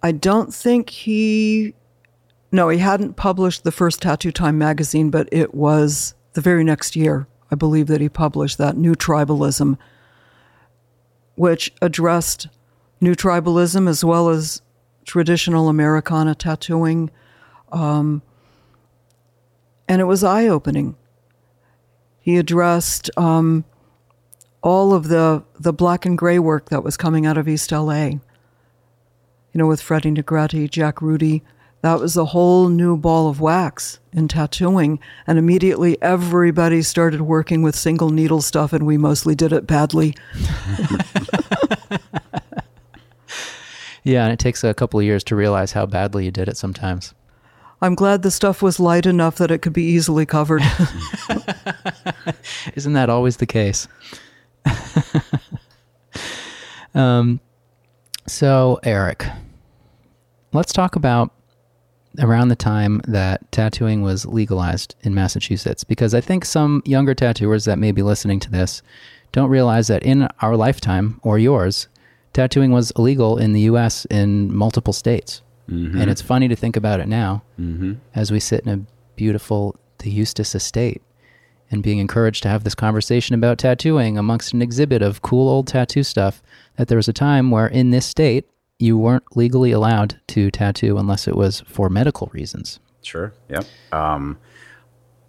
I 0.02 0.12
don't 0.12 0.52
think 0.52 0.90
he 0.90 1.74
no, 2.52 2.68
he 2.68 2.78
hadn't 2.78 3.14
published 3.16 3.62
the 3.64 3.70
first 3.70 4.02
Tattoo 4.02 4.32
Time 4.32 4.58
magazine, 4.58 5.10
but 5.10 5.28
it 5.30 5.54
was 5.54 6.14
the 6.32 6.40
very 6.40 6.64
next 6.64 6.96
year, 6.96 7.26
I 7.50 7.54
believe 7.54 7.86
that 7.88 8.00
he 8.00 8.08
published 8.08 8.58
that 8.58 8.76
New 8.76 8.94
Tribalism, 8.94 9.76
which 11.34 11.72
addressed 11.82 12.48
new 13.00 13.14
tribalism 13.14 13.88
as 13.88 14.04
well 14.04 14.28
as 14.28 14.62
traditional 15.04 15.68
Americana 15.68 16.34
tattooing. 16.34 17.10
Um, 17.72 18.22
and 19.88 20.00
it 20.00 20.04
was 20.04 20.22
eye 20.22 20.46
opening. 20.46 20.96
He 22.20 22.36
addressed 22.36 23.10
um, 23.16 23.64
all 24.62 24.92
of 24.92 25.08
the 25.08 25.42
the 25.58 25.72
black 25.72 26.04
and 26.04 26.16
gray 26.16 26.38
work 26.38 26.68
that 26.68 26.84
was 26.84 26.96
coming 26.96 27.26
out 27.26 27.38
of 27.38 27.48
East 27.48 27.72
LA. 27.72 28.10
You 29.52 29.58
know, 29.58 29.66
with 29.66 29.80
Freddie 29.80 30.12
Negrete, 30.12 30.70
Jack 30.70 31.02
Rudy, 31.02 31.42
that 31.82 31.98
was 31.98 32.16
a 32.16 32.26
whole 32.26 32.68
new 32.68 32.96
ball 32.96 33.28
of 33.28 33.40
wax 33.40 33.98
in 34.12 34.28
tattooing, 34.28 34.98
and 35.26 35.38
immediately 35.38 36.00
everybody 36.02 36.82
started 36.82 37.22
working 37.22 37.62
with 37.62 37.76
single 37.76 38.10
needle 38.10 38.40
stuff, 38.40 38.72
and 38.72 38.86
we 38.86 38.98
mostly 38.98 39.34
did 39.34 39.52
it 39.52 39.66
badly. 39.66 40.14
Yeah, 44.02 44.24
and 44.24 44.32
it 44.32 44.38
takes 44.38 44.64
a 44.64 44.74
couple 44.74 44.98
of 44.98 45.04
years 45.04 45.22
to 45.24 45.36
realize 45.36 45.72
how 45.72 45.86
badly 45.86 46.24
you 46.24 46.30
did 46.30 46.48
it 46.48 46.56
sometimes. 46.56 47.14
I'm 47.82 47.94
glad 47.94 48.22
the 48.22 48.30
stuff 48.30 48.62
was 48.62 48.80
light 48.80 49.06
enough 49.06 49.36
that 49.36 49.50
it 49.50 49.58
could 49.58 49.72
be 49.72 49.84
easily 49.84 50.26
covered. 50.26 50.62
Isn't 52.74 52.92
that 52.94 53.08
always 53.08 53.38
the 53.38 53.46
case? 53.46 53.88
um, 56.94 57.40
so, 58.26 58.80
Eric, 58.82 59.26
let's 60.52 60.72
talk 60.72 60.96
about 60.96 61.32
around 62.18 62.48
the 62.48 62.56
time 62.56 63.00
that 63.06 63.50
tattooing 63.52 64.02
was 64.02 64.26
legalized 64.26 64.96
in 65.02 65.14
Massachusetts, 65.14 65.84
because 65.84 66.14
I 66.14 66.20
think 66.20 66.44
some 66.44 66.82
younger 66.84 67.14
tattooers 67.14 67.64
that 67.66 67.78
may 67.78 67.92
be 67.92 68.02
listening 68.02 68.40
to 68.40 68.50
this 68.50 68.82
don't 69.32 69.48
realize 69.48 69.86
that 69.86 70.02
in 70.02 70.28
our 70.40 70.56
lifetime 70.56 71.20
or 71.22 71.38
yours, 71.38 71.88
tattooing 72.32 72.72
was 72.72 72.90
illegal 72.92 73.38
in 73.38 73.52
the 73.52 73.60
US 73.62 74.04
in 74.06 74.52
multiple 74.54 74.92
states. 74.92 75.42
Mm-hmm. 75.68 76.00
And 76.00 76.10
it's 76.10 76.22
funny 76.22 76.48
to 76.48 76.56
think 76.56 76.76
about 76.76 76.98
it 76.98 77.06
now 77.06 77.42
as 78.14 78.32
we 78.32 78.40
sit 78.40 78.66
in 78.66 78.72
a 78.72 78.80
beautiful, 79.14 79.76
the 79.98 80.10
Eustis 80.10 80.54
estate 80.56 81.00
and 81.70 81.82
being 81.82 81.98
encouraged 81.98 82.42
to 82.42 82.48
have 82.48 82.64
this 82.64 82.74
conversation 82.74 83.36
about 83.36 83.58
tattooing 83.58 84.18
amongst 84.18 84.52
an 84.52 84.62
exhibit 84.62 85.00
of 85.02 85.22
cool 85.22 85.48
old 85.48 85.68
tattoo 85.68 86.02
stuff. 86.02 86.42
That 86.74 86.88
there 86.88 86.96
was 86.96 87.06
a 87.06 87.12
time 87.12 87.52
where 87.52 87.68
in 87.68 87.90
this 87.90 88.06
state, 88.06 88.46
you 88.80 88.96
weren't 88.96 89.36
legally 89.36 89.72
allowed 89.72 90.18
to 90.28 90.50
tattoo 90.50 90.96
unless 90.96 91.28
it 91.28 91.36
was 91.36 91.60
for 91.60 91.90
medical 91.90 92.30
reasons. 92.32 92.80
Sure. 93.02 93.32
Yep. 93.48 93.66
Um, 93.92 94.38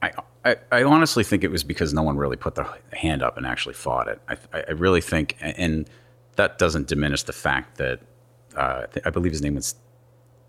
I, 0.02 0.12
I 0.46 0.56
I 0.72 0.84
honestly 0.84 1.24
think 1.24 1.44
it 1.44 1.52
was 1.52 1.64
because 1.64 1.94
no 1.94 2.02
one 2.02 2.18
really 2.18 2.38
put 2.38 2.56
their 2.56 2.68
hand 2.94 3.22
up 3.22 3.38
and 3.38 3.46
actually 3.46 3.74
fought 3.74 4.08
it. 4.08 4.22
I 4.28 4.38
I 4.54 4.72
really 4.72 5.02
think, 5.02 5.38
and 5.42 5.90
that 6.38 6.58
doesn't 6.58 6.88
diminish 6.88 7.24
the 7.24 7.34
fact 7.34 7.78
that 7.78 8.00
uh, 8.56 8.86
I 9.06 9.10
believe 9.10 9.34
his 9.34 9.42
name 9.42 9.56
was 9.56 9.76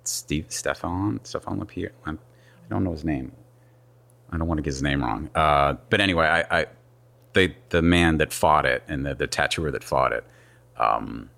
Steve 0.04 0.46
Stefan 0.48 1.20
Stefan 1.24 1.58
Lapierre. 1.58 1.92
I 2.06 2.14
don't 2.70 2.84
know 2.84 2.92
his 2.92 3.04
name. 3.04 3.32
I 4.30 4.38
don't 4.38 4.46
want 4.48 4.58
to 4.58 4.62
get 4.62 4.70
his 4.70 4.82
name 4.82 5.02
wrong. 5.02 5.28
Uh, 5.34 5.74
but 5.90 6.00
anyway, 6.00 6.26
I, 6.26 6.60
I 6.60 6.66
they 7.32 7.56
the 7.70 7.82
man 7.82 8.18
that 8.18 8.32
fought 8.32 8.64
it 8.64 8.84
and 8.86 9.04
the 9.04 9.14
the 9.14 9.26
tattooer 9.26 9.70
that 9.72 9.82
fought 9.84 10.12
it. 10.12 10.24
Um, 10.76 11.30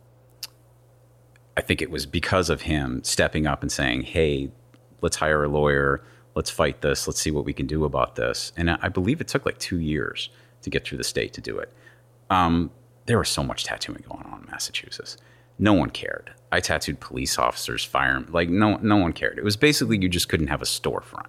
I 1.57 1.61
think 1.61 1.81
it 1.81 1.90
was 1.90 2.07
because 2.07 2.51
of 2.51 2.62
him 2.62 3.03
stepping 3.05 3.47
up 3.47 3.62
and 3.62 3.71
saying, 3.71 4.03
"Hey, 4.03 4.51
let's 5.01 5.17
hire 5.17 5.45
a 5.45 5.49
lawyer. 5.49 6.03
Let's 6.35 6.51
fight 6.51 6.81
this. 6.81 7.07
Let's 7.07 7.21
see 7.21 7.31
what 7.31 7.45
we 7.45 7.53
can 7.53 7.67
do 7.67 7.85
about 7.85 8.17
this." 8.17 8.53
And 8.57 8.71
I 8.71 8.88
believe 8.88 9.21
it 9.21 9.29
took 9.29 9.47
like 9.47 9.59
two 9.59 9.79
years 9.79 10.31
to 10.62 10.71
get 10.71 10.85
through 10.85 10.99
the 10.99 11.05
state 11.05 11.33
to 11.35 11.40
do 11.40 11.59
it. 11.59 11.73
Um, 12.31 12.71
there 13.07 13.19
was 13.19 13.29
so 13.29 13.45
much 13.45 13.64
tattooing 13.64 14.05
going 14.09 14.25
on 14.25 14.40
in 14.40 14.51
Massachusetts. 14.51 15.17
No 15.59 15.75
one 15.75 15.90
cared. 15.90 16.33
I 16.51 16.61
tattooed 16.61 17.01
police 17.01 17.38
officers, 17.38 17.85
firemen. 17.85 18.33
Like 18.33 18.49
no, 18.49 18.77
no 18.77 18.97
one 18.97 19.12
cared. 19.12 19.38
It 19.38 19.45
was 19.45 19.57
basically 19.57 19.99
you 19.99 20.09
just 20.09 20.29
couldn't 20.29 20.49
have 20.49 20.62
a 20.62 20.67
storefront. 20.67 21.27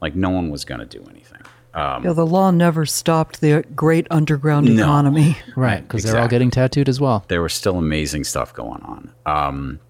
Like 0.00 0.14
no 0.14 0.30
one 0.30 0.50
was 0.50 0.64
going 0.64 0.80
to 0.80 0.86
do 0.86 1.06
anything. 1.10 1.42
Um, 1.74 2.04
Yeah, 2.04 2.12
the 2.12 2.26
law 2.26 2.50
never 2.50 2.86
stopped 2.86 3.40
the 3.40 3.64
great 3.76 4.06
underground 4.10 4.66
No. 4.74 4.82
economy. 4.82 5.36
Right. 5.56 5.82
Because 5.82 6.04
they're 6.04 6.20
all 6.20 6.28
getting 6.28 6.50
tattooed 6.50 6.88
as 6.88 7.00
well. 7.00 7.24
there 7.28 7.42
was 7.42 7.52
still 7.52 7.76
amazing 7.78 8.24
stuff 8.24 8.52
going 8.54 8.82
on. 8.82 9.12
Um, 9.26 9.80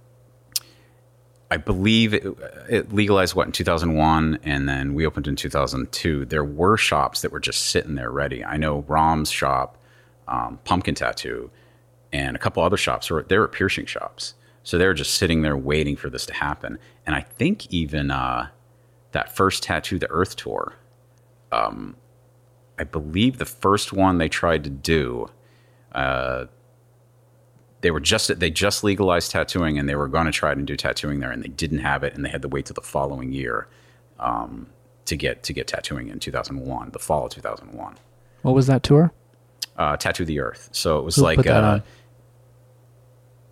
I 1.51 1.57
believe 1.57 2.13
it, 2.13 2.27
it 2.69 2.93
legalized 2.93 3.35
what 3.35 3.47
in 3.47 3.53
2001, 3.53 4.41
and 4.43 4.69
then 4.69 4.93
we 4.95 5.07
opened 5.07 5.27
in 5.29 5.35
2002. 5.37 6.27
There 6.27 6.45
were 6.45 6.77
shops 6.77 7.23
that 7.23 7.33
were 7.33 7.41
just 7.41 7.67
sitting 7.67 7.95
there 7.95 8.11
ready. 8.11 8.45
I 8.45 8.59
know 8.59 8.85
Rom's 8.87 9.31
shop, 9.31 9.79
um, 10.27 10.59
Pumpkin 10.65 10.95
Tattoo, 10.95 11.51
and 12.13 12.37
a 12.37 12.39
couple 12.39 12.63
other 12.63 12.77
shops 12.77 13.11
were 13.11 13.23
they 13.23 13.39
were 13.39 13.49
piercing 13.49 13.87
shops. 13.87 14.35
So 14.63 14.77
they 14.77 14.85
were 14.87 14.93
just 14.95 15.15
sitting 15.15 15.41
there 15.41 15.57
waiting 15.57 15.97
for 15.97 16.11
this 16.11 16.27
to 16.27 16.35
happen. 16.35 16.79
And 17.07 17.15
I 17.17 17.23
think 17.23 17.73
even 17.73 18.11
uh, 18.11 18.49
that 19.13 19.35
first 19.35 19.63
Tattoo 19.63 19.99
the 19.99 20.11
Earth 20.11 20.37
tour, 20.37 20.75
um, 21.53 21.97
I 22.79 22.85
believe 22.85 23.39
the 23.39 23.45
first 23.45 23.93
one 23.93 24.19
they 24.19 24.29
tried 24.29 24.65
to 24.65 24.71
do 24.71 25.29
uh, 25.93 26.47
they 27.81 27.91
were 27.91 28.01
just 28.01 28.39
they 28.41 28.51
just 28.51 28.83
legalized 28.85 29.31
tattooing 29.31 29.79
and 29.79 29.89
they 29.89 29.95
were 29.95 30.09
going 30.09 30.27
to 30.27 30.33
try 30.33 30.53
and 30.53 30.67
do 30.67 30.77
tattooing 30.77 31.21
there 31.21 31.31
and 31.31 31.43
they 31.43 31.49
didn't 31.49 31.79
have 31.79 32.03
it 32.05 32.15
and 32.15 32.25
they 32.25 32.29
had 32.29 32.43
to 32.43 32.49
wait 32.49 32.67
till 32.67 32.75
the 32.75 32.81
following 32.81 33.33
year 33.33 33.69
um, 34.19 34.67
to 35.07 35.17
get 35.17 35.43
to 35.45 35.53
get 35.53 35.67
tattooing 35.69 36.09
in 36.09 36.19
2001 36.19 36.91
the 36.91 36.99
fall 36.99 37.27
of 37.27 37.33
2001 37.33 37.97
What 38.43 38.55
was 38.55 38.67
that 38.67 38.83
tour? 38.83 39.13
uh, 39.77 39.97
tattoo 39.97 40.25
the 40.25 40.41
earth 40.41 40.69
so 40.73 40.99
it 40.99 41.05
was 41.05 41.17
Who 41.17 41.23
like 41.23 41.47
uh, 41.47 41.81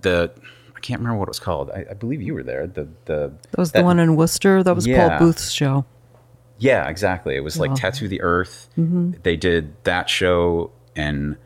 the 0.03 0.31
i 0.77 0.81
can't 0.81 1.01
remember 1.01 1.19
what 1.19 1.29
it 1.29 1.31
was 1.31 1.39
called 1.41 1.71
i, 1.71 1.85
I 1.91 1.95
believe 1.95 2.21
you 2.21 2.35
were 2.35 2.43
there 2.43 2.67
the 2.67 2.89
the 3.07 3.33
That 3.51 3.59
was 3.59 3.73
the 3.73 3.83
one 3.83 3.99
in 3.99 4.17
Worcester. 4.17 4.63
That 4.63 4.75
was 4.75 4.87
Yeah. 4.87 5.09
Paul 5.09 5.19
Booth's 5.29 5.51
show. 5.53 5.85
Yeah, 6.59 6.89
exactly. 6.89 7.37
It 7.37 7.41
was 7.41 7.59
like 7.59 7.71
Tattoo 7.75 8.09
the 8.09 8.23
Earth. 8.23 8.69
They 9.23 9.37
did 9.37 9.75
that 9.85 10.09
show, 10.09 10.71
and 10.95 11.37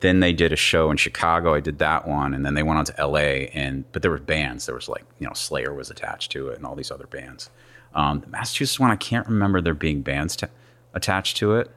then 0.00 0.20
they 0.20 0.32
did 0.34 0.52
a 0.52 0.56
show 0.56 0.90
in 0.90 0.98
Chicago. 0.98 1.54
I 1.54 1.60
did 1.60 1.78
that 1.78 2.06
one, 2.06 2.34
and 2.34 2.44
then 2.44 2.54
they 2.54 2.62
went 2.62 2.78
on 2.78 2.84
to 2.84 3.00
L.A. 3.00 3.48
and 3.48 3.90
but 3.92 4.02
there 4.02 4.10
were 4.10 4.18
bands. 4.18 4.66
There 4.66 4.74
was 4.74 4.88
like 4.88 5.04
you 5.18 5.26
know 5.26 5.32
Slayer 5.32 5.72
was 5.72 5.90
attached 5.90 6.30
to 6.32 6.48
it, 6.48 6.56
and 6.56 6.66
all 6.66 6.74
these 6.74 6.90
other 6.90 7.06
bands. 7.06 7.50
Um, 7.94 8.20
the 8.20 8.26
Massachusetts 8.26 8.78
one, 8.80 8.90
I 8.90 8.96
can't 8.96 9.26
remember 9.26 9.60
there 9.60 9.74
being 9.74 10.02
bands 10.02 10.36
ta 10.36 10.48
attached 10.92 11.36
to 11.38 11.54
it, 11.54 11.70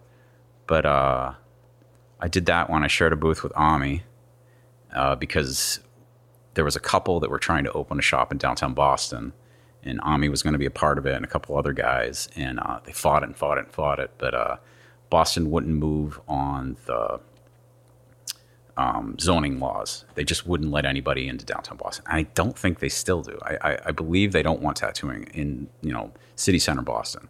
but 0.66 0.86
uh, 0.86 1.34
I 2.20 2.28
did 2.28 2.48
that 2.48 2.70
one. 2.70 2.84
I 2.84 2.88
shared 2.88 3.14
a 3.14 3.16
booth 3.16 3.44
with 3.44 3.54
Ami 3.56 4.04
uh, 4.94 5.16
because 5.16 5.80
there 6.56 6.66
was 6.66 6.76
a 6.76 6.80
couple 6.80 7.20
that 7.20 7.30
were 7.30 7.40
trying 7.40 7.64
to 7.64 7.72
open 7.72 8.00
a 8.00 8.02
shop 8.02 8.32
in 8.32 8.38
downtown 8.38 8.74
Boston, 8.74 9.32
and 9.88 10.00
Ami 10.02 10.30
was 10.30 10.44
going 10.44 10.54
to 10.54 10.60
be 10.60 10.66
a 10.66 10.72
part 10.72 10.98
of 10.98 11.06
it, 11.06 11.16
and 11.16 11.24
a 11.26 11.28
couple 11.28 11.58
other 11.58 11.74
guys, 11.74 12.30
and 12.36 12.60
uh, 12.60 12.80
they 12.84 12.92
fought 12.92 13.24
it 13.24 13.28
and 13.28 13.36
fought 13.36 13.58
it 13.58 13.66
and 13.66 13.74
fought 13.74 14.00
it, 14.00 14.12
but 14.18 14.34
uh, 14.34 14.58
Boston 15.10 15.50
wouldn't 15.50 15.74
move 15.74 16.20
on 16.28 16.78
the 16.86 17.20
um, 18.78 19.18
zoning 19.20 19.60
laws. 19.60 20.06
They 20.16 20.24
just 20.24 20.46
wouldn't 20.46 20.72
let 20.72 20.86
anybody 20.86 21.28
into 21.28 21.46
downtown 21.46 21.78
Boston. 21.78 22.06
I 22.08 22.24
don't 22.24 22.58
think 22.58 22.80
they 22.80 22.90
still 22.90 23.24
do. 23.24 23.38
I, 23.42 23.58
I, 23.62 23.78
I 23.88 23.92
believe 23.92 24.32
they 24.32 24.44
don't 24.44 24.62
want 24.62 24.78
tattooing 24.78 25.24
in 25.34 25.68
you 25.82 25.92
know 25.92 26.12
city 26.36 26.60
center 26.60 26.84
Boston. 26.84 27.28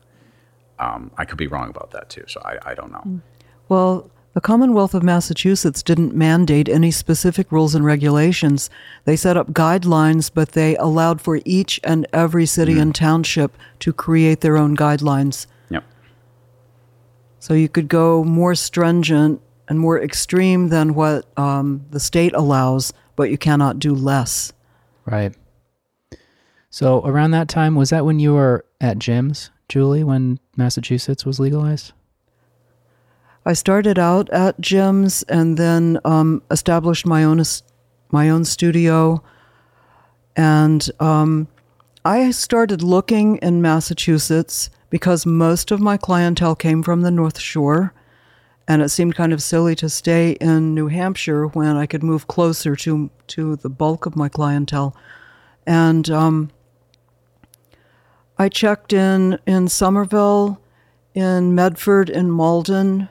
Um, 0.80 1.12
I 1.18 1.26
could 1.26 1.38
be 1.38 1.48
wrong 1.48 1.70
about 1.70 1.92
that 1.92 2.10
too, 2.10 2.26
so 2.28 2.42
I, 2.44 2.72
I 2.72 2.76
don't 2.76 2.92
know. 2.92 3.22
Well, 3.70 4.12
the 4.38 4.42
Commonwealth 4.42 4.94
of 4.94 5.02
Massachusetts 5.02 5.82
didn't 5.82 6.14
mandate 6.14 6.70
any 6.70 6.92
specific 6.92 7.52
rules 7.52 7.74
and 7.74 7.84
regulations. 7.84 8.70
They 9.04 9.16
set 9.16 9.36
up 9.36 9.50
guidelines, 9.50 10.30
but 10.32 10.52
they 10.52 10.78
allowed 10.78 11.22
for 11.22 11.40
each 11.44 11.80
and 11.84 12.06
every 12.14 12.46
city 12.46 12.78
and 12.78 12.94
township 12.94 13.58
to 13.80 13.92
create 13.92 14.42
their 14.42 14.56
own 14.56 14.78
guidelines. 14.78 15.48
Yep. 15.72 15.86
So 17.40 17.56
you 17.56 17.68
could 17.68 17.88
go 17.88 18.24
more 18.24 18.54
stringent 18.54 19.42
and 19.70 19.80
more 19.80 20.00
extreme 20.00 20.70
than 20.70 20.94
what 20.94 21.26
um, 21.36 21.84
the 21.90 22.00
state 22.00 22.36
allows, 22.36 22.94
but 23.16 23.32
you 23.32 23.40
cannot 23.40 23.80
do 23.80 23.96
less. 23.96 24.54
Right. 25.08 25.34
So 26.70 27.04
around 27.04 27.32
that 27.32 27.50
time, 27.50 27.74
was 27.74 27.90
that 27.90 28.06
when 28.06 28.20
you 28.20 28.36
were 28.36 28.66
at 28.80 29.00
Jim's, 29.00 29.50
Julie, 29.68 30.04
when 30.04 30.40
Massachusetts 30.56 31.26
was 31.26 31.40
legalized? 31.40 31.94
I 33.48 33.54
started 33.54 33.98
out 33.98 34.30
at 34.32 34.60
Jim's 34.60 35.24
and 35.24 35.56
then 35.56 36.02
um, 36.04 36.42
established 36.52 37.06
my 37.06 37.24
own 37.24 37.42
my 38.12 38.30
own 38.30 38.44
studio, 38.44 39.24
and 40.36 40.92
um, 41.00 41.48
I 42.04 42.32
started 42.32 42.84
looking 42.84 43.38
in 43.38 43.62
Massachusetts 43.62 44.70
because 44.90 45.26
most 45.26 45.72
of 45.72 45.80
my 45.80 45.96
clientele 45.96 46.58
came 46.58 46.84
from 46.84 47.04
the 47.04 47.10
North 47.10 47.40
Shore, 47.40 47.94
and 48.68 48.82
it 48.82 48.90
seemed 48.90 49.16
kind 49.16 49.32
of 49.32 49.42
silly 49.42 49.76
to 49.76 49.88
stay 49.88 50.32
in 50.42 50.76
New 50.76 50.90
Hampshire 50.90 51.48
when 51.48 51.78
I 51.78 51.86
could 51.86 52.04
move 52.04 52.28
closer 52.28 52.76
to 52.76 53.10
to 53.28 53.56
the 53.56 53.70
bulk 53.70 54.06
of 54.06 54.18
my 54.18 54.28
clientele, 54.28 54.94
and 55.66 56.10
um, 56.10 56.52
I 58.38 58.50
checked 58.50 58.92
in 58.92 59.40
in 59.48 59.70
Somerville, 59.70 60.60
in 61.14 61.56
Medford, 61.56 62.10
in 62.10 62.30
Malden. 62.30 63.08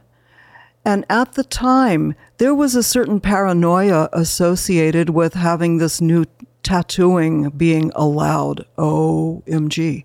And 0.86 1.04
at 1.10 1.32
the 1.32 1.42
time, 1.42 2.14
there 2.38 2.54
was 2.54 2.76
a 2.76 2.82
certain 2.82 3.18
paranoia 3.18 4.08
associated 4.12 5.10
with 5.10 5.34
having 5.34 5.78
this 5.78 6.00
new 6.00 6.26
tattooing 6.62 7.50
being 7.50 7.90
allowed. 7.96 8.64
OMG. 8.78 10.04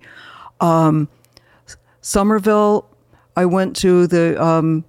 Um, 0.60 1.08
Somerville, 2.02 2.90
I 3.36 3.46
went 3.46 3.76
to 3.78 4.08
the 4.08 4.44
um, 4.44 4.84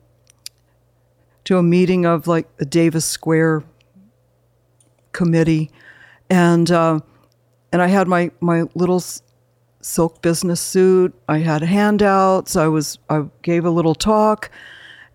to 1.44 1.58
a 1.58 1.62
meeting 1.62 2.06
of 2.06 2.26
like 2.26 2.56
the 2.56 2.64
Davis 2.64 3.04
Square 3.04 3.62
committee, 5.12 5.70
and 6.30 6.70
uh, 6.70 7.00
and 7.70 7.82
I 7.82 7.88
had 7.88 8.08
my 8.08 8.30
my 8.40 8.62
little 8.74 9.02
silk 9.82 10.22
business 10.22 10.62
suit. 10.62 11.14
I 11.28 11.40
had 11.40 11.60
handouts. 11.60 12.56
I 12.56 12.68
was 12.68 12.98
I 13.10 13.26
gave 13.42 13.66
a 13.66 13.70
little 13.70 13.94
talk, 13.94 14.50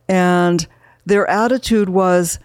and 0.08 0.68
their 1.06 1.30
attitude 1.30 1.90
was, 1.90 2.40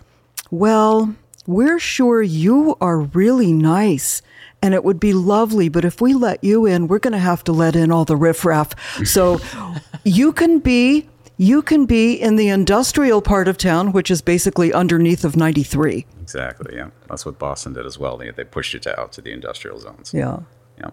"Well, 0.51 1.15
we're 1.47 1.79
sure 1.79 2.23
you 2.23 2.77
are 2.81 3.01
really 3.01 3.53
nice." 3.53 4.23
And 4.65 4.75
it 4.75 4.85
would 4.85 5.01
be 5.01 5.13
lovely, 5.13 5.69
but 5.69 5.85
if 5.85 6.01
we 6.01 6.15
let 6.15 6.45
you 6.45 6.67
in, 6.67 6.87
we're 6.87 7.01
going 7.01 7.13
to 7.13 7.19
have 7.19 7.43
to 7.45 7.53
let 7.53 7.75
in 7.75 7.91
all 7.91 8.05
the 8.05 8.17
riffraff. 8.17 8.75
So 9.05 9.41
you 10.05 10.33
can 10.33 10.61
be 10.61 11.09
you 11.37 11.63
can 11.63 11.87
be 11.87 12.15
in 12.15 12.37
the 12.37 12.49
industrial 12.49 13.21
part 13.21 13.49
of 13.49 13.59
town, 13.59 13.91
which 13.91 14.13
is 14.13 14.23
basically 14.23 14.73
underneath 14.73 15.25
of 15.25 15.35
93. 15.35 16.07
Exactly. 16.21 16.77
Yeah, 16.77 16.91
that's 17.09 17.27
what 17.27 17.39
Boston 17.41 17.73
did 17.73 17.85
as 17.87 17.99
well. 17.99 18.17
They 18.17 18.31
they 18.31 18.45
pushed 18.45 18.75
it 18.75 18.87
out 18.87 19.13
to 19.15 19.21
the 19.21 19.33
industrial 19.33 19.81
zones. 19.81 20.13
Yeah. 20.15 20.41
Yeah. 20.79 20.91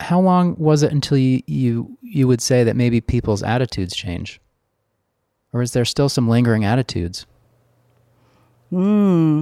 How 0.00 0.20
long 0.20 0.56
was 0.56 0.82
it 0.82 0.92
until 0.92 1.18
you, 1.18 1.42
you 1.46 1.98
you 2.00 2.26
would 2.26 2.40
say 2.40 2.64
that 2.64 2.76
maybe 2.76 3.00
people's 3.00 3.42
attitudes 3.42 3.94
change? 3.94 4.40
Or 5.56 5.62
is 5.62 5.72
there 5.72 5.86
still 5.86 6.10
some 6.10 6.28
lingering 6.28 6.66
attitudes? 6.66 7.24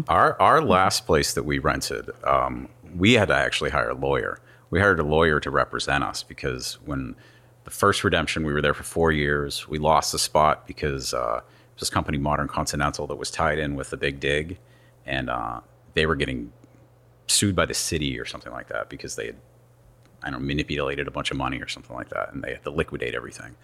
Our 0.06 0.40
our 0.40 0.62
last 0.62 1.06
place 1.06 1.34
that 1.34 1.42
we 1.42 1.58
rented, 1.58 2.08
um, 2.22 2.68
we 2.96 3.14
had 3.14 3.26
to 3.28 3.34
actually 3.34 3.70
hire 3.70 3.90
a 3.90 3.96
lawyer. 3.96 4.38
We 4.70 4.78
hired 4.78 5.00
a 5.00 5.02
lawyer 5.02 5.40
to 5.40 5.50
represent 5.50 6.04
us 6.04 6.22
because 6.22 6.74
when 6.84 7.16
the 7.64 7.72
first 7.72 8.04
redemption, 8.04 8.46
we 8.46 8.52
were 8.52 8.62
there 8.62 8.74
for 8.74 8.84
four 8.84 9.10
years. 9.10 9.66
We 9.66 9.78
lost 9.78 10.12
the 10.12 10.20
spot 10.20 10.68
because 10.68 11.12
uh, 11.12 11.40
this 11.80 11.90
company, 11.90 12.18
Modern 12.18 12.46
Continental, 12.46 13.08
that 13.08 13.16
was 13.16 13.32
tied 13.32 13.58
in 13.58 13.74
with 13.74 13.90
the 13.90 13.96
Big 13.96 14.20
Dig, 14.20 14.58
and 15.04 15.28
uh, 15.28 15.62
they 15.94 16.06
were 16.06 16.14
getting 16.14 16.52
sued 17.26 17.56
by 17.56 17.66
the 17.66 17.74
city 17.74 18.20
or 18.20 18.24
something 18.24 18.52
like 18.52 18.68
that 18.68 18.88
because 18.88 19.16
they 19.16 19.26
had, 19.26 19.36
I 20.22 20.30
don't 20.30 20.42
know, 20.42 20.46
manipulated 20.46 21.08
a 21.08 21.10
bunch 21.10 21.32
of 21.32 21.36
money 21.36 21.60
or 21.60 21.66
something 21.66 21.96
like 21.96 22.10
that, 22.10 22.32
and 22.32 22.44
they 22.44 22.52
had 22.52 22.62
to 22.62 22.70
liquidate 22.70 23.16
everything. 23.16 23.56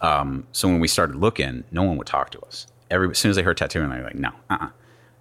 Um, 0.00 0.46
so 0.52 0.68
when 0.68 0.80
we 0.80 0.88
started 0.88 1.16
looking, 1.16 1.64
no 1.70 1.82
one 1.82 1.96
would 1.96 2.06
talk 2.06 2.30
to 2.30 2.40
us. 2.40 2.66
Every 2.90 3.10
as 3.10 3.18
soon 3.18 3.30
as 3.30 3.36
they 3.36 3.42
heard 3.42 3.56
tattooing, 3.56 3.90
they 3.90 3.98
were 3.98 4.04
like, 4.04 4.14
no, 4.14 4.30
uh-uh. 4.48 4.70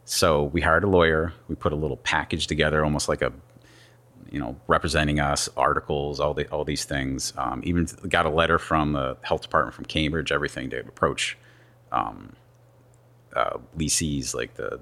So 0.05 0.43
we 0.45 0.61
hired 0.61 0.83
a 0.83 0.87
lawyer. 0.87 1.33
We 1.47 1.55
put 1.55 1.71
a 1.71 1.75
little 1.75 1.97
package 1.97 2.47
together, 2.47 2.83
almost 2.83 3.07
like 3.07 3.21
a, 3.21 3.31
you 4.31 4.39
know, 4.39 4.55
representing 4.67 5.19
us, 5.19 5.49
articles, 5.55 6.19
all 6.19 6.33
the 6.33 6.47
all 6.49 6.63
these 6.65 6.83
things. 6.85 7.33
Um, 7.37 7.61
even 7.63 7.87
got 8.07 8.25
a 8.25 8.29
letter 8.29 8.57
from 8.57 8.93
the 8.93 9.17
health 9.21 9.41
department 9.41 9.75
from 9.75 9.85
Cambridge, 9.85 10.31
everything 10.31 10.69
to 10.71 10.79
approach 10.79 11.37
um, 11.91 12.33
uh, 13.35 13.57
leasees, 13.77 14.33
like 14.33 14.55
the 14.55 14.79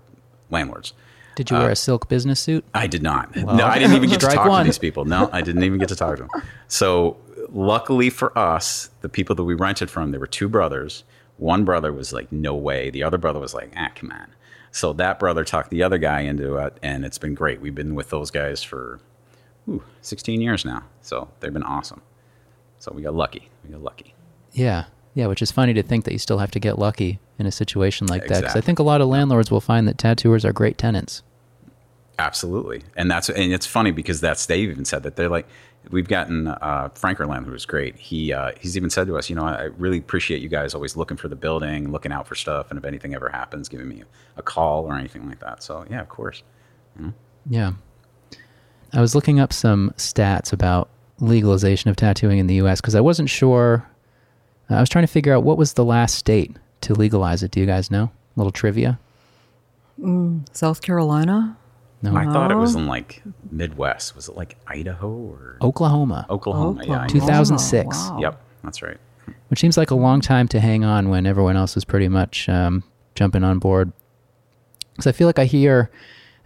landlords. 0.50 0.94
Did 1.36 1.52
you 1.52 1.58
wear 1.58 1.70
a 1.70 1.76
silk 1.76 2.08
business 2.10 2.40
suit? 2.40 2.66
I 2.74 2.88
did 2.88 3.04
not. 3.04 3.36
no, 3.36 3.64
I 3.64 3.78
didn't 3.78 3.96
even 3.96 4.10
get 4.10 4.22
to 4.22 4.28
talk 4.28 4.48
one. 4.50 4.64
to 4.64 4.70
these 4.70 4.80
people. 4.80 5.06
No, 5.06 5.30
I 5.32 5.42
didn't 5.42 5.64
even 5.64 5.78
get 5.78 5.90
to 5.90 5.96
talk 5.96 6.18
to 6.18 6.24
them. 6.24 6.30
So, 6.68 7.18
luckily 7.54 8.10
for 8.10 8.38
us, 8.38 8.90
the 9.02 9.10
people 9.10 9.36
that 9.36 9.44
we 9.44 9.54
rented 9.54 9.90
from, 9.90 10.12
there 10.12 10.20
were 10.20 10.28
two 10.28 10.50
brothers. 10.50 11.04
One 11.38 11.66
brother 11.66 11.94
was 11.94 12.14
like, 12.14 12.32
"No 12.32 12.56
way." 12.56 12.90
The 12.90 13.04
other 13.04 13.18
brother 13.18 13.40
was 13.40 13.54
like, 13.54 13.72
"Ah, 13.78 13.90
come 13.96 14.12
on." 14.12 14.28
So 14.72 14.94
that 14.94 15.20
brother 15.20 15.44
talked 15.44 15.70
the 15.70 15.84
other 15.84 15.98
guy 15.98 16.22
into 16.22 16.58
it, 16.58 16.78
and 16.84 17.06
it's 17.06 17.18
been 17.18 17.34
great. 17.34 17.62
We've 17.62 17.76
been 17.76 17.96
with 17.96 18.10
those 18.10 18.32
guys 18.32 18.64
for 18.64 19.00
ooh, 19.70 19.84
16 20.02 20.42
years 20.42 20.66
now. 20.66 20.84
So 21.02 21.30
they've 21.40 21.54
been 21.54 21.64
awesome. 21.64 22.02
So 22.80 22.92
we 22.94 23.02
got 23.02 23.16
lucky. 23.16 23.50
We 23.64 23.72
got 23.72 23.82
lucky. 23.82 24.14
Yeah. 24.52 24.86
Yeah, 25.14 25.28
which 25.28 25.42
is 25.42 25.52
funny 25.52 25.74
to 25.74 25.82
think 25.82 26.06
that 26.06 26.14
you 26.14 26.20
still 26.20 26.38
have 26.38 26.52
to 26.52 26.60
get 26.60 26.78
lucky 26.78 27.20
in 27.40 27.48
a 27.48 27.52
situation 27.52 28.06
like 28.06 28.28
that. 28.28 28.42
Because 28.42 28.56
I 28.56 28.62
think 28.62 28.78
a 28.78 28.84
lot 28.84 29.02
of 29.02 29.08
landlords 29.08 29.50
will 29.50 29.62
find 29.62 29.88
that 29.88 29.98
tattooers 29.98 30.46
are 30.46 30.54
great 30.54 30.78
tenants. 30.78 31.24
Absolutely, 32.20 32.84
and 32.96 33.12
that's 33.12 33.30
and 33.30 33.54
it's 33.54 33.68
funny 33.68 33.92
because 33.92 34.22
that's 34.22 34.48
they 34.48 34.60
even 34.60 34.86
said 34.86 35.04
that 35.04 35.16
they're 35.16 35.30
like 35.30 35.48
we've 35.92 36.08
gotten 36.08 36.48
uh, 36.48 36.90
Frank 36.96 37.20
Erland, 37.20 37.46
who 37.46 37.52
was 37.52 37.66
great. 37.66 37.96
He 37.96 38.34
uh, 38.34 38.52
he's 38.60 38.76
even 38.76 38.90
said 38.90 39.08
to 39.08 39.18
us, 39.18 39.30
you 39.30 39.36
know, 39.36 39.46
I 39.46 39.66
really 39.78 40.00
appreciate 40.00 40.42
you 40.42 40.50
guys 40.50 40.74
always 40.74 40.96
looking 40.96 41.18
for 41.18 41.28
the 41.28 41.36
building, 41.36 41.92
looking 41.92 42.12
out 42.12 42.28
for 42.28 42.36
stuff, 42.36 42.70
and 42.70 42.78
if 42.78 42.86
anything 42.86 43.14
ever 43.14 43.30
happens, 43.30 43.70
giving 43.70 43.88
me 43.88 44.04
a 44.36 44.42
call 44.42 44.86
or 44.86 44.96
anything 44.96 45.28
like 45.28 45.40
that. 45.40 45.64
So 45.64 45.86
yeah, 45.90 46.02
of 46.02 46.10
course. 46.10 46.44
Yeah. 47.50 47.74
I 48.94 49.02
was 49.02 49.16
looking 49.16 49.40
up 49.40 49.54
some 49.54 49.94
stats 49.98 50.54
about 50.54 50.90
legalization 51.20 51.90
of 51.90 51.96
tattooing 51.96 52.40
in 52.40 52.48
the 52.48 52.56
US 52.56 52.82
because 52.82 52.96
I 52.96 53.02
wasn't 53.02 53.30
sure. 53.30 53.88
I 54.70 54.80
was 54.80 54.90
trying 54.90 55.04
to 55.04 55.12
figure 55.12 55.34
out 55.34 55.44
what 55.44 55.58
was 55.58 55.74
the 55.74 55.86
last 55.86 56.16
state 56.16 56.56
to 56.82 56.94
legalize 56.94 57.44
it. 57.44 57.52
Do 57.52 57.60
you 57.60 57.66
guys 57.66 57.90
know? 57.90 58.06
A 58.06 58.12
little 58.40 58.52
trivia? 58.52 59.00
South 60.52 60.82
Carolina? 60.82 61.58
No. 62.02 62.16
I 62.16 62.26
thought 62.26 62.52
it 62.52 62.56
was 62.56 62.76
in 62.76 62.86
like 62.88 63.24
Midwest. 63.52 64.16
Was 64.16 64.30
it 64.30 64.36
like 64.36 64.56
Idaho 64.68 65.10
or 65.10 65.58
Oklahoma, 65.62 66.26
Oklahoma? 66.30 66.84
Yeah, 66.86 67.08
2006. 67.08 67.88
Wow. 67.98 68.20
Yep, 68.22 68.42
that's 68.64 68.82
right. 68.84 68.98
which 69.48 69.60
seems 69.60 69.78
like 69.78 69.90
a 69.92 69.96
long 69.96 70.22
time 70.22 70.48
to 70.50 70.60
hang 70.60 70.84
on 70.84 71.10
when 71.10 71.26
everyone 71.26 71.58
else 71.58 71.76
is 71.76 71.84
pretty 71.84 72.08
much 72.08 72.48
um, 72.50 72.84
jumping 73.16 73.44
on 73.44 73.58
board. 73.60 73.92
Because 74.92 75.08
I 75.08 75.12
feel 75.12 75.28
like 75.28 75.40
I 75.40 75.46
hear, 75.46 75.90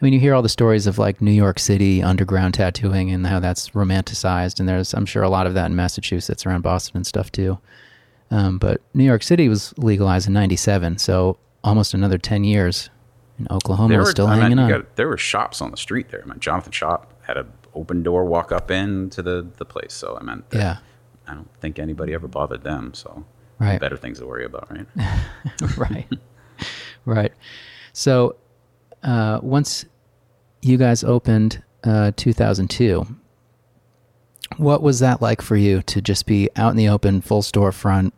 I 0.01 0.05
mean, 0.05 0.13
you 0.13 0.19
hear 0.19 0.33
all 0.33 0.41
the 0.41 0.49
stories 0.49 0.87
of 0.87 0.97
like 0.97 1.21
New 1.21 1.31
York 1.31 1.59
City 1.59 2.01
underground 2.01 2.53
tattooing 2.53 3.11
and 3.11 3.27
how 3.27 3.39
that's 3.39 3.71
romanticized, 3.71 4.59
and 4.59 4.67
there's, 4.69 4.93
I'm 4.93 5.05
sure, 5.05 5.23
a 5.23 5.29
lot 5.29 5.47
of 5.47 5.53
that 5.55 5.65
in 5.67 5.75
Massachusetts, 5.75 6.45
around 6.45 6.61
Boston 6.61 6.97
and 6.97 7.07
stuff 7.07 7.31
too. 7.31 7.59
Um, 8.29 8.57
but 8.57 8.79
New 8.93 9.03
York 9.03 9.23
City 9.23 9.49
was 9.49 9.73
legalized 9.77 10.27
in 10.27 10.33
'97, 10.33 10.97
so 10.97 11.37
almost 11.63 11.93
another 11.93 12.17
10 12.17 12.43
years. 12.45 12.89
And 13.41 13.51
Oklahoma 13.51 13.89
There 13.89 13.99
was 13.99 14.11
still 14.11 14.27
I 14.27 14.35
hanging 14.37 14.59
on. 14.59 14.69
got- 14.69 14.95
there 14.95 15.07
were 15.07 15.17
shops 15.17 15.61
on 15.61 15.71
the 15.71 15.77
street 15.77 16.09
there. 16.09 16.21
I 16.23 16.27
mean, 16.27 16.39
Jonathan 16.39 16.71
Shaw 16.71 16.97
had 17.23 17.37
an 17.37 17.47
open 17.73 18.03
door 18.03 18.25
walk 18.25 18.51
up 18.51 18.69
into 18.71 19.21
the 19.21 19.47
the 19.57 19.65
place. 19.65 19.93
So 19.93 20.17
I 20.19 20.23
meant, 20.23 20.45
yeah, 20.53 20.77
I 21.27 21.33
don't 21.33 21.49
think 21.59 21.79
anybody 21.79 22.13
ever 22.13 22.27
bothered 22.27 22.63
them. 22.63 22.93
So 22.93 23.25
Right. 23.59 23.79
better 23.79 23.97
things 23.97 24.19
to 24.19 24.25
worry 24.25 24.45
about, 24.45 24.69
right? 24.71 24.87
right 25.77 26.07
right 27.05 27.31
so 27.93 28.35
uh, 29.03 29.39
once 29.41 29.85
you 30.61 30.77
guys 30.77 31.03
opened 31.03 31.63
uh, 31.83 32.11
2002 32.15 33.05
what 34.57 34.81
was 34.83 34.99
that 34.99 35.21
like 35.21 35.41
for 35.41 35.55
you 35.55 35.81
to 35.83 36.01
just 36.01 36.25
be 36.25 36.49
out 36.55 36.71
in 36.71 36.77
the 36.77 36.87
open 36.89 37.21
full 37.21 37.41
storefront 37.41 38.11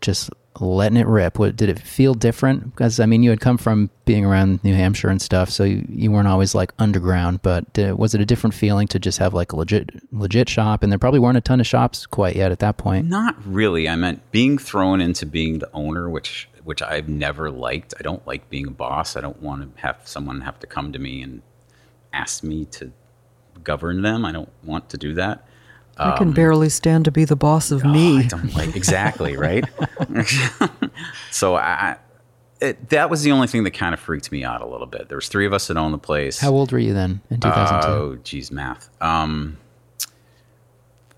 just 0.00 0.30
letting 0.60 0.96
it 0.96 1.06
rip 1.06 1.38
what 1.38 1.56
did 1.56 1.68
it 1.68 1.78
feel 1.78 2.14
different 2.14 2.64
because 2.70 3.00
i 3.00 3.06
mean 3.06 3.22
you 3.22 3.30
had 3.30 3.40
come 3.40 3.58
from 3.58 3.90
being 4.04 4.24
around 4.24 4.62
new 4.62 4.74
hampshire 4.74 5.08
and 5.08 5.20
stuff 5.20 5.50
so 5.50 5.64
you, 5.64 5.84
you 5.88 6.10
weren't 6.10 6.28
always 6.28 6.54
like 6.54 6.72
underground 6.78 7.42
but 7.42 7.70
did, 7.72 7.94
was 7.94 8.14
it 8.14 8.20
a 8.20 8.26
different 8.26 8.54
feeling 8.54 8.86
to 8.86 8.98
just 8.98 9.18
have 9.18 9.34
like 9.34 9.52
a 9.52 9.56
legit 9.56 9.90
legit 10.12 10.48
shop 10.48 10.82
and 10.82 10.92
there 10.92 10.98
probably 10.98 11.20
weren't 11.20 11.36
a 11.36 11.40
ton 11.40 11.60
of 11.60 11.66
shops 11.66 12.06
quite 12.06 12.36
yet 12.36 12.52
at 12.52 12.58
that 12.60 12.76
point 12.76 13.06
Not 13.06 13.36
really. 13.46 13.88
I 13.88 13.96
meant 13.96 14.30
being 14.30 14.58
thrown 14.58 15.00
into 15.00 15.26
being 15.26 15.58
the 15.58 15.70
owner, 15.72 16.08
which 16.10 16.48
which 16.64 16.82
I've 16.82 17.08
never 17.08 17.50
liked. 17.50 17.94
I 17.98 18.02
don't 18.02 18.26
like 18.26 18.50
being 18.50 18.66
a 18.66 18.70
boss. 18.72 19.16
I 19.16 19.20
don't 19.20 19.40
want 19.40 19.76
to 19.76 19.82
have 19.82 20.00
someone 20.04 20.40
have 20.40 20.58
to 20.60 20.66
come 20.66 20.92
to 20.92 20.98
me 20.98 21.22
and 21.22 21.42
ask 22.12 22.42
me 22.42 22.64
to 22.66 22.92
govern 23.62 24.02
them. 24.02 24.24
I 24.24 24.32
don't 24.32 24.50
want 24.64 24.90
to 24.90 24.98
do 24.98 25.14
that. 25.14 25.45
I 25.98 26.16
can 26.16 26.32
barely 26.32 26.68
stand 26.68 27.04
to 27.06 27.10
be 27.10 27.24
the 27.24 27.36
boss 27.36 27.70
of 27.70 27.84
Oh, 27.84 27.88
me. 27.88 28.18
I 28.18 28.22
don't 28.24 28.54
like 28.54 28.76
exactly 28.76 29.36
right. 29.36 29.64
so 31.30 31.56
I, 31.56 31.96
it, 32.60 32.88
that 32.90 33.08
was 33.10 33.22
the 33.22 33.32
only 33.32 33.46
thing 33.46 33.64
that 33.64 33.72
kind 33.72 33.92
of 33.94 34.00
freaked 34.00 34.30
me 34.32 34.44
out 34.44 34.60
a 34.62 34.66
little 34.66 34.86
bit. 34.86 35.08
There 35.08 35.16
was 35.16 35.28
three 35.28 35.46
of 35.46 35.52
us 35.52 35.66
that 35.68 35.76
owned 35.76 35.94
the 35.94 35.98
place. 35.98 36.38
how 36.40 36.50
old 36.52 36.72
were 36.72 36.78
you 36.78 36.92
then 36.94 37.20
in 37.30 37.40
2002 37.40 37.88
Oh, 37.90 38.16
geez, 38.22 38.50
math. 38.50 38.90
Um, 39.02 39.56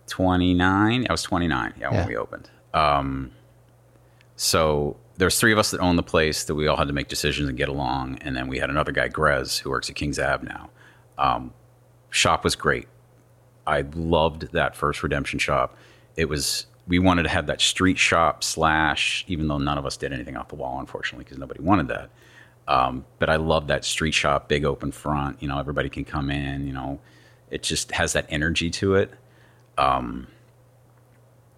twenty 0.07 0.55
nine. 0.55 1.07
I 1.09 1.13
was 1.13 1.23
twenty 1.23 1.49
nine. 1.49 1.75
Yeah, 1.79 1.91
Yeah. 1.93 1.99
when 1.99 2.07
we 2.09 2.17
opened. 2.17 2.51
Um, 2.75 3.33
so 4.37 4.97
there's 5.17 5.39
three 5.39 5.53
of 5.53 5.59
us 5.59 5.71
that 5.73 5.81
own 5.81 5.97
the 5.97 6.03
place 6.03 6.45
that 6.45 6.55
we 6.55 6.67
all 6.67 6.77
had 6.77 6.87
to 6.89 6.93
make 6.95 7.09
decisions 7.09 7.49
and 7.49 7.59
get 7.59 7.69
along, 7.69 8.19
and 8.21 8.37
then 8.37 8.47
we 8.49 8.59
had 8.59 8.71
another 8.71 8.93
guy, 8.93 9.09
Grez, 9.09 9.59
who 9.59 9.71
works 9.71 9.91
at 9.91 9.97
Kings 9.97 10.19
Ave 10.19 10.47
now. 10.47 10.71
Um, 11.19 11.53
shop 12.11 12.45
was 12.45 12.55
great. 12.55 12.87
I 13.69 13.85
loved 13.95 14.53
that 14.53 14.75
first 14.75 15.03
redemption 15.03 15.39
shop. 15.39 15.77
It 16.17 16.29
was 16.29 16.67
we 16.89 16.99
wanted 16.99 17.25
to 17.25 17.29
have 17.29 17.47
that 17.47 17.61
street 17.61 17.99
shop 17.99 18.43
slash, 18.43 19.25
even 19.29 19.47
though 19.47 19.59
none 19.59 19.77
of 19.77 19.85
us 19.85 19.97
did 19.99 20.13
anything 20.13 20.37
off 20.37 20.49
the 20.49 20.55
wall, 20.57 20.81
unfortunately, 20.81 21.25
because 21.25 21.39
nobody 21.39 21.61
wanted 21.61 21.89
that. 21.89 22.11
Um, 22.67 23.05
but 23.19 23.29
I 23.29 23.37
love 23.37 23.67
that 23.67 23.85
street 23.85 24.15
shop, 24.15 24.49
big 24.49 24.65
open 24.65 24.91
front. 24.91 25.43
You 25.43 25.49
know, 25.49 25.59
everybody 25.59 25.91
can 25.91 26.05
come 26.05 26.31
in. 26.31 26.67
You 26.67 26.73
know, 26.73 26.99
it 27.51 27.63
just 27.63 27.93
has 27.93 28.15
that 28.15 28.27
energy 28.31 28.71
to 28.71 28.95
it. 28.95 29.13
Um, 29.77 30.29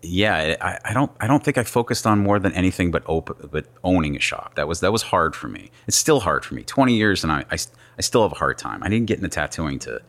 yeah, 0.03 0.57
I, 0.61 0.79
I 0.87 0.95
don't. 0.95 1.13
I 1.21 1.27
don't 1.27 1.45
think 1.45 1.59
I 1.59 1.63
focused 1.63 2.07
on 2.07 2.19
more 2.21 2.39
than 2.39 2.53
anything 2.53 2.91
but 2.91 3.03
open, 3.07 3.49
but 3.53 3.67
owning 3.85 4.17
a 4.17 4.21
shop. 4.21 4.55
That 4.57 4.67
was 4.67 4.81
that 4.81 4.93
was 4.93 5.03
hard 5.03 5.37
for 5.37 5.49
me. 5.49 5.71
It's 5.87 5.97
still 5.97 6.21
hard 6.21 6.45
for 6.45 6.55
me. 6.55 6.65
Twenty 6.65 6.97
years, 6.97 7.23
and 7.23 7.33
I, 7.33 7.45
I, 7.51 7.59
I 7.99 8.01
still 8.01 8.23
have 8.23 8.33
a 8.33 8.37
hard 8.37 8.59
time. 8.59 8.83
I 8.83 8.89
didn't 8.89 9.07
get 9.07 9.19
into 9.19 9.29
tattooing 9.29 9.79
to 9.81 10.01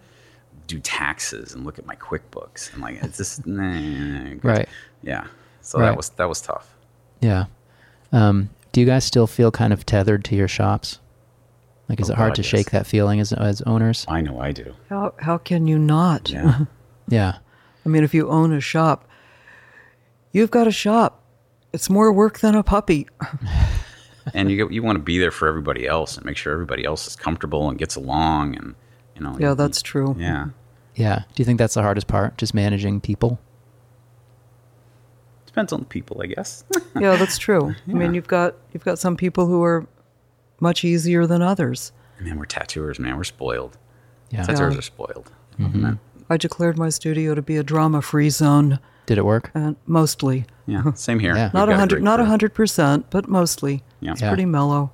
do 0.71 0.79
taxes 0.79 1.53
and 1.53 1.65
look 1.65 1.77
at 1.79 1.85
my 1.85 1.95
QuickBooks 1.95 2.73
and 2.73 2.81
like 2.81 3.01
it's 3.03 3.17
just 3.17 3.45
nah, 3.45 4.33
Right. 4.43 4.67
Yeah. 5.03 5.27
So 5.61 5.79
Right. 5.79 5.85
that 5.87 5.97
was 5.97 6.09
that 6.09 6.27
was 6.29 6.41
tough. 6.41 6.75
Yeah. 7.21 7.45
Um, 8.11 8.49
do 8.71 8.79
you 8.81 8.85
guys 8.87 9.03
still 9.05 9.27
feel 9.27 9.51
kind 9.51 9.71
of 9.73 9.85
tethered 9.85 10.23
to 10.25 10.35
your 10.35 10.47
shops? 10.47 10.99
Like, 11.89 11.99
is 11.99 12.09
Oh, 12.09 12.13
it 12.13 12.17
hard 12.17 12.29
God, 12.31 12.35
to 12.35 12.41
yes. 12.41 12.49
shake 12.49 12.71
that 12.71 12.87
feeling 12.87 13.19
as 13.19 13.31
as 13.33 13.61
owners? 13.63 14.05
I 14.07 14.21
know 14.21 14.39
I 14.39 14.51
do. 14.53 14.73
How, 14.89 15.13
how 15.19 15.37
can 15.37 15.67
you 15.67 15.77
not? 15.79 16.29
Yeah. 16.29 16.65
Yeah. 17.07 17.37
I 17.85 17.89
mean, 17.89 18.03
if 18.05 18.13
you 18.13 18.29
own 18.29 18.53
a 18.53 18.61
shop, 18.61 19.05
you've 20.31 20.51
got 20.51 20.67
a 20.67 20.71
shop. 20.71 21.21
It's 21.73 21.89
more 21.89 22.11
work 22.13 22.39
than 22.39 22.55
a 22.55 22.63
puppy. 22.63 23.07
and 24.33 24.49
you 24.51 24.69
you 24.69 24.81
want 24.83 24.95
to 24.97 25.03
be 25.03 25.17
there 25.17 25.31
for 25.31 25.47
everybody 25.47 25.87
else 25.87 26.15
and 26.15 26.25
make 26.25 26.37
sure 26.37 26.53
everybody 26.53 26.85
else 26.85 27.07
is 27.07 27.15
comfortable 27.15 27.69
and 27.69 27.77
gets 27.79 27.95
along 27.95 28.55
and 28.55 28.75
you 29.15 29.21
know 29.23 29.35
Yeah, 29.39 29.49
you- 29.49 29.55
that's 29.55 29.81
true. 29.81 30.15
yeah 30.17 30.49
Yeah. 30.95 31.19
Do 31.33 31.41
you 31.41 31.45
think 31.45 31.57
that's 31.59 31.73
the 31.75 31.81
hardest 31.81 32.07
part? 32.07 32.37
Just 32.37 32.53
managing 32.53 33.01
people? 33.01 33.39
depends 35.45 35.73
on 35.73 35.79
the 35.81 35.85
people 35.85 36.21
i 36.23 36.25
guess 36.27 36.63
Yeah, 36.99 37.15
that's 37.17 37.37
true. 37.37 37.75
I 37.87 37.91
mean, 37.91 38.13
you've 38.13 38.27
got 38.27 38.55
you've 38.73 38.85
got 38.85 38.99
some 38.99 39.17
people 39.17 39.47
who 39.47 39.61
are 39.63 39.85
much 40.61 40.83
easier 40.85 41.25
than 41.27 41.41
others. 41.41 41.91
man 42.21 42.37
we're 42.39 42.45
tattooers 42.45 42.99
man 42.99 43.17
we're 43.17 43.23
spoiled 43.25 43.77
Yeah. 44.29 44.43
tattooers 44.43 44.77
are 44.77 44.81
spoiled 44.81 45.31
Mm-hmm. 45.59 45.93
I 46.29 46.37
declared 46.37 46.77
my 46.77 46.87
studio 46.89 47.35
to 47.35 47.41
be 47.41 47.57
a 47.57 47.63
drama-free 47.63 48.29
zone, 48.29 48.79
Did 49.05 49.17
it 49.17 49.25
work? 49.25 49.51
and 49.53 49.75
mostly 49.85 50.45
yeah 50.67 50.91
same 50.95 51.19
here 51.19 51.35
Yeah. 51.35 51.51
Not 51.53 51.67
a 51.67 51.75
hundred, 51.75 52.01
not 52.01 52.19
a 52.21 52.25
hundred 52.25 52.53
percent, 52.53 53.07
but 53.09 53.27
mostly. 53.27 53.83
Yeah. 53.99 54.13
It's 54.13 54.21
Yeah. 54.21 54.29
pretty 54.29 54.45
mellow. 54.45 54.91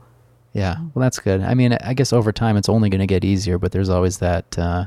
Yeah. 0.54 0.78
Well, 0.96 1.04
that's 1.04 1.20
good. 1.20 1.42
I 1.42 1.54
mean, 1.54 1.74
I 1.84 1.94
guess 1.94 2.12
over 2.12 2.32
time 2.32 2.58
it's 2.58 2.68
only 2.68 2.90
going 2.90 3.00
to 3.02 3.06
get 3.08 3.24
easier, 3.24 3.60
but 3.60 3.72
there's 3.74 3.90
always 3.90 4.18
that 4.18 4.58
uh, 4.58 4.86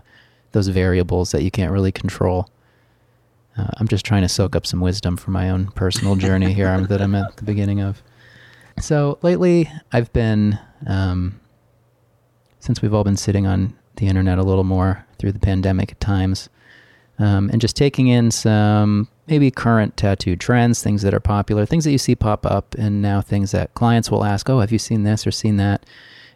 those 0.52 0.68
variables 0.68 1.32
that 1.32 1.42
you 1.42 1.50
can't 1.50 1.72
really 1.72 1.92
control. 1.92 2.48
Uh, 3.56 3.68
I'm 3.78 3.88
just 3.88 4.04
trying 4.04 4.22
to 4.22 4.28
soak 4.28 4.54
up 4.54 4.66
some 4.66 4.80
wisdom 4.80 5.16
for 5.16 5.30
my 5.30 5.50
own 5.50 5.66
personal 5.72 6.16
journey 6.16 6.52
here 6.52 6.80
that 6.86 7.02
I'm 7.02 7.14
at 7.14 7.36
the 7.36 7.44
beginning 7.44 7.80
of. 7.80 8.02
So 8.80 9.18
lately, 9.22 9.70
I've 9.92 10.12
been, 10.12 10.58
um, 10.86 11.40
since 12.60 12.80
we've 12.80 12.94
all 12.94 13.04
been 13.04 13.16
sitting 13.16 13.46
on 13.46 13.76
the 13.96 14.06
internet 14.06 14.38
a 14.38 14.42
little 14.42 14.64
more 14.64 15.04
through 15.18 15.32
the 15.32 15.38
pandemic 15.38 15.92
at 15.92 16.00
times, 16.00 16.48
um, 17.18 17.50
and 17.50 17.60
just 17.60 17.76
taking 17.76 18.08
in 18.08 18.30
some 18.30 19.08
maybe 19.26 19.50
current 19.50 19.96
tattoo 19.96 20.36
trends, 20.36 20.82
things 20.82 21.02
that 21.02 21.12
are 21.12 21.20
popular, 21.20 21.66
things 21.66 21.84
that 21.84 21.92
you 21.92 21.98
see 21.98 22.14
pop 22.14 22.46
up, 22.46 22.74
and 22.78 23.02
now 23.02 23.20
things 23.20 23.50
that 23.50 23.74
clients 23.74 24.10
will 24.10 24.24
ask, 24.24 24.48
"Oh, 24.48 24.60
have 24.60 24.72
you 24.72 24.78
seen 24.78 25.02
this 25.02 25.26
or 25.26 25.30
seen 25.30 25.56
that?" 25.58 25.84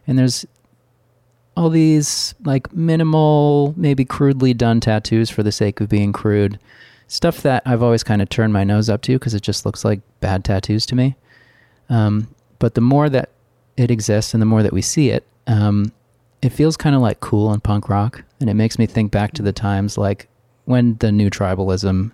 And 0.06 0.18
there's 0.18 0.44
all 1.56 1.70
these 1.70 2.34
like 2.44 2.72
minimal, 2.72 3.74
maybe 3.76 4.04
crudely 4.04 4.54
done 4.54 4.80
tattoos 4.80 5.30
for 5.30 5.42
the 5.42 5.52
sake 5.52 5.80
of 5.80 5.88
being 5.88 6.12
crude, 6.12 6.58
stuff 7.06 7.42
that 7.42 7.62
I've 7.64 7.82
always 7.82 8.02
kind 8.02 8.20
of 8.22 8.28
turned 8.28 8.52
my 8.52 8.64
nose 8.64 8.88
up 8.88 9.02
to 9.02 9.12
because 9.18 9.34
it 9.34 9.42
just 9.42 9.64
looks 9.64 9.84
like 9.84 10.00
bad 10.20 10.44
tattoos 10.44 10.86
to 10.86 10.94
me. 10.94 11.16
Um, 11.88 12.28
but 12.58 12.74
the 12.74 12.80
more 12.80 13.08
that 13.08 13.30
it 13.76 13.90
exists 13.90 14.34
and 14.34 14.40
the 14.40 14.46
more 14.46 14.62
that 14.62 14.72
we 14.72 14.82
see 14.82 15.10
it, 15.10 15.26
um, 15.46 15.92
it 16.42 16.50
feels 16.50 16.76
kind 16.76 16.94
of 16.94 17.02
like 17.02 17.20
cool 17.20 17.52
and 17.52 17.62
punk 17.62 17.88
rock, 17.88 18.22
and 18.40 18.50
it 18.50 18.54
makes 18.54 18.78
me 18.78 18.86
think 18.86 19.10
back 19.10 19.32
to 19.32 19.42
the 19.42 19.52
times 19.52 19.96
like 19.96 20.28
when 20.66 20.96
the 20.96 21.12
new 21.12 21.30
tribalism, 21.30 22.10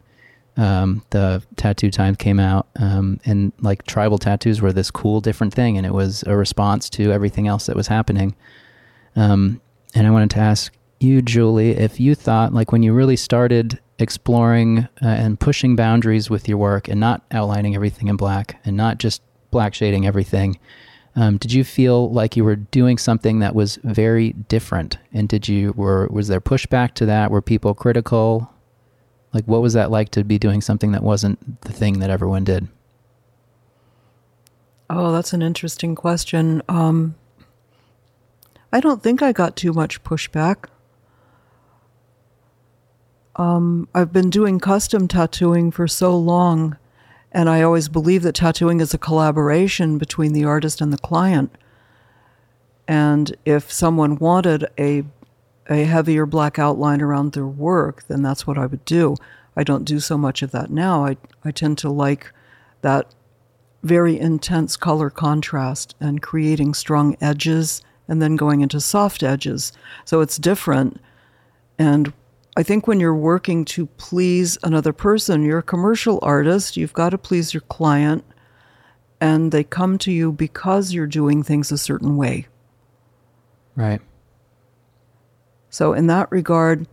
um, 0.57 1.03
the 1.11 1.43
tattoo 1.57 1.91
time 1.91 2.15
came 2.15 2.39
out, 2.39 2.69
um, 2.77 3.21
and 3.25 3.53
like 3.61 3.85
tribal 3.87 4.19
tattoos 4.19 4.61
were 4.61 4.73
this 4.73 4.91
cool, 4.91 5.21
different 5.21 5.55
thing, 5.55 5.77
and 5.77 5.87
it 5.87 5.93
was 5.93 6.23
a 6.27 6.37
response 6.37 6.89
to 6.91 7.13
everything 7.13 7.49
else 7.49 7.67
that 7.67 7.77
was 7.77 7.89
happening. 7.89 8.35
Um, 9.17 9.61
and 9.95 10.07
I 10.07 10.11
wanted 10.11 10.31
to 10.31 10.39
ask 10.39 10.73
you, 11.01 11.23
Julie, 11.23 11.71
if 11.71 11.99
you 11.99 12.15
thought 12.15 12.53
like 12.53 12.73
when 12.73 12.83
you 12.83 12.93
really 12.93 13.17
started 13.17 13.79
exploring 13.99 14.89
uh, 15.03 15.07
and 15.07 15.39
pushing 15.39 15.77
boundaries 15.77 16.31
with 16.31 16.49
your 16.49 16.59
work 16.59 16.89
and 16.89 16.99
not 16.99 17.23
outlining 17.33 17.75
everything 17.75 18.09
in 18.09 18.17
black 18.17 18.61
and 18.65 18.77
not 18.77 18.99
just 18.99 19.23
black 19.51 19.75
shading 19.75 20.07
everything. 20.07 20.59
Um, 21.17 21.39
did 21.39 21.53
you 21.53 21.65
feel 21.65 22.11
like 22.11 22.37
you 22.37 22.45
were 22.45 22.57
doing 22.57 22.97
something 22.97 23.41
that 23.41 23.55
was 23.55 23.79
very 23.83 24.33
different? 24.33 24.97
And 25.13 25.29
did 25.29 25.49
you 25.49 25.73
were 25.73 26.07
was 26.09 26.29
there 26.29 26.41
pushback 26.41 26.95
to 26.95 27.07
that? 27.07 27.31
Were 27.31 27.43
people 27.43 27.75
critical? 27.75 28.51
Like, 29.33 29.45
what 29.45 29.63
was 29.63 29.75
that 29.75 29.91
like 29.91 30.11
to 30.11 30.25
be 30.25 30.39
doing 30.39 30.61
something 30.61 30.93
that 30.93 31.03
wasn't 31.03 31.61
the 31.63 31.73
thing 31.73 32.01
that 32.01 32.11
everyone 32.11 32.45
did? 32.45 32.69
Oh, 34.89 35.13
that's 35.13 35.33
an 35.33 35.43
interesting 35.43 35.95
question. 35.95 36.63
Um, 36.69 37.15
I 38.73 38.81
don't 38.81 39.03
think 39.03 39.23
I 39.23 39.33
got 39.33 39.57
too 39.57 39.73
much 39.73 40.03
pushback. 40.05 40.67
Um, 43.37 43.89
I've 43.95 44.13
been 44.13 44.31
doing 44.31 44.61
custom 44.61 45.09
tattooing 45.09 45.71
for 45.71 45.89
so 45.89 46.17
long 46.17 46.77
and 47.33 47.49
I 47.49 47.63
always 47.63 47.89
believe 47.89 48.23
that 48.23 48.35
tattooing 48.35 48.81
is 48.81 48.93
a 48.93 48.99
collaboration 48.99 49.99
between 49.99 50.33
the 50.33 50.45
artist 50.45 50.81
and 50.81 50.93
the 50.93 50.99
client. 50.99 51.57
And 52.89 53.37
if 53.45 53.71
someone 53.71 54.17
wanted 54.17 54.67
a 54.79 55.05
a 55.69 55.85
heavier 55.85 56.27
black 56.27 56.59
outline 56.59 57.01
around 57.01 57.33
their 57.33 57.47
work, 57.47 58.03
then 58.09 58.23
that's 58.23 58.45
what 58.45 58.59
I 58.59 58.67
would 58.67 58.85
do. 58.85 59.15
I 59.55 59.63
don't 59.63 59.85
do 59.85 60.01
so 60.01 60.19
much 60.19 60.43
of 60.43 60.51
that 60.51 60.71
now. 60.71 61.07
I 61.07 61.17
I 61.45 61.53
tend 61.53 61.79
to 61.79 61.91
like 61.91 62.33
that 62.83 63.15
very 63.85 64.19
intense 64.19 64.77
color 64.77 65.09
contrast 65.09 65.95
and 66.01 66.21
creating 66.21 66.75
strong 66.75 67.17
edges 67.21 67.83
and 68.11 68.21
then 68.21 68.35
going 68.35 68.61
into 68.61 68.81
soft 68.81 69.23
edges. 69.23 69.73
So 70.05 70.21
it's 70.21 70.37
different. 70.37 71.01
And 71.79 72.13
I 72.57 72.65
think 72.65 72.89
when 72.89 72.99
you're 72.99 73.15
working 73.15 73.65
to 73.67 73.87
please 73.87 74.59
another 74.65 74.93
person, 74.93 75.45
you're 75.45 75.61
a 75.61 75.63
commercial 75.63 76.19
artist, 76.21 76.77
you've 76.77 76.93
got 76.93 77.11
to 77.11 77.19
please 77.19 77.55
your 77.55 77.61
client, 77.63 78.25
and 79.21 79.53
they 79.53 79.63
come 79.63 79.97
to 79.99 80.11
you 80.11 80.33
because 80.33 80.93
you're 80.93 81.07
doing 81.07 81.45
things 81.45 81.71
a 81.71 81.79
certain 81.79 82.17
way. 82.17 82.49
Right. 83.77 84.03
So, 85.71 85.93
in 85.93 86.09
that 86.09 86.31
regard, 86.33 86.89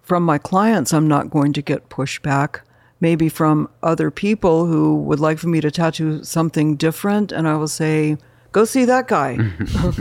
from 0.00 0.22
my 0.22 0.38
clients, 0.38 0.94
I'm 0.94 1.06
not 1.06 1.28
going 1.28 1.52
to 1.52 1.62
get 1.62 1.90
pushback. 1.90 2.60
Maybe 3.00 3.28
from 3.28 3.68
other 3.82 4.10
people 4.10 4.64
who 4.64 4.96
would 5.02 5.20
like 5.20 5.38
for 5.38 5.48
me 5.48 5.60
to 5.60 5.70
tattoo 5.70 6.24
something 6.24 6.76
different, 6.76 7.32
and 7.32 7.46
I 7.46 7.56
will 7.56 7.68
say, 7.68 8.16
go 8.56 8.64
see 8.64 8.86
that 8.86 9.06
guy. 9.06 9.32
yeah. 9.32 9.92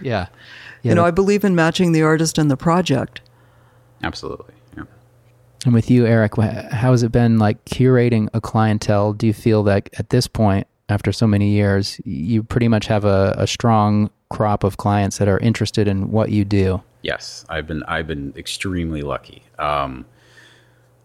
yeah. 0.00 0.26
You 0.82 0.94
know, 0.94 1.04
I 1.04 1.10
believe 1.10 1.44
in 1.44 1.54
matching 1.54 1.92
the 1.92 2.02
artist 2.02 2.38
and 2.38 2.50
the 2.50 2.56
project. 2.56 3.20
Absolutely. 4.02 4.54
Yeah. 4.74 4.84
And 5.66 5.74
with 5.74 5.90
you, 5.90 6.06
Eric, 6.06 6.36
how 6.36 6.92
has 6.92 7.02
it 7.02 7.12
been 7.12 7.38
like 7.38 7.62
curating 7.66 8.30
a 8.32 8.40
clientele? 8.40 9.12
Do 9.12 9.26
you 9.26 9.34
feel 9.34 9.62
that 9.64 9.90
at 9.98 10.08
this 10.08 10.26
point, 10.26 10.66
after 10.88 11.12
so 11.12 11.26
many 11.26 11.50
years, 11.50 12.00
you 12.06 12.42
pretty 12.42 12.68
much 12.68 12.86
have 12.86 13.04
a, 13.04 13.34
a 13.36 13.46
strong 13.46 14.08
crop 14.30 14.64
of 14.64 14.78
clients 14.78 15.18
that 15.18 15.28
are 15.28 15.38
interested 15.38 15.86
in 15.86 16.10
what 16.10 16.30
you 16.30 16.46
do? 16.46 16.82
Yes, 17.02 17.44
I've 17.50 17.66
been 17.66 17.82
I've 17.82 18.06
been 18.06 18.32
extremely 18.34 19.02
lucky. 19.02 19.42
Um, 19.58 20.06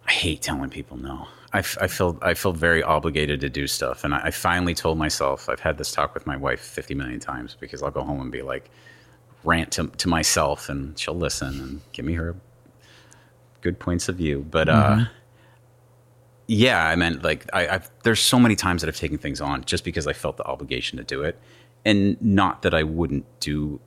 I 0.08 0.12
hate 0.12 0.41
telling 0.41 0.69
people 0.69 0.95
no. 0.95 1.27
I, 1.55 1.59
I 1.59 1.87
feel 1.87 2.17
I 2.21 2.33
feel 2.33 2.51
very 2.51 2.83
obligated 2.83 3.39
to 3.41 3.49
do 3.49 3.65
stuff, 3.65 4.03
and 4.03 4.13
I, 4.13 4.23
I 4.25 4.31
finally 4.31 4.75
told 4.75 4.97
myself 4.97 5.47
I've 5.47 5.61
had 5.61 5.77
this 5.77 5.91
talk 5.91 6.13
with 6.13 6.27
my 6.27 6.35
wife 6.35 6.59
fifty 6.59 6.93
million 6.93 7.21
times 7.21 7.55
because 7.57 7.81
I'll 7.81 7.91
go 7.91 8.03
home 8.03 8.19
and 8.19 8.29
be 8.29 8.41
like 8.41 8.69
rant 9.45 9.71
to, 9.73 9.87
to 9.87 10.09
myself, 10.09 10.67
and 10.67 10.99
she'll 10.99 11.15
listen 11.15 11.61
and 11.61 11.81
give 11.93 12.03
me 12.03 12.13
her 12.15 12.35
good 13.61 13.79
points 13.79 14.09
of 14.09 14.17
view. 14.17 14.45
But 14.51 14.67
uh, 14.67 14.89
mm-hmm. 14.89 15.03
yeah, 16.47 16.85
I 16.85 16.95
meant 16.97 17.23
like 17.23 17.49
I, 17.53 17.69
I've 17.69 17.89
there's 18.03 18.19
so 18.19 18.37
many 18.37 18.57
times 18.57 18.81
that 18.81 18.89
I've 18.89 18.97
taken 18.97 19.17
things 19.17 19.39
on 19.39 19.63
just 19.63 19.85
because 19.85 20.07
I 20.07 20.13
felt 20.13 20.35
the 20.35 20.45
obligation 20.45 20.97
to 20.97 21.05
do 21.05 21.23
it, 21.23 21.39
and 21.85 22.21
not 22.21 22.63
that 22.63 22.73
I 22.73 22.83
wouldn't 22.83 23.25
do 23.39 23.79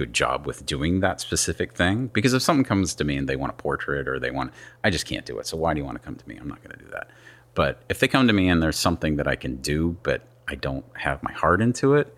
good 0.00 0.14
job 0.14 0.46
with 0.46 0.64
doing 0.64 1.00
that 1.00 1.20
specific 1.20 1.74
thing. 1.74 2.06
Because 2.06 2.32
if 2.32 2.40
someone 2.40 2.64
comes 2.64 2.94
to 2.94 3.04
me 3.04 3.16
and 3.18 3.28
they 3.28 3.36
want 3.36 3.52
a 3.52 3.56
portrait 3.56 4.08
or 4.08 4.18
they 4.18 4.30
want, 4.30 4.50
I 4.82 4.88
just 4.88 5.06
can't 5.06 5.26
do 5.26 5.38
it. 5.38 5.46
So 5.46 5.58
why 5.58 5.74
do 5.74 5.78
you 5.78 5.84
want 5.84 5.98
to 6.00 6.04
come 6.04 6.16
to 6.16 6.26
me? 6.26 6.38
I'm 6.38 6.48
not 6.48 6.62
going 6.64 6.74
to 6.78 6.82
do 6.82 6.90
that. 6.92 7.10
But 7.54 7.82
if 7.90 7.98
they 7.98 8.08
come 8.08 8.26
to 8.26 8.32
me 8.32 8.48
and 8.48 8.62
there's 8.62 8.78
something 8.78 9.16
that 9.16 9.28
I 9.28 9.36
can 9.36 9.56
do, 9.56 9.98
but 10.02 10.22
I 10.48 10.54
don't 10.54 10.86
have 10.94 11.22
my 11.22 11.32
heart 11.32 11.60
into 11.60 11.94
it, 11.96 12.16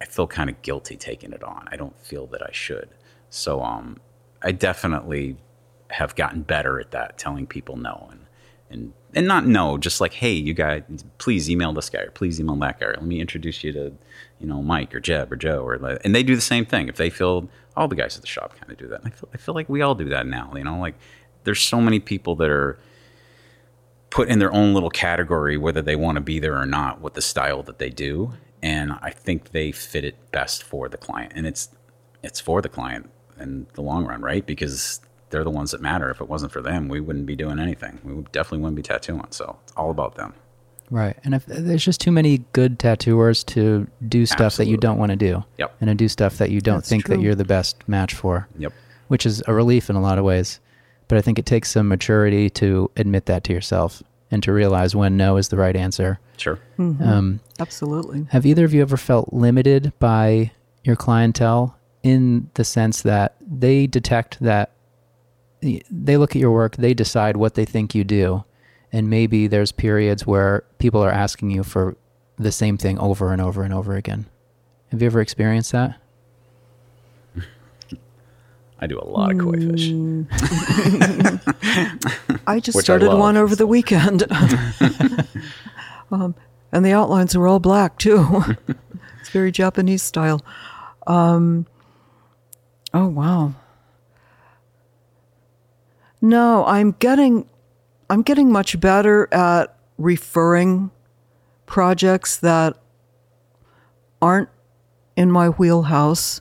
I 0.00 0.06
feel 0.06 0.26
kind 0.26 0.50
of 0.50 0.60
guilty 0.62 0.96
taking 0.96 1.32
it 1.32 1.44
on. 1.44 1.68
I 1.70 1.76
don't 1.76 1.96
feel 2.00 2.26
that 2.28 2.42
I 2.42 2.50
should. 2.50 2.88
So 3.28 3.62
um, 3.62 4.00
I 4.42 4.50
definitely 4.50 5.36
have 5.90 6.16
gotten 6.16 6.42
better 6.42 6.80
at 6.80 6.90
that, 6.90 7.16
telling 7.16 7.46
people 7.46 7.76
no 7.76 8.08
and 8.10 8.26
and 8.70 8.92
and 9.14 9.26
not 9.26 9.46
no, 9.46 9.76
just 9.76 10.00
like 10.00 10.14
hey, 10.14 10.32
you 10.32 10.54
guys, 10.54 10.82
please 11.18 11.48
email 11.48 11.72
this 11.72 11.90
guy 11.90 12.00
or 12.00 12.10
please 12.10 12.40
email 12.40 12.56
that 12.56 12.80
guy. 12.80 12.86
Or 12.86 12.94
let 12.94 13.04
me 13.04 13.20
introduce 13.20 13.62
you 13.62 13.72
to 13.72 13.92
you 14.40 14.46
know 14.46 14.62
Mike 14.62 14.94
or 14.94 15.00
Jeb 15.00 15.32
or 15.32 15.36
Joe 15.36 15.62
or 15.62 15.74
and 15.74 16.14
they 16.14 16.22
do 16.22 16.34
the 16.34 16.40
same 16.40 16.64
thing. 16.64 16.88
If 16.88 16.96
they 16.96 17.10
feel 17.10 17.48
all 17.76 17.88
the 17.88 17.96
guys 17.96 18.16
at 18.16 18.22
the 18.22 18.28
shop 18.28 18.56
kind 18.58 18.70
of 18.70 18.78
do 18.78 18.88
that, 18.88 19.02
I 19.04 19.10
feel 19.10 19.28
I 19.34 19.36
feel 19.36 19.54
like 19.54 19.68
we 19.68 19.82
all 19.82 19.94
do 19.94 20.08
that 20.08 20.26
now. 20.26 20.52
You 20.56 20.64
know, 20.64 20.78
like 20.78 20.94
there's 21.44 21.62
so 21.62 21.80
many 21.80 22.00
people 22.00 22.34
that 22.36 22.50
are 22.50 22.78
put 24.10 24.28
in 24.28 24.40
their 24.40 24.52
own 24.52 24.74
little 24.74 24.90
category 24.90 25.56
whether 25.56 25.82
they 25.82 25.94
want 25.94 26.16
to 26.16 26.20
be 26.20 26.40
there 26.40 26.56
or 26.56 26.66
not 26.66 27.00
with 27.00 27.14
the 27.14 27.22
style 27.22 27.62
that 27.62 27.78
they 27.78 27.88
do 27.88 28.32
and 28.60 28.90
i 29.02 29.08
think 29.08 29.52
they 29.52 29.70
fit 29.70 30.04
it 30.04 30.16
best 30.32 30.64
for 30.64 30.88
the 30.88 30.96
client 30.96 31.32
and 31.36 31.46
it's 31.46 31.68
it's 32.24 32.40
for 32.40 32.60
the 32.60 32.68
client 32.68 33.08
in 33.38 33.68
the 33.74 33.80
long 33.80 34.04
run 34.04 34.20
right 34.20 34.44
because 34.46 35.00
they're 35.30 35.44
the 35.44 35.50
ones 35.50 35.70
that 35.70 35.80
matter. 35.80 36.10
If 36.10 36.20
it 36.20 36.28
wasn't 36.28 36.52
for 36.52 36.60
them, 36.60 36.88
we 36.88 37.00
wouldn't 37.00 37.26
be 37.26 37.36
doing 37.36 37.58
anything. 37.58 37.98
We 38.04 38.22
definitely 38.32 38.58
wouldn't 38.58 38.76
be 38.76 38.82
tattooing. 38.82 39.26
So 39.30 39.58
it's 39.62 39.72
all 39.76 39.90
about 39.90 40.16
them. 40.16 40.34
Right. 40.90 41.16
And 41.24 41.34
if 41.34 41.46
there's 41.46 41.84
just 41.84 42.00
too 42.00 42.10
many 42.10 42.38
good 42.52 42.78
tattooers 42.78 43.44
to 43.44 43.86
do 44.08 44.26
stuff 44.26 44.40
Absolutely. 44.40 44.64
that 44.64 44.70
you 44.70 44.76
don't 44.78 44.98
want 44.98 45.10
to 45.10 45.16
do. 45.16 45.44
Yep. 45.58 45.76
And 45.80 45.88
to 45.88 45.94
do 45.94 46.08
stuff 46.08 46.38
that 46.38 46.50
you 46.50 46.60
don't 46.60 46.78
That's 46.78 46.88
think 46.88 47.06
true. 47.06 47.16
that 47.16 47.22
you're 47.22 47.34
the 47.34 47.44
best 47.44 47.88
match 47.88 48.14
for. 48.14 48.48
Yep. 48.58 48.72
Which 49.08 49.24
is 49.24 49.42
a 49.46 49.54
relief 49.54 49.88
in 49.88 49.96
a 49.96 50.00
lot 50.00 50.18
of 50.18 50.24
ways. 50.24 50.60
But 51.08 51.18
I 51.18 51.22
think 51.22 51.38
it 51.38 51.46
takes 51.46 51.70
some 51.70 51.88
maturity 51.88 52.50
to 52.50 52.90
admit 52.96 53.26
that 53.26 53.44
to 53.44 53.52
yourself 53.52 54.02
and 54.30 54.42
to 54.42 54.52
realize 54.52 54.94
when 54.94 55.16
no 55.16 55.36
is 55.36 55.48
the 55.48 55.56
right 55.56 55.74
answer. 55.74 56.20
Sure. 56.36 56.58
Mm-hmm. 56.78 57.02
Um, 57.02 57.40
Absolutely. 57.58 58.26
Have 58.30 58.46
either 58.46 58.64
of 58.64 58.72
you 58.72 58.82
ever 58.82 58.96
felt 58.96 59.32
limited 59.32 59.92
by 59.98 60.52
your 60.84 60.96
clientele 60.96 61.76
in 62.02 62.50
the 62.54 62.64
sense 62.64 63.02
that 63.02 63.36
they 63.40 63.86
detect 63.86 64.40
that 64.40 64.72
they 65.60 66.16
look 66.16 66.34
at 66.34 66.40
your 66.40 66.52
work, 66.52 66.76
they 66.76 66.94
decide 66.94 67.36
what 67.36 67.54
they 67.54 67.66
think 67.66 67.94
you 67.94 68.02
do, 68.04 68.44
and 68.92 69.08
maybe 69.08 69.46
there's 69.46 69.72
periods 69.72 70.26
where 70.26 70.64
people 70.78 71.02
are 71.02 71.10
asking 71.10 71.50
you 71.50 71.62
for 71.62 71.96
the 72.36 72.52
same 72.52 72.76
thing 72.76 72.98
over 72.98 73.32
and 73.32 73.40
over 73.40 73.62
and 73.62 73.72
over 73.72 73.94
again. 73.96 74.26
Have 74.90 75.00
you 75.02 75.06
ever 75.06 75.20
experienced 75.20 75.72
that? 75.72 76.00
I 78.82 78.86
do 78.86 78.98
a 78.98 79.04
lot 79.04 79.32
of 79.32 79.38
koi 79.38 79.52
fish. 79.52 79.90
Mm. 79.90 80.26
I 82.46 82.60
just 82.60 82.76
Which 82.76 82.84
started 82.84 83.10
I 83.10 83.14
one 83.14 83.36
over 83.36 83.54
the 83.54 83.66
weekend. 83.66 84.22
um, 86.10 86.34
and 86.72 86.84
the 86.84 86.92
outlines 86.92 87.36
were 87.36 87.46
all 87.46 87.60
black 87.60 87.98
too. 87.98 88.42
it's 89.20 89.28
very 89.28 89.52
Japanese 89.52 90.02
style. 90.02 90.40
Um, 91.06 91.66
oh 92.94 93.08
wow. 93.08 93.52
No, 96.22 96.64
I'm 96.64 96.92
getting 96.92 97.49
I'm 98.10 98.22
getting 98.22 98.50
much 98.50 98.78
better 98.80 99.32
at 99.32 99.74
referring 99.96 100.90
projects 101.64 102.36
that 102.38 102.76
aren't 104.20 104.48
in 105.16 105.30
my 105.30 105.50
wheelhouse 105.50 106.40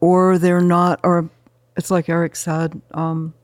or 0.00 0.38
they're 0.38 0.60
not 0.60 1.00
or 1.02 1.28
it's 1.76 1.90
like 1.90 2.08
Eric 2.08 2.36
said, 2.36 2.80
um, 2.92 3.34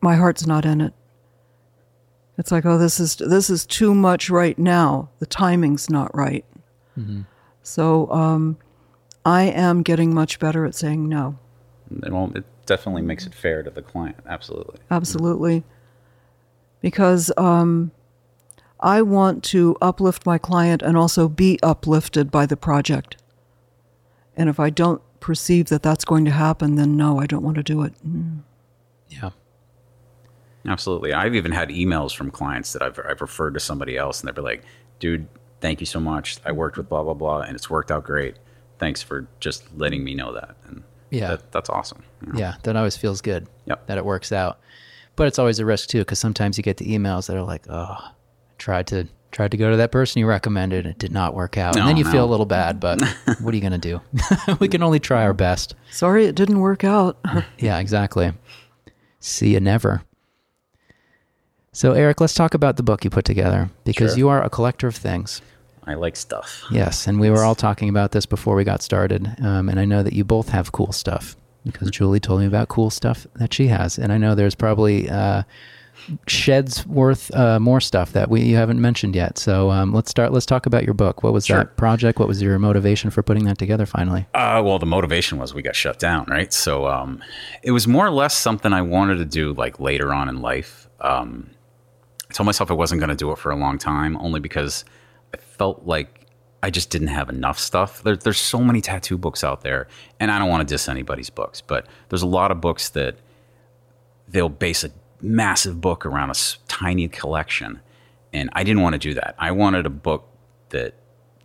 my 0.00 0.16
heart's 0.16 0.46
not 0.46 0.64
in 0.64 0.80
it. 0.80 0.92
It's 2.36 2.50
like, 2.50 2.66
oh, 2.66 2.76
this 2.76 2.98
is 2.98 3.16
this 3.16 3.48
is 3.48 3.64
too 3.64 3.94
much 3.94 4.28
right 4.28 4.58
now. 4.58 5.08
The 5.20 5.26
timing's 5.26 5.88
not 5.88 6.14
right. 6.16 6.44
So 7.62 8.10
um, 8.10 8.56
I 9.24 9.44
am 9.44 9.82
getting 9.82 10.12
much 10.12 10.38
better 10.40 10.64
at 10.66 10.74
saying 10.74 11.08
no. 11.08 11.38
It, 12.02 12.12
won't, 12.12 12.36
it 12.36 12.44
definitely 12.64 13.02
makes 13.02 13.26
it 13.26 13.34
fair 13.34 13.62
to 13.62 13.70
the 13.70 13.82
client. 13.82 14.16
Absolutely. 14.26 14.80
Absolutely. 14.90 15.64
Because 16.80 17.32
um, 17.36 17.90
I 18.80 19.02
want 19.02 19.42
to 19.44 19.76
uplift 19.80 20.26
my 20.26 20.38
client 20.38 20.82
and 20.82 20.96
also 20.96 21.28
be 21.28 21.58
uplifted 21.62 22.30
by 22.30 22.46
the 22.46 22.56
project. 22.56 23.16
And 24.36 24.48
if 24.48 24.58
I 24.58 24.70
don't 24.70 25.00
perceive 25.20 25.66
that 25.66 25.82
that's 25.82 26.04
going 26.04 26.24
to 26.26 26.30
happen, 26.30 26.74
then 26.74 26.96
no, 26.96 27.20
I 27.20 27.26
don't 27.26 27.42
want 27.42 27.56
to 27.56 27.62
do 27.62 27.82
it. 27.82 27.94
Mm. 28.06 28.40
Yeah. 29.08 29.30
Absolutely. 30.66 31.12
I've 31.12 31.34
even 31.34 31.52
had 31.52 31.68
emails 31.68 32.14
from 32.14 32.30
clients 32.30 32.72
that 32.72 32.82
I've, 32.82 32.98
I've 33.08 33.20
referred 33.20 33.54
to 33.54 33.60
somebody 33.60 33.96
else 33.96 34.20
and 34.20 34.28
they'll 34.28 34.34
be 34.34 34.42
like, 34.42 34.64
dude, 34.98 35.26
thank 35.60 35.80
you 35.80 35.86
so 35.86 36.00
much. 36.00 36.38
I 36.44 36.52
worked 36.52 36.76
with 36.76 36.88
blah, 36.88 37.02
blah, 37.02 37.14
blah, 37.14 37.40
and 37.40 37.54
it's 37.54 37.70
worked 37.70 37.90
out 37.90 38.04
great. 38.04 38.36
Thanks 38.78 39.02
for 39.02 39.26
just 39.40 39.64
letting 39.76 40.04
me 40.04 40.14
know 40.14 40.32
that. 40.32 40.56
And 40.66 40.82
Yeah. 41.14 41.28
that, 41.28 41.52
that's 41.52 41.70
awesome. 41.70 42.02
you 42.26 42.32
know? 42.32 42.38
Yeah, 42.38 42.54
that 42.62 42.76
always 42.76 42.96
feels 42.96 43.20
good. 43.20 43.46
Yep. 43.66 43.86
That 43.86 43.98
it 43.98 44.04
works 44.04 44.32
out. 44.32 44.60
But 45.16 45.28
it's 45.28 45.38
always 45.38 45.58
a 45.60 45.64
risk 45.64 45.88
too, 45.88 46.00
because 46.00 46.18
sometimes 46.18 46.56
you 46.58 46.62
get 46.64 46.76
the 46.78 46.86
emails 46.86 47.26
that 47.28 47.36
are 47.36 47.42
like, 47.42 47.66
"Oh, 47.68 47.96
I 47.98 48.10
tried 48.58 48.86
to 48.88 49.06
tried 49.30 49.50
to 49.50 49.56
go 49.56 49.70
to 49.70 49.76
that 49.76 49.90
person 49.92 50.20
you 50.20 50.26
recommended, 50.26 50.86
it 50.86 50.98
did 50.98 51.12
not 51.12 51.34
work 51.34 51.56
out," 51.56 51.76
and 51.76 51.86
then 51.88 51.96
you 51.96 52.04
no. 52.04 52.10
feel 52.10 52.24
a 52.24 52.30
little 52.30 52.46
bad. 52.46 52.80
But 52.80 53.00
what 53.40 53.52
are 53.54 53.56
you 53.56 53.62
gonna 53.62 53.78
do? 53.78 54.00
we 54.58 54.66
can 54.68 54.82
only 54.82 54.98
try 55.00 55.22
our 55.22 55.32
best. 55.34 55.74
Sorry, 55.90 56.26
it 56.26 56.34
didn't 56.34 56.60
work 56.60 56.82
out. 56.84 57.18
Yeah, 57.58 57.78
exactly. 57.78 58.32
See 59.20 59.52
you 59.54 59.60
never. 59.60 60.02
So, 61.72 61.92
Eric, 61.92 62.20
let's 62.20 62.34
talk 62.34 62.54
about 62.54 62.76
the 62.76 62.82
book 62.84 63.04
you 63.04 63.10
put 63.10 63.24
together 63.24 63.70
because 63.84 64.12
Sure. 64.12 64.18
you 64.18 64.28
are 64.28 64.42
a 64.42 64.50
collector 64.50 64.86
of 64.86 64.94
things. 64.94 65.42
I 65.86 65.94
like 65.94 66.16
stuff. 66.16 66.64
Yes, 66.70 67.06
and 67.06 67.20
we 67.20 67.30
were 67.30 67.44
all 67.44 67.54
talking 67.54 67.88
about 67.88 68.12
this 68.12 68.26
before 68.26 68.54
we 68.56 68.64
got 68.64 68.82
started, 68.82 69.28
um, 69.42 69.68
and 69.68 69.78
I 69.78 69.84
know 69.84 70.02
that 70.02 70.12
you 70.12 70.24
both 70.24 70.48
have 70.48 70.72
cool 70.72 70.92
stuff 70.92 71.36
because 71.64 71.90
Julie 71.90 72.20
told 72.20 72.40
me 72.40 72.46
about 72.46 72.68
cool 72.68 72.90
stuff 72.90 73.26
that 73.36 73.52
she 73.54 73.68
has, 73.68 73.98
and 73.98 74.12
I 74.12 74.18
know 74.18 74.34
there's 74.34 74.54
probably 74.54 75.08
uh, 75.10 75.42
sheds 76.26 76.86
worth 76.86 77.34
uh, 77.34 77.58
more 77.60 77.80
stuff 77.80 78.12
that 78.12 78.28
we 78.28 78.42
you 78.42 78.56
haven't 78.56 78.80
mentioned 78.80 79.14
yet. 79.14 79.38
So 79.38 79.70
um, 79.70 79.92
let's 79.92 80.10
start. 80.10 80.32
Let's 80.32 80.46
talk 80.46 80.66
about 80.66 80.84
your 80.84 80.94
book. 80.94 81.22
What 81.22 81.32
was 81.32 81.46
Sure. 81.46 81.58
that 81.58 81.76
project? 81.76 82.18
What 82.18 82.28
was 82.28 82.42
your 82.42 82.58
motivation 82.58 83.10
for 83.10 83.22
putting 83.22 83.44
that 83.44 83.58
together? 83.58 83.86
Finally, 83.86 84.26
Uh, 84.34 84.60
well, 84.64 84.78
the 84.78 84.86
motivation 84.86 85.38
was 85.38 85.54
we 85.54 85.62
got 85.62 85.76
shut 85.76 85.98
down, 85.98 86.26
right? 86.28 86.52
So 86.52 86.86
um, 86.86 87.22
it 87.62 87.70
was 87.70 87.86
more 87.86 88.06
or 88.06 88.10
less 88.10 88.36
something 88.36 88.72
I 88.72 88.82
wanted 88.82 89.16
to 89.16 89.24
do 89.24 89.54
like 89.54 89.80
later 89.80 90.12
on 90.12 90.28
in 90.28 90.40
life. 90.40 90.88
Um, 91.00 91.50
I 92.30 92.34
told 92.34 92.46
myself 92.46 92.70
I 92.70 92.74
wasn't 92.74 93.00
going 93.00 93.10
to 93.10 93.16
do 93.16 93.30
it 93.32 93.38
for 93.38 93.50
a 93.50 93.56
long 93.56 93.78
time, 93.78 94.16
only 94.18 94.40
because 94.40 94.84
I 95.34 95.36
felt 95.36 95.84
like 95.84 96.26
I 96.62 96.70
just 96.70 96.90
didn't 96.90 97.08
have 97.08 97.28
enough 97.28 97.58
stuff. 97.58 98.02
There, 98.02 98.16
there's 98.16 98.38
so 98.38 98.58
many 98.58 98.80
tattoo 98.80 99.18
books 99.18 99.44
out 99.44 99.62
there, 99.62 99.88
and 100.18 100.30
I 100.30 100.38
don't 100.38 100.48
want 100.48 100.66
to 100.66 100.72
diss 100.72 100.88
anybody's 100.88 101.30
books, 101.30 101.60
but 101.60 101.86
there's 102.08 102.22
a 102.22 102.26
lot 102.26 102.50
of 102.50 102.60
books 102.60 102.88
that 102.90 103.16
they'll 104.28 104.48
base 104.48 104.84
a 104.84 104.90
massive 105.20 105.80
book 105.80 106.06
around 106.06 106.30
a 106.30 106.34
tiny 106.68 107.08
collection, 107.08 107.80
and 108.32 108.48
I 108.52 108.64
didn't 108.64 108.82
want 108.82 108.94
to 108.94 108.98
do 108.98 109.14
that. 109.14 109.34
I 109.38 109.50
wanted 109.50 109.86
a 109.86 109.90
book 109.90 110.28
that 110.70 110.94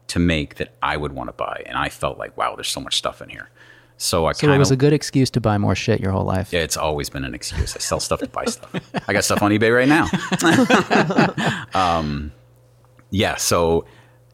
to 0.08 0.20
make 0.20 0.56
that 0.56 0.74
I 0.82 0.96
would 0.98 1.12
want 1.12 1.28
to 1.30 1.34
buy, 1.34 1.64
and 1.66 1.78
I 1.78 1.90
felt 1.90 2.18
like, 2.18 2.38
wow, 2.38 2.56
there's 2.56 2.70
so 2.70 2.82
much 2.82 2.98
stuff 2.98 3.22
in 3.22 3.30
here. 3.30 3.50
So 3.98 4.26
I 4.26 4.32
so 4.32 4.48
kind 4.48 4.56
it 4.56 4.60
was 4.60 4.72
a 4.72 4.78
good 4.78 4.94
excuse 4.94 5.30
to 5.32 5.42
buy 5.42 5.58
more 5.58 5.76
shit 5.76 6.00
your 6.00 6.12
whole 6.12 6.24
life. 6.24 6.54
yeah, 6.54 6.62
it's 6.62 6.78
always 6.78 7.10
been 7.10 7.26
an 7.26 7.36
excuse. 7.36 7.76
I 7.76 7.80
sell 7.80 8.00
stuff 8.00 8.22
to 8.22 8.30
buy 8.30 8.46
stuff. 8.46 8.74
I 9.06 9.12
got 9.12 9.26
stuff 9.26 9.42
on 9.42 9.52
eBay 9.52 9.76
right 9.76 9.90
now. 9.90 10.08
um, 12.00 12.32
yeah, 13.12 13.36
so 13.36 13.86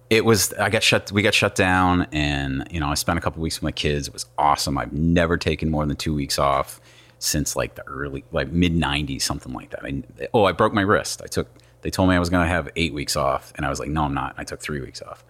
it 0.09 0.25
was. 0.25 0.53
I 0.53 0.69
got 0.69 0.83
shut. 0.83 1.11
We 1.11 1.21
got 1.21 1.33
shut 1.33 1.55
down, 1.55 2.07
and 2.11 2.67
you 2.71 2.79
know, 2.79 2.87
I 2.87 2.93
spent 2.95 3.17
a 3.17 3.21
couple 3.21 3.41
weeks 3.41 3.57
with 3.57 3.63
my 3.63 3.71
kids. 3.71 4.07
It 4.07 4.13
was 4.13 4.25
awesome. 4.37 4.77
I've 4.77 4.93
never 4.93 5.37
taken 5.37 5.69
more 5.71 5.85
than 5.85 5.95
two 5.95 6.13
weeks 6.13 6.37
off 6.37 6.79
since 7.19 7.55
like 7.55 7.75
the 7.75 7.87
early, 7.87 8.23
like 8.31 8.51
mid 8.51 8.73
'90s, 8.73 9.21
something 9.21 9.53
like 9.53 9.71
that. 9.71 9.83
I, 9.83 10.03
oh, 10.33 10.45
I 10.45 10.51
broke 10.51 10.73
my 10.73 10.81
wrist. 10.81 11.21
I 11.23 11.27
took. 11.27 11.49
They 11.81 11.89
told 11.89 12.09
me 12.09 12.15
I 12.15 12.19
was 12.19 12.29
going 12.29 12.43
to 12.43 12.49
have 12.49 12.69
eight 12.75 12.93
weeks 12.93 13.15
off, 13.15 13.53
and 13.55 13.65
I 13.65 13.69
was 13.69 13.79
like, 13.79 13.89
no, 13.89 14.03
I'm 14.03 14.13
not. 14.13 14.33
I 14.37 14.43
took 14.43 14.59
three 14.59 14.81
weeks 14.81 15.01
off. 15.03 15.23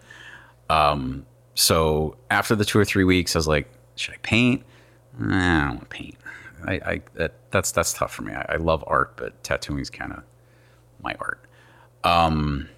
Um, 0.70 1.26
so 1.54 2.16
after 2.30 2.56
the 2.56 2.64
two 2.64 2.78
or 2.78 2.84
three 2.84 3.04
weeks, 3.04 3.36
I 3.36 3.38
was 3.38 3.48
like, 3.48 3.68
should 3.94 4.14
I 4.14 4.18
paint? 4.18 4.62
Nah, 5.18 5.36
I 5.36 5.60
don't 5.66 5.76
want 5.76 5.80
to 5.80 5.96
paint. 5.96 6.16
I, 6.66 6.72
I 6.72 7.02
that, 7.14 7.34
that's 7.50 7.72
that's 7.72 7.92
tough 7.92 8.12
for 8.12 8.22
me. 8.22 8.32
I, 8.32 8.54
I 8.54 8.56
love 8.56 8.84
art, 8.86 9.16
but 9.16 9.42
tattooing 9.42 9.80
is 9.80 9.90
kind 9.90 10.12
of 10.12 10.22
my 11.02 11.14
art. 11.20 11.40
Um, 12.04 12.68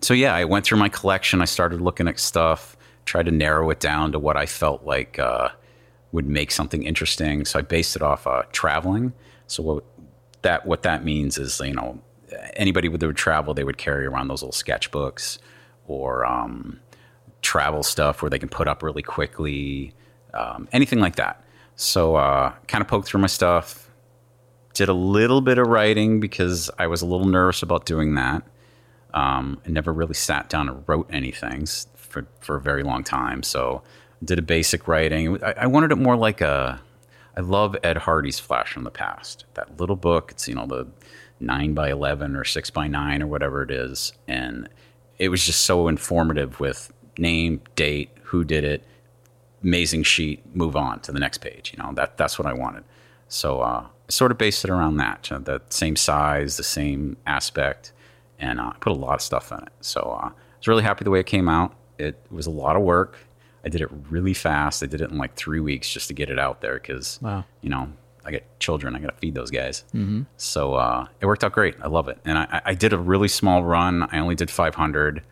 so 0.00 0.14
yeah, 0.14 0.34
I 0.34 0.44
went 0.44 0.64
through 0.64 0.78
my 0.78 0.88
collection. 0.88 1.42
I 1.42 1.46
started 1.46 1.80
looking 1.80 2.08
at 2.08 2.18
stuff, 2.18 2.76
tried 3.04 3.26
to 3.26 3.32
narrow 3.32 3.70
it 3.70 3.80
down 3.80 4.12
to 4.12 4.18
what 4.18 4.36
I 4.36 4.46
felt 4.46 4.84
like 4.84 5.18
uh, 5.18 5.50
would 6.12 6.26
make 6.26 6.50
something 6.50 6.82
interesting. 6.82 7.44
So 7.44 7.58
I 7.58 7.62
based 7.62 7.96
it 7.96 8.02
off 8.02 8.26
uh, 8.26 8.42
traveling. 8.52 9.12
So 9.46 9.62
what 9.62 9.84
that 10.42 10.66
what 10.66 10.82
that 10.82 11.04
means 11.04 11.38
is 11.38 11.60
you 11.60 11.74
know 11.74 12.00
anybody 12.54 12.88
that 12.88 13.06
would 13.06 13.16
travel, 13.16 13.54
they 13.54 13.64
would 13.64 13.78
carry 13.78 14.06
around 14.06 14.28
those 14.28 14.42
little 14.42 14.52
sketchbooks 14.52 15.38
or 15.86 16.24
um, 16.24 16.80
travel 17.42 17.82
stuff 17.82 18.22
where 18.22 18.30
they 18.30 18.38
can 18.38 18.48
put 18.48 18.68
up 18.68 18.82
really 18.82 19.02
quickly, 19.02 19.92
um, 20.34 20.68
anything 20.72 21.00
like 21.00 21.16
that. 21.16 21.42
So 21.76 22.16
uh, 22.16 22.52
kind 22.68 22.82
of 22.82 22.88
poked 22.88 23.08
through 23.08 23.20
my 23.20 23.26
stuff, 23.26 23.90
did 24.74 24.88
a 24.88 24.94
little 24.94 25.40
bit 25.40 25.58
of 25.58 25.66
writing 25.66 26.20
because 26.20 26.70
I 26.78 26.86
was 26.86 27.02
a 27.02 27.06
little 27.06 27.26
nervous 27.26 27.62
about 27.62 27.86
doing 27.86 28.14
that. 28.14 28.42
Um, 29.14 29.60
I 29.66 29.70
never 29.70 29.92
really 29.92 30.14
sat 30.14 30.48
down 30.48 30.68
and 30.68 30.84
wrote 30.86 31.08
anything 31.12 31.66
for, 31.96 32.26
for 32.40 32.56
a 32.56 32.60
very 32.60 32.82
long 32.82 33.04
time. 33.04 33.42
So 33.42 33.82
I 34.20 34.24
did 34.24 34.38
a 34.38 34.42
basic 34.42 34.88
writing. 34.88 35.42
I, 35.42 35.54
I 35.58 35.66
wanted 35.66 35.92
it 35.92 35.96
more 35.96 36.16
like 36.16 36.40
a. 36.40 36.80
I 37.36 37.40
love 37.40 37.76
Ed 37.82 37.96
Hardy's 37.98 38.40
Flash 38.40 38.72
from 38.72 38.84
the 38.84 38.90
Past. 38.90 39.44
That 39.54 39.80
little 39.80 39.96
book. 39.96 40.32
It's 40.32 40.48
you 40.48 40.54
know 40.54 40.66
the 40.66 40.88
nine 41.38 41.74
by 41.74 41.90
eleven 41.90 42.36
or 42.36 42.44
six 42.44 42.70
by 42.70 42.86
nine 42.86 43.22
or 43.22 43.26
whatever 43.26 43.62
it 43.62 43.70
is, 43.70 44.12
and 44.28 44.68
it 45.18 45.28
was 45.28 45.44
just 45.44 45.64
so 45.64 45.88
informative 45.88 46.60
with 46.60 46.92
name, 47.18 47.60
date, 47.76 48.10
who 48.22 48.44
did 48.44 48.64
it, 48.64 48.84
amazing 49.62 50.02
sheet, 50.02 50.44
move 50.54 50.76
on 50.76 51.00
to 51.00 51.12
the 51.12 51.20
next 51.20 51.38
page. 51.38 51.72
You 51.76 51.82
know, 51.82 51.92
that 51.94 52.16
that's 52.16 52.38
what 52.38 52.46
I 52.46 52.52
wanted. 52.52 52.84
So 53.28 53.60
uh, 53.60 53.86
I 53.86 54.10
sort 54.10 54.32
of 54.32 54.38
based 54.38 54.64
it 54.64 54.70
around 54.70 54.96
that, 54.96 55.30
uh, 55.30 55.38
the 55.38 55.62
same 55.68 55.94
size, 55.96 56.56
the 56.56 56.62
same 56.62 57.16
aspect, 57.26 57.92
and 58.40 58.58
uh, 58.58 58.72
I 58.74 58.76
put 58.80 58.90
a 58.92 58.96
lot 58.96 59.14
of 59.14 59.20
stuff 59.22 59.52
in 59.52 59.58
it. 59.58 59.68
So 59.80 60.00
uh, 60.00 60.28
I 60.28 60.32
was 60.58 60.66
really 60.66 60.82
happy 60.82 61.04
the 61.04 61.10
way 61.10 61.20
it 61.20 61.26
came 61.26 61.48
out. 61.48 61.74
It 61.98 62.18
was 62.30 62.46
a 62.46 62.50
lot 62.50 62.74
of 62.76 62.82
work. 62.82 63.16
I 63.64 63.68
did 63.68 63.80
it 63.82 63.90
really 64.10 64.34
fast. 64.34 64.82
I 64.82 64.86
did 64.86 65.00
it 65.02 65.10
in 65.10 65.18
like 65.18 65.34
three 65.36 65.60
weeks 65.60 65.88
just 65.88 66.08
to 66.08 66.14
get 66.14 66.30
it 66.30 66.38
out 66.38 66.60
there 66.62 66.74
because, 66.74 67.18
Wow. 67.22 67.44
you 67.60 67.68
know, 67.70 67.92
I 68.24 68.32
got 68.32 68.42
children. 68.58 68.96
I 68.96 68.98
got 69.00 69.08
to 69.08 69.16
feed 69.18 69.34
those 69.34 69.50
guys. 69.50 69.84
Mm-hmm. 69.94 70.22
So 70.38 70.74
uh, 70.74 71.06
it 71.20 71.26
worked 71.26 71.44
out 71.44 71.52
great. 71.52 71.74
I 71.82 71.88
love 71.88 72.08
it. 72.08 72.18
And 72.24 72.38
I, 72.38 72.62
I 72.64 72.74
did 72.74 72.92
a 72.92 72.98
really 72.98 73.28
small 73.28 73.62
run. 73.62 74.02
I 74.10 74.18
only 74.18 74.34
did 74.34 74.50
500. 74.50 75.22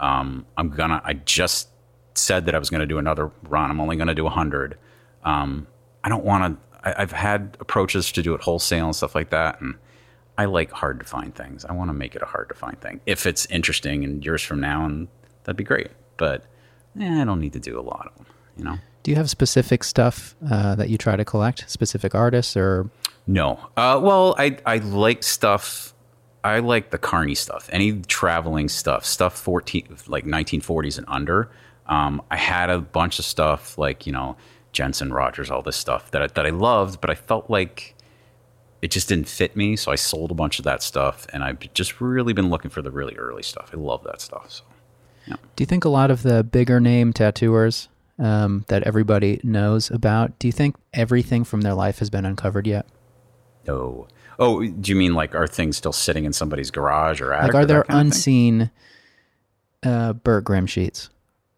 Um, 0.00 0.46
I'm 0.56 0.70
gonna. 0.70 1.00
I 1.04 1.14
just 1.14 1.68
said 2.14 2.46
that 2.46 2.54
I 2.54 2.58
was 2.58 2.70
going 2.70 2.80
to 2.80 2.86
do 2.86 2.98
another 2.98 3.30
run. 3.48 3.70
I'm 3.70 3.80
only 3.80 3.96
going 3.96 4.08
to 4.08 4.14
do 4.14 4.24
100. 4.24 4.76
Um, 5.24 5.66
I 6.04 6.08
don't 6.08 6.24
want 6.24 6.58
to. 6.84 7.00
I've 7.00 7.12
had 7.12 7.56
approaches 7.60 8.12
to 8.12 8.22
do 8.22 8.34
it 8.34 8.40
wholesale 8.42 8.86
and 8.86 8.94
stuff 8.96 9.14
like 9.14 9.30
that, 9.30 9.60
and 9.60 9.74
I 10.38 10.44
like 10.44 10.70
hard 10.70 11.00
to 11.00 11.04
find 11.04 11.34
things. 11.34 11.64
I 11.64 11.72
want 11.72 11.90
to 11.90 11.92
make 11.92 12.14
it 12.14 12.22
a 12.22 12.26
hard 12.26 12.48
to 12.48 12.54
find 12.54 12.80
thing. 12.80 13.00
If 13.06 13.26
it's 13.26 13.44
interesting 13.46 14.04
and 14.04 14.24
years 14.24 14.40
from 14.40 14.60
now, 14.60 14.86
and 14.86 15.08
that'd 15.42 15.56
be 15.56 15.64
great. 15.64 15.88
But 16.16 16.44
eh, 16.98 17.20
I 17.22 17.24
don't 17.24 17.40
need 17.40 17.52
to 17.54 17.60
do 17.60 17.78
a 17.78 17.82
lot 17.82 18.06
of 18.06 18.16
them. 18.16 18.26
You 18.56 18.64
know. 18.64 18.78
Do 19.02 19.10
you 19.10 19.16
have 19.16 19.28
specific 19.28 19.82
stuff 19.84 20.36
uh, 20.50 20.76
that 20.76 20.90
you 20.90 20.96
try 20.98 21.16
to 21.16 21.24
collect, 21.24 21.68
specific 21.68 22.14
artists, 22.14 22.56
or 22.56 22.88
No. 23.26 23.58
Uh, 23.76 24.00
well, 24.02 24.36
I 24.38 24.58
I 24.64 24.78
like 24.78 25.22
stuff. 25.24 25.92
I 26.44 26.60
like 26.60 26.90
the 26.90 26.98
Carney 26.98 27.34
stuff. 27.34 27.68
Any 27.72 28.00
traveling 28.02 28.68
stuff, 28.68 29.04
stuff 29.04 29.36
fourteen 29.36 29.88
like 30.06 30.24
nineteen 30.24 30.60
forties 30.60 30.98
and 30.98 31.06
under. 31.08 31.50
Um, 31.86 32.22
I 32.30 32.36
had 32.36 32.70
a 32.70 32.78
bunch 32.78 33.18
of 33.18 33.24
stuff 33.24 33.76
like 33.76 34.06
you 34.06 34.12
know 34.12 34.36
Jensen 34.72 35.12
Rogers, 35.12 35.50
all 35.50 35.62
this 35.62 35.76
stuff 35.76 36.12
that 36.12 36.22
I, 36.22 36.26
that 36.28 36.46
I 36.46 36.50
loved, 36.50 37.00
but 37.00 37.10
I 37.10 37.16
felt 37.16 37.50
like 37.50 37.96
it 38.82 38.90
just 38.90 39.08
didn't 39.08 39.28
fit 39.28 39.56
me. 39.56 39.76
So 39.76 39.90
I 39.90 39.96
sold 39.96 40.30
a 40.30 40.34
bunch 40.34 40.58
of 40.58 40.64
that 40.64 40.82
stuff, 40.82 41.26
and 41.32 41.42
I've 41.42 41.58
just 41.74 42.00
really 42.00 42.32
been 42.32 42.50
looking 42.50 42.70
for 42.70 42.82
the 42.82 42.90
really 42.90 43.14
early 43.16 43.42
stuff. 43.42 43.70
I 43.72 43.76
love 43.76 44.04
that 44.04 44.20
stuff. 44.20 44.50
So 44.50 44.64
Do 45.26 45.62
you 45.62 45.66
think 45.66 45.84
a 45.84 45.88
lot 45.88 46.10
of 46.10 46.22
the 46.22 46.44
bigger 46.44 46.80
name 46.80 47.12
tattooers 47.12 47.88
um, 48.18 48.64
that 48.68 48.82
everybody 48.82 49.40
knows 49.42 49.90
about, 49.90 50.38
do 50.38 50.48
you 50.48 50.52
think 50.52 50.76
everything 50.92 51.44
from 51.44 51.60
their 51.62 51.74
life 51.74 51.98
has 52.00 52.10
been 52.10 52.24
uncovered 52.24 52.66
yet? 52.66 52.86
No. 53.66 54.08
Oh, 54.38 54.64
do 54.64 54.90
you 54.90 54.96
mean 54.96 55.14
like 55.14 55.34
are 55.34 55.46
things 55.46 55.76
still 55.76 55.92
sitting 55.92 56.24
in 56.24 56.32
somebody's 56.32 56.70
garage 56.70 57.20
or 57.20 57.32
attic? 57.32 57.54
Like, 57.54 57.62
are 57.62 57.66
there 57.66 57.84
kind 57.84 57.90
of 57.90 57.94
thing? 57.94 58.06
unseen 58.06 58.70
uh, 59.82 60.12
Burt 60.12 60.44
Grimm 60.44 60.66
sheets? 60.66 61.10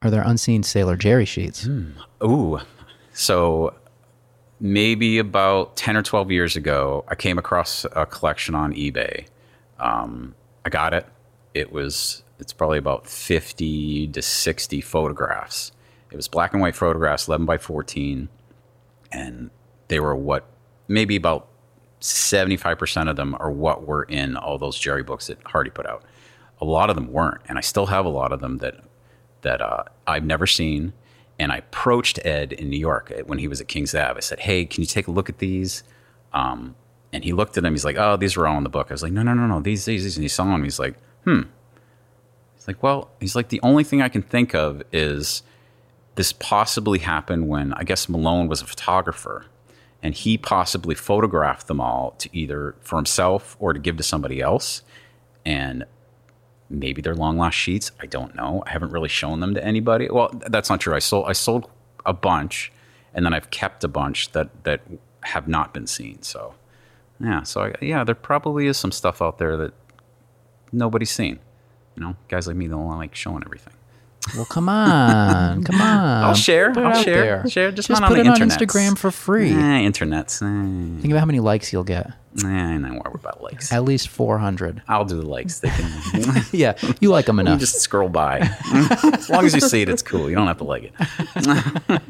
Are 0.02 0.10
there 0.10 0.22
unseen 0.22 0.62
Sailor 0.62 0.96
Jerry 0.96 1.26
sheets? 1.26 1.64
Hmm. 1.64 1.90
Ooh. 2.22 2.60
So 3.12 3.74
maybe 4.60 5.18
about 5.18 5.76
10 5.76 5.96
or 5.96 6.02
12 6.02 6.30
years 6.30 6.56
ago, 6.56 7.04
I 7.08 7.14
came 7.14 7.38
across 7.38 7.86
a 7.92 8.06
collection 8.06 8.54
on 8.54 8.72
eBay. 8.74 9.26
Um, 9.78 10.34
I 10.64 10.68
got 10.68 10.92
it. 10.94 11.06
It 11.54 11.72
was, 11.72 12.22
it's 12.38 12.52
probably 12.52 12.78
about 12.78 13.06
50 13.06 14.08
to 14.08 14.22
60 14.22 14.80
photographs. 14.80 15.72
It 16.12 16.16
was 16.16 16.28
black 16.28 16.52
and 16.52 16.60
white 16.60 16.76
photographs, 16.76 17.28
11 17.28 17.46
by 17.46 17.58
14. 17.58 18.28
And 19.12 19.50
they 19.88 19.98
were 19.98 20.14
what, 20.14 20.46
maybe 20.88 21.16
about 21.16 21.48
75% 22.00 23.08
of 23.08 23.16
them 23.16 23.36
are 23.40 23.50
what 23.50 23.86
were 23.86 24.04
in 24.04 24.36
all 24.36 24.58
those 24.58 24.78
Jerry 24.78 25.02
books 25.02 25.28
that 25.28 25.38
Hardy 25.44 25.70
put 25.70 25.86
out. 25.86 26.04
A 26.60 26.64
lot 26.64 26.90
of 26.90 26.96
them 26.96 27.12
weren't. 27.12 27.40
And 27.48 27.58
I 27.58 27.62
still 27.62 27.86
have 27.86 28.04
a 28.04 28.10
lot 28.10 28.32
of 28.32 28.40
them 28.40 28.58
that 28.58 28.80
that 29.42 29.62
uh, 29.62 29.84
I've 30.06 30.24
never 30.24 30.46
seen. 30.46 30.92
And 31.40 31.50
I 31.50 31.56
approached 31.56 32.20
Ed 32.22 32.52
in 32.52 32.68
New 32.68 32.78
York 32.78 33.10
uh, 33.10 33.22
when 33.24 33.38
he 33.38 33.48
was 33.48 33.62
at 33.62 33.66
King's 33.66 33.94
Ave. 33.94 34.18
I 34.18 34.20
said, 34.20 34.40
"Hey, 34.40 34.66
can 34.66 34.82
you 34.82 34.86
take 34.86 35.06
a 35.06 35.10
look 35.10 35.30
at 35.30 35.38
these?" 35.38 35.82
Um, 36.34 36.76
and 37.14 37.24
he 37.24 37.32
looked 37.32 37.56
at 37.56 37.62
them. 37.62 37.72
He's 37.72 37.84
like, 37.84 37.96
"Oh, 37.96 38.16
these 38.18 38.36
are 38.36 38.46
all 38.46 38.58
in 38.58 38.62
the 38.62 38.68
book." 38.68 38.88
I 38.90 38.94
was 38.94 39.02
like, 39.02 39.12
"No, 39.12 39.22
no, 39.22 39.32
no, 39.32 39.46
no. 39.46 39.60
These, 39.60 39.86
these, 39.86 40.04
these." 40.04 40.16
And 40.16 40.22
he 40.22 40.28
saw 40.28 40.44
them. 40.44 40.64
He's 40.64 40.78
like, 40.78 40.96
"Hmm." 41.24 41.44
He's 42.56 42.68
like, 42.68 42.82
"Well," 42.82 43.10
he's 43.20 43.34
like, 43.34 43.48
"The 43.48 43.60
only 43.62 43.84
thing 43.84 44.02
I 44.02 44.10
can 44.10 44.20
think 44.20 44.54
of 44.54 44.82
is 44.92 45.42
this 46.16 46.34
possibly 46.34 46.98
happened 46.98 47.48
when 47.48 47.72
I 47.72 47.84
guess 47.84 48.06
Malone 48.06 48.46
was 48.46 48.60
a 48.60 48.66
photographer, 48.66 49.46
and 50.02 50.14
he 50.14 50.36
possibly 50.36 50.94
photographed 50.94 51.68
them 51.68 51.80
all 51.80 52.10
to 52.18 52.28
either 52.36 52.74
for 52.80 52.96
himself 52.96 53.56
or 53.58 53.72
to 53.72 53.80
give 53.80 53.96
to 53.96 54.02
somebody 54.02 54.42
else." 54.42 54.82
And 55.46 55.86
maybe 56.70 57.02
they're 57.02 57.14
long 57.14 57.36
lost 57.36 57.58
sheets. 57.58 57.90
I 58.00 58.06
don't 58.06 58.34
know. 58.34 58.62
I 58.66 58.70
haven't 58.70 58.92
really 58.92 59.08
shown 59.08 59.40
them 59.40 59.54
to 59.54 59.64
anybody. 59.64 60.08
Well, 60.08 60.30
that's 60.48 60.70
not 60.70 60.80
true. 60.80 60.94
I 60.94 61.00
sold 61.00 61.26
I 61.28 61.32
sold 61.32 61.68
a 62.06 62.12
bunch, 62.12 62.72
and 63.12 63.26
then 63.26 63.34
I've 63.34 63.50
kept 63.50 63.84
a 63.84 63.88
bunch 63.88 64.32
that 64.32 64.64
that 64.64 64.80
have 65.24 65.48
not 65.48 65.74
been 65.74 65.86
seen. 65.86 66.22
So, 66.22 66.54
yeah. 67.18 67.42
So 67.42 67.64
I, 67.64 67.74
yeah, 67.82 68.04
there 68.04 68.14
probably 68.14 68.66
is 68.66 68.78
some 68.78 68.92
stuff 68.92 69.20
out 69.20 69.38
there 69.38 69.56
that 69.56 69.74
nobody's 70.72 71.10
seen. 71.10 71.40
You 71.96 72.04
know, 72.04 72.16
guys 72.28 72.46
like 72.46 72.56
me 72.56 72.68
don't 72.68 72.88
like 72.88 73.14
showing 73.14 73.42
everything. 73.44 73.74
Well, 74.36 74.44
come 74.44 74.68
on, 74.68 75.64
come 75.64 75.80
on. 75.80 76.24
I'll 76.24 76.34
share. 76.34 76.72
Put 76.72 76.84
I'll 76.84 77.02
share. 77.02 77.20
there. 77.42 77.48
Share. 77.50 77.72
Just, 77.72 77.88
Just 77.88 78.00
not 78.00 78.08
put 78.08 78.18
on 78.18 78.20
it 78.20 78.24
the 78.24 78.30
on 78.30 78.42
internet. 78.42 78.58
Instagram 78.68 78.98
for 78.98 79.10
free. 79.10 79.50
Eh, 79.52 79.78
internet's. 79.80 80.42
Eh, 80.42 80.44
Think 80.46 81.06
about 81.06 81.20
how 81.20 81.26
many 81.26 81.40
likes 81.40 81.72
you'll 81.72 81.84
get. 81.84 82.06
eh, 82.44 82.46
I 82.46 82.76
know 82.76 82.92
worry 82.92 83.12
about 83.14 83.42
likes. 83.42 83.72
At 83.72 83.82
least 83.84 84.08
400. 84.08 84.82
I'll 84.88 85.04
do 85.06 85.18
the 85.20 85.26
likes. 85.26 85.60
They 85.60 85.70
can. 85.70 86.42
Yeah, 86.52 86.74
you 87.00 87.08
like 87.10 87.26
them 87.26 87.36
You 87.36 87.40
enough. 87.42 87.60
just 87.60 87.80
scroll 87.80 88.08
by. 88.10 88.40
as 89.12 89.30
long 89.30 89.46
as 89.46 89.54
you 89.54 89.60
see 89.60 89.82
it, 89.82 89.88
it's 89.88 90.02
cool. 90.02 90.28
You 90.28 90.36
don't 90.36 90.46
have 90.48 90.58
to 90.58 90.64
like 90.64 90.92
it. 90.92 92.02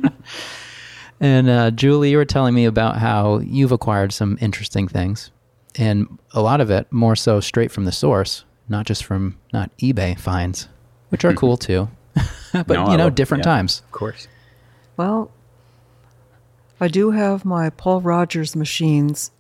And 1.23 1.51
uh, 1.51 1.71
Julie, 1.71 2.11
you 2.11 2.17
were 2.17 2.25
telling 2.25 2.55
me 2.55 2.65
about 2.65 2.97
how 2.97 3.41
you've 3.41 3.73
acquired 3.73 4.13
some 4.13 4.39
interesting 4.41 4.89
things, 4.89 5.31
and 5.77 6.19
a 6.33 6.41
lot 6.41 6.63
of 6.63 6.71
it 6.71 6.91
more 6.91 7.15
so 7.15 7.41
straight 7.41 7.71
from 7.71 7.85
the 7.85 7.93
source, 7.93 8.45
not 8.71 8.87
just 8.87 9.05
from 9.05 9.37
not 9.53 9.71
eBay 9.79 10.19
finds, 10.19 10.69
which 11.11 11.23
are 11.25 11.35
cool 11.35 11.59
too. 11.59 11.89
but 12.67 12.69
No, 12.69 12.91
you 12.91 12.97
know, 12.97 13.05
love- 13.05 13.15
different 13.15 13.45
yeah. 13.45 13.53
times. 13.53 13.81
Of 13.87 13.93
course. 13.93 14.29
Well, 14.97 15.31
I 16.81 16.89
do 16.89 17.11
have 17.11 17.45
my 17.45 17.71
Paul 17.71 18.01
Rogers 18.01 18.55
machines 18.57 19.31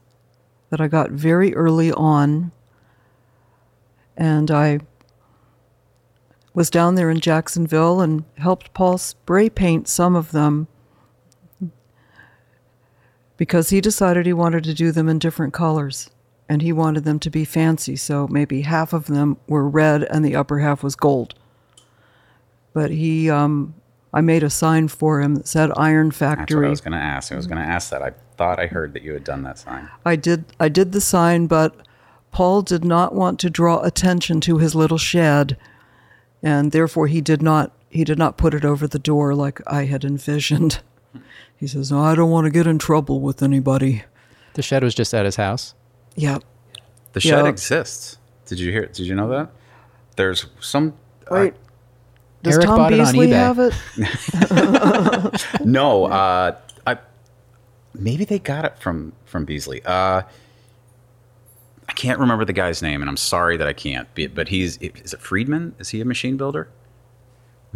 that 0.70 0.80
I 0.80 0.88
got 0.88 1.11
very 1.11 1.54
early 1.54 1.92
on. 1.92 2.52
And 4.16 4.50
I 4.50 4.80
was 6.52 6.68
down 6.70 6.94
there 6.96 7.11
in 7.11 7.20
Jacksonville 7.20 8.00
and 8.00 8.24
helped 8.36 8.74
Paul 8.74 8.98
spray 8.98 9.48
paint 9.48 9.88
some 9.88 10.14
of 10.16 10.32
them 10.32 10.66
because 13.36 13.70
he 13.70 13.80
decided 13.80 14.26
he 14.26 14.32
wanted 14.32 14.64
to 14.64 14.74
do 14.74 14.92
them 14.92 15.08
in 15.08 15.18
different 15.18 15.54
colors 15.54 16.11
and 16.48 16.61
he 16.62 16.72
wanted 16.72 17.04
them 17.04 17.18
to 17.20 17.30
be 17.30 17.44
fancy. 17.44 17.96
So 17.96 18.26
maybe 18.28 18.62
half 18.62 18.92
of 18.92 19.06
them 19.06 19.38
were 19.46 19.66
red 19.68 20.02
and 20.04 20.24
the 20.24 20.36
upper 20.36 20.58
half 20.58 20.82
was 20.82 20.96
gold. 20.96 21.34
But 22.72 22.90
he, 22.90 23.28
um, 23.30 23.74
I 24.12 24.20
made 24.20 24.42
a 24.42 24.50
sign 24.50 24.88
for 24.88 25.20
him 25.20 25.34
that 25.36 25.48
said 25.48 25.70
Iron 25.76 26.10
Factory. 26.10 26.44
That's 26.46 26.54
what 26.54 26.64
I 26.66 26.70
was 26.70 26.80
going 26.80 26.92
to 26.92 26.98
ask. 26.98 27.32
I 27.32 27.36
was 27.36 27.46
going 27.46 27.58
to 27.62 27.64
ask 27.68 27.90
that. 27.90 28.02
I 28.02 28.12
thought 28.36 28.58
I 28.60 28.66
heard 28.66 28.92
that 28.94 29.02
you 29.02 29.12
had 29.12 29.24
done 29.24 29.42
that 29.42 29.58
sign. 29.58 29.88
I 30.04 30.16
did 30.16 30.44
I 30.58 30.68
did 30.68 30.92
the 30.92 31.00
sign, 31.00 31.46
but 31.46 31.74
Paul 32.32 32.62
did 32.62 32.84
not 32.84 33.14
want 33.14 33.38
to 33.40 33.50
draw 33.50 33.80
attention 33.82 34.40
to 34.42 34.58
his 34.58 34.74
little 34.74 34.98
shed, 34.98 35.56
and 36.42 36.72
therefore 36.72 37.06
he 37.06 37.20
did 37.20 37.42
not 37.42 37.72
he 37.90 38.04
did 38.04 38.18
not 38.18 38.36
put 38.36 38.54
it 38.54 38.64
over 38.64 38.86
the 38.86 38.98
door 39.00 39.34
like 39.34 39.60
I 39.66 39.84
had 39.86 40.04
envisioned. 40.04 40.80
He 41.56 41.66
says, 41.66 41.90
"No, 41.90 42.00
I 42.00 42.14
don't 42.14 42.30
want 42.30 42.44
to 42.46 42.50
get 42.50 42.66
in 42.66 42.78
trouble 42.78 43.20
with 43.20 43.42
anybody." 43.42 44.04
The 44.54 44.62
shed 44.62 44.82
was 44.82 44.94
just 44.94 45.12
at 45.12 45.24
his 45.24 45.36
house. 45.36 45.74
Yeah. 46.16 46.38
The 47.12 47.20
shed 47.20 47.44
Yeah. 47.44 47.48
exists. 47.50 48.16
Did 48.46 48.58
you 48.60 48.70
hear? 48.72 48.86
Did 48.86 49.06
you 49.06 49.14
know 49.14 49.28
that? 49.28 49.50
There's 50.16 50.46
some. 50.60 50.94
Wait. 51.30 51.54
Does 52.43 52.55
Eric 52.55 52.66
Tom 52.66 52.76
bought 52.76 52.93
it 52.93 53.01
on 53.01 53.07
Beasley 53.12 53.28
eBay. 53.28 53.32
have 53.32 53.59
it? 55.59 55.61
no. 55.66 56.07
Uh, 56.07 56.57
I. 56.86 56.99
Maybe 57.95 58.24
they 58.24 58.38
got 58.38 58.64
it 58.64 58.78
from 58.78 59.12
from 59.26 59.45
Beasley. 59.45 59.82
Uh, 59.84 60.22
I 61.88 61.93
can't 61.95 62.18
remember 62.18 62.45
the 62.45 62.53
guy's 62.53 62.82
name, 62.82 63.03
and 63.03 63.11
I'm 63.11 63.16
sorry 63.16 63.57
that 63.57 63.66
I 63.66 63.72
can't. 63.72 64.09
But 64.34 64.49
he's 64.49 64.78
is 64.78 65.12
it 65.12 65.20
Friedman? 65.20 65.74
Is 65.78 65.91
he 65.91 66.01
a 66.01 66.05
machine 66.05 66.36
builder? 66.36 66.68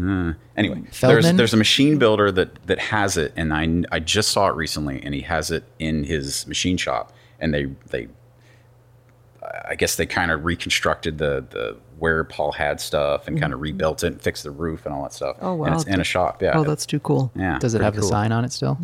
Uh, 0.01 0.33
anyway, 0.57 0.83
there's 1.01 1.33
there's 1.35 1.55
a 1.55 1.57
machine 1.57 1.99
builder 1.99 2.33
that 2.33 2.65
that 2.67 2.79
has 2.79 3.17
it, 3.17 3.33
and 3.37 3.53
I 3.53 3.85
I 3.95 4.01
just 4.01 4.31
saw 4.31 4.49
it 4.49 4.57
recently, 4.57 5.01
and 5.03 5.15
he 5.15 5.21
has 5.23 5.51
it 5.51 5.65
in 5.79 6.05
his 6.05 6.47
machine 6.47 6.77
shop, 6.77 7.12
and 7.39 7.53
they 7.53 7.67
they 7.91 8.09
I 9.69 9.75
guess 9.75 9.97
they 9.97 10.07
kind 10.07 10.31
of 10.31 10.45
reconstructed 10.45 11.19
the 11.19 11.45
the 11.51 11.77
where 11.99 12.24
Paul 12.24 12.53
had 12.53 12.80
stuff 12.80 13.28
and 13.28 13.40
kind 13.40 13.53
of 13.53 13.61
rebuilt 13.61 14.05
it 14.05 14.09
and 14.09 14.20
fixed 14.20 14.45
the 14.45 14.51
roof 14.51 14.86
and 14.86 14.95
all 14.95 15.03
that 15.03 15.12
stuff. 15.12 15.36
Oh, 15.40 15.55
wow. 15.55 15.66
And 15.66 15.74
it's 15.74 15.84
in 15.84 16.01
a 16.01 16.05
shop. 16.05 16.42
Yeah. 16.42 16.53
Oh, 16.55 16.64
that's 16.64 16.86
too 16.86 17.01
cool. 17.01 17.30
yeah. 17.34 17.59
Does 17.59 17.74
it 17.74 17.78
pretty 17.78 17.84
have 17.84 17.97
the 17.97 18.03
sign 18.03 18.32
on 18.32 18.45
it 18.45 18.53
still? 18.53 18.78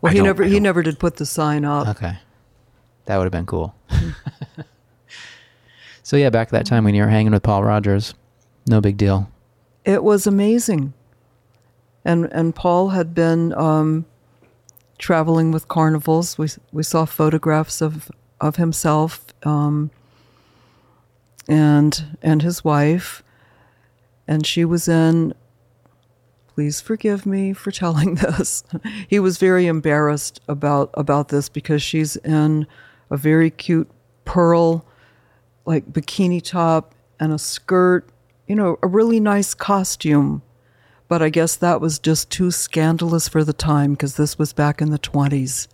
Well, 0.00 0.10
I 0.10 0.14
he 0.14 0.22
never 0.22 0.44
he 0.44 0.60
never 0.60 0.82
did 0.82 0.98
put 0.98 1.16
the 1.16 1.26
sign 1.26 1.64
up. 1.64 1.88
Okay. 1.88 2.18
That 3.04 3.16
would 3.16 3.24
have 3.24 3.32
been 3.32 3.46
cool. 3.46 3.74
so 6.02 6.16
yeah, 6.16 6.30
back 6.30 6.48
at 6.48 6.52
that 6.52 6.66
time 6.66 6.84
when 6.84 6.94
you 6.94 7.02
were 7.02 7.08
hanging 7.08 7.32
with 7.32 7.42
Paul 7.42 7.64
Rogers, 7.64 8.14
no 8.66 8.80
big 8.80 8.96
deal. 8.96 9.30
It 9.84 10.02
was 10.02 10.26
amazing. 10.26 10.94
And 12.04 12.26
and 12.32 12.54
Paul 12.54 12.90
had 12.90 13.14
been 13.14 13.52
um, 13.54 14.06
traveling 14.98 15.50
with 15.50 15.68
carnivals. 15.68 16.38
We 16.38 16.48
we 16.72 16.82
saw 16.82 17.04
photographs 17.04 17.82
of 17.82 18.10
of 18.40 18.56
himself 18.56 19.26
um, 19.42 19.90
and 21.50 22.16
and 22.22 22.42
his 22.42 22.64
wife, 22.64 23.22
and 24.26 24.46
she 24.46 24.64
was 24.64 24.88
in. 24.88 25.34
Please 26.54 26.80
forgive 26.80 27.26
me 27.26 27.52
for 27.52 27.70
telling 27.70 28.14
this. 28.16 28.64
he 29.08 29.18
was 29.18 29.38
very 29.38 29.66
embarrassed 29.66 30.40
about 30.48 30.90
about 30.94 31.28
this 31.28 31.48
because 31.48 31.82
she's 31.82 32.16
in 32.16 32.66
a 33.10 33.16
very 33.16 33.50
cute 33.50 33.90
pearl 34.24 34.84
like 35.66 35.92
bikini 35.92 36.42
top 36.42 36.94
and 37.18 37.32
a 37.32 37.38
skirt, 37.38 38.08
you 38.46 38.54
know, 38.54 38.78
a 38.82 38.86
really 38.86 39.20
nice 39.20 39.52
costume. 39.54 40.42
But 41.08 41.22
I 41.22 41.28
guess 41.28 41.56
that 41.56 41.80
was 41.80 41.98
just 41.98 42.30
too 42.30 42.52
scandalous 42.52 43.26
for 43.26 43.42
the 43.42 43.52
time 43.52 43.92
because 43.92 44.16
this 44.16 44.38
was 44.38 44.52
back 44.52 44.80
in 44.80 44.90
the 44.90 44.98
20s. 44.98 45.66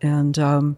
And 0.00 0.38
um, 0.38 0.76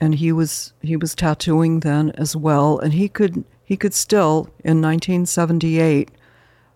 and 0.00 0.14
he 0.16 0.32
was 0.32 0.72
he 0.82 0.96
was 0.96 1.14
tattooing 1.14 1.80
then 1.80 2.10
as 2.10 2.34
well, 2.34 2.78
and 2.78 2.92
he 2.94 3.08
could 3.08 3.44
he 3.64 3.76
could 3.76 3.94
still 3.94 4.48
in 4.64 4.80
1978 4.82 6.10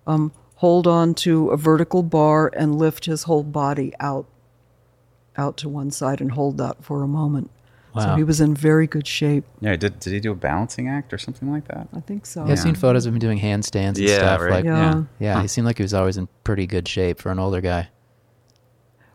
um, 0.06 0.32
hold 0.56 0.86
on 0.86 1.14
to 1.14 1.48
a 1.50 1.56
vertical 1.56 2.02
bar 2.02 2.50
and 2.54 2.74
lift 2.76 3.06
his 3.06 3.24
whole 3.24 3.42
body 3.42 3.92
out 4.00 4.26
out 5.36 5.56
to 5.58 5.68
one 5.68 5.90
side 5.90 6.20
and 6.20 6.32
hold 6.32 6.58
that 6.58 6.84
for 6.84 7.02
a 7.02 7.08
moment. 7.08 7.50
Wow. 7.94 8.02
So 8.02 8.14
he 8.16 8.24
was 8.24 8.40
in 8.40 8.54
very 8.54 8.86
good 8.88 9.06
shape. 9.06 9.44
Yeah. 9.60 9.76
Did 9.76 9.98
did 10.00 10.12
he 10.12 10.20
do 10.20 10.32
a 10.32 10.34
balancing 10.36 10.88
act 10.88 11.12
or 11.12 11.18
something 11.18 11.50
like 11.50 11.66
that? 11.68 11.88
I 11.94 12.00
think 12.00 12.26
so. 12.26 12.44
Yeah, 12.44 12.52
I've 12.52 12.58
seen 12.58 12.74
photos 12.74 13.06
of 13.06 13.12
him 13.14 13.18
doing 13.20 13.38
handstands 13.38 13.90
and 13.90 13.98
Yeah, 14.00 14.16
stuff. 14.18 14.40
right. 14.42 14.50
Like, 14.50 14.64
Yeah. 14.64 15.02
yeah, 15.20 15.40
he 15.42 15.48
seemed 15.48 15.64
like 15.66 15.78
he 15.78 15.82
was 15.84 15.94
always 15.94 16.16
in 16.16 16.28
pretty 16.44 16.66
good 16.66 16.86
shape 16.88 17.20
for 17.20 17.30
an 17.30 17.38
older 17.38 17.60
guy. 17.60 17.88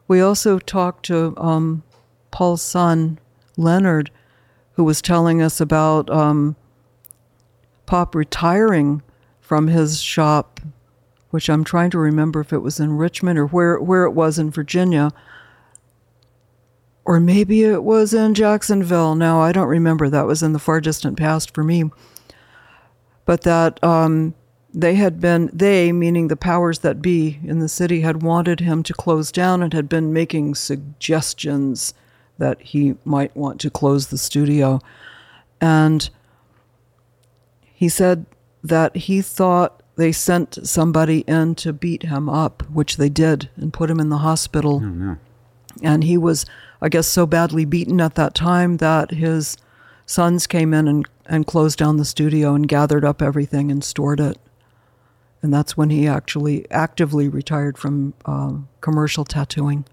We 0.07 0.21
also 0.21 0.59
talked 0.59 1.05
to 1.05 1.33
um, 1.37 1.83
Paul's 2.31 2.61
son, 2.61 3.19
Leonard, 3.59 4.09
who 4.73 4.83
was 4.83 5.01
telling 5.01 5.41
us 5.41 5.59
about 5.59 6.09
um, 6.09 6.55
Pop 7.85 8.15
retiring 8.15 9.01
from 9.39 9.67
his 9.67 9.99
shop, 9.99 10.59
which 11.31 11.49
I'm 11.49 11.63
trying 11.63 11.89
to 11.91 11.97
remember 11.97 12.39
if 12.39 12.53
it 12.53 12.59
was 12.59 12.79
in 12.79 12.97
Richmond 12.97 13.37
or 13.39 13.47
where 13.47 13.79
where 13.79 14.03
it 14.03 14.11
was 14.11 14.37
in 14.37 14.51
Virginia. 14.51 15.11
Or 17.03 17.19
maybe 17.19 17.63
it 17.63 17.83
was 17.83 18.13
in 18.13 18.35
Jacksonville. 18.35 19.15
Now, 19.15 19.41
I 19.41 19.51
don't 19.51 19.67
remember. 19.67 20.07
That 20.07 20.27
was 20.27 20.43
in 20.43 20.53
the 20.53 20.59
far 20.59 20.79
distant 20.79 21.17
past 21.17 21.53
for 21.53 21.63
me. 21.63 21.85
But 23.25 23.41
that 23.41 23.83
um, 23.83 24.35
they 24.71 24.93
had 24.93 25.19
been, 25.19 25.49
they, 25.51 25.91
meaning 25.91 26.27
the 26.27 26.35
powers 26.35 26.79
that 26.79 27.01
be 27.01 27.39
in 27.43 27.57
the 27.57 27.69
city, 27.69 28.01
had 28.01 28.21
wanted 28.21 28.59
him 28.59 28.83
to 28.83 28.93
close 28.93 29.31
down 29.31 29.63
and 29.63 29.73
had 29.73 29.89
been 29.89 30.13
making 30.13 30.53
suggestions 30.53 31.95
that 32.39 32.61
he 32.61 32.95
might 33.05 33.35
want 33.37 33.61
to 33.61 33.69
close 33.69 34.07
the 34.07 34.17
studio. 34.17 34.79
And 35.61 36.09
he 37.61 37.87
said 37.87 38.25
that 38.63 38.95
he 38.95 39.21
thought 39.21 39.83
they 39.95 40.11
sent 40.11 40.67
somebody 40.67 41.19
in 41.21 41.55
to 41.55 41.73
beat 41.73 42.03
him 42.03 42.27
up, 42.27 42.63
which 42.69 42.97
they 42.97 43.09
did, 43.09 43.49
and 43.55 43.73
put 43.73 43.91
him 43.91 43.99
in 43.99 44.09
the 44.09 44.19
hospital. 44.19 44.81
Oh, 44.83 44.87
no. 44.87 45.17
And 45.83 46.03
he 46.03 46.17
was, 46.17 46.45
I 46.81 46.89
guess, 46.89 47.07
so 47.07 47.25
badly 47.25 47.65
beaten 47.65 48.01
at 48.01 48.15
that 48.15 48.33
time 48.33 48.77
that 48.77 49.11
his 49.11 49.57
sons 50.05 50.47
came 50.47 50.73
in 50.73 50.87
and, 50.87 51.07
and 51.25 51.45
closed 51.45 51.77
down 51.77 51.97
the 51.97 52.05
studio 52.05 52.55
and 52.55 52.67
gathered 52.67 53.05
up 53.05 53.21
everything 53.21 53.69
and 53.71 53.83
stored 53.83 54.19
it. 54.19 54.37
And 55.41 55.53
that's 55.53 55.77
when 55.77 55.89
he 55.89 56.07
actually 56.07 56.69
actively 56.71 57.29
retired 57.29 57.77
from 57.77 58.13
um, 58.25 58.67
commercial 58.81 59.23
tattooing. 59.23 59.85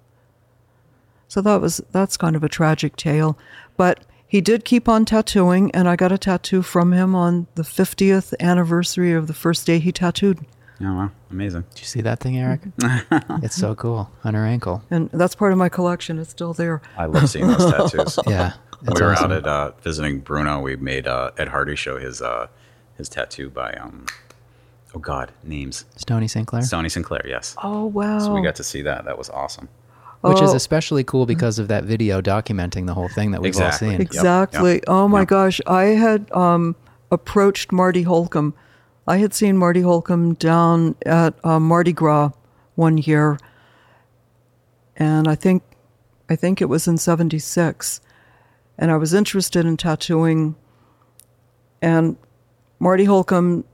So 1.29 1.41
that 1.41 1.61
was 1.61 1.81
that's 1.93 2.17
kind 2.17 2.37
of 2.37 2.45
a 2.45 2.49
tragic 2.49 2.97
tale, 2.97 3.39
but 3.77 4.05
he 4.29 4.41
did 4.41 4.65
keep 4.65 4.89
on 4.89 5.05
tattooing, 5.05 5.71
and 5.73 5.89
I 5.89 5.97
got 5.97 6.13
a 6.13 6.19
tattoo 6.19 6.63
from 6.63 6.93
him 6.93 7.15
on 7.15 7.47
the 7.55 7.63
50th 7.63 8.35
anniversary 8.41 9.13
of 9.13 9.29
the 9.29 9.35
first 9.35 9.67
day 9.67 9.79
he 9.79 9.93
tattooed. 9.93 10.45
Oh 10.81 10.95
wow, 10.95 11.11
amazing. 11.31 11.65
Did 11.71 11.81
you 11.81 11.87
see 11.87 12.01
that 12.03 12.21
thing, 12.21 12.37
Eric? 12.37 12.61
it's 13.43 13.55
so 13.55 13.75
cool 13.75 14.11
on 14.25 14.35
her 14.35 14.45
ankle. 14.45 14.83
And 14.91 15.09
that's 15.11 15.35
part 15.35 15.53
of 15.53 15.59
my 15.59 15.69
collection. 15.69 16.19
It's 16.19 16.31
still 16.31 16.53
there. 16.53 16.83
I 16.99 17.07
love 17.07 17.29
seeing 17.31 17.47
those 17.47 17.71
tattoos. 17.71 18.19
Yeah, 18.27 18.53
we 18.83 19.01
were 19.01 19.13
awesome. 19.13 19.33
out 19.33 19.39
at 19.39 19.47
uh, 19.47 19.73
visiting 19.83 20.21
Bruno. 20.21 20.61
We 20.61 20.77
made 20.77 21.07
uh, 21.07 21.31
Ed 21.39 21.49
Hardy 21.49 21.77
show 21.77 21.99
his 21.99 22.21
uh, 22.21 22.49
his 22.97 23.09
tattoo 23.09 23.49
by 23.49 23.73
um, 23.73 24.07
oh 24.95 24.99
god, 24.99 25.33
names. 25.43 25.87
Stoney 25.97 26.29
St. 26.29 26.47
Clair, 26.47 26.63
Sony 26.63 26.91
Sinclair. 26.91 27.25
Yes. 27.27 27.55
Oh, 27.63 27.87
wow. 27.87 28.19
So 28.19 28.35
we 28.35 28.43
got 28.43 28.57
to 28.57 28.65
see 28.65 28.83
that. 28.83 29.05
That 29.07 29.17
was 29.17 29.31
awesome. 29.31 29.69
Which 30.29 30.43
is 30.43 30.51
Oh. 30.51 30.57
especially 30.57 31.05
cool 31.05 31.27
because 31.27 31.59
of 31.59 31.69
that 31.69 31.85
video 31.85 32.21
documenting 32.21 32.87
the 32.87 32.95
whole 32.95 33.09
thing 33.09 33.31
that 33.33 33.41
we've 33.41 33.49
Exactly. 33.51 33.89
all 33.89 33.93
seen. 33.93 34.01
Yep, 34.01 34.11
Exactly. 34.11 34.73
yep, 34.75 34.85
Oh 34.89 35.09
my 35.09 35.21
yep. 35.21 35.29
gosh. 35.29 35.61
I 35.67 35.85
had 35.85 36.31
um, 36.33 36.75
approached 37.11 37.73
Marty 37.73 38.03
Holcomb. 38.03 38.55
I 39.07 39.19
had 39.19 39.33
seen 39.35 39.57
Marty 39.57 39.83
Holcomb 39.83 40.35
down 40.35 40.97
at 41.07 41.35
uh, 41.45 41.61
Mardi 41.61 41.93
Gras 41.93 42.31
one 42.75 42.99
year, 42.99 43.39
and 44.97 45.29
I 45.29 45.35
think, 45.35 45.63
I 46.29 46.37
think 46.37 46.61
it 46.61 46.67
was 46.69 46.89
in 46.89 46.99
'76, 46.99 48.01
and 48.79 48.91
I 48.91 48.97
was 48.97 49.15
interested 49.15 49.65
in 49.65 49.77
tattooing. 49.77 50.57
And 51.83 52.17
Marty 52.79 53.05
Holcomb 53.05 53.65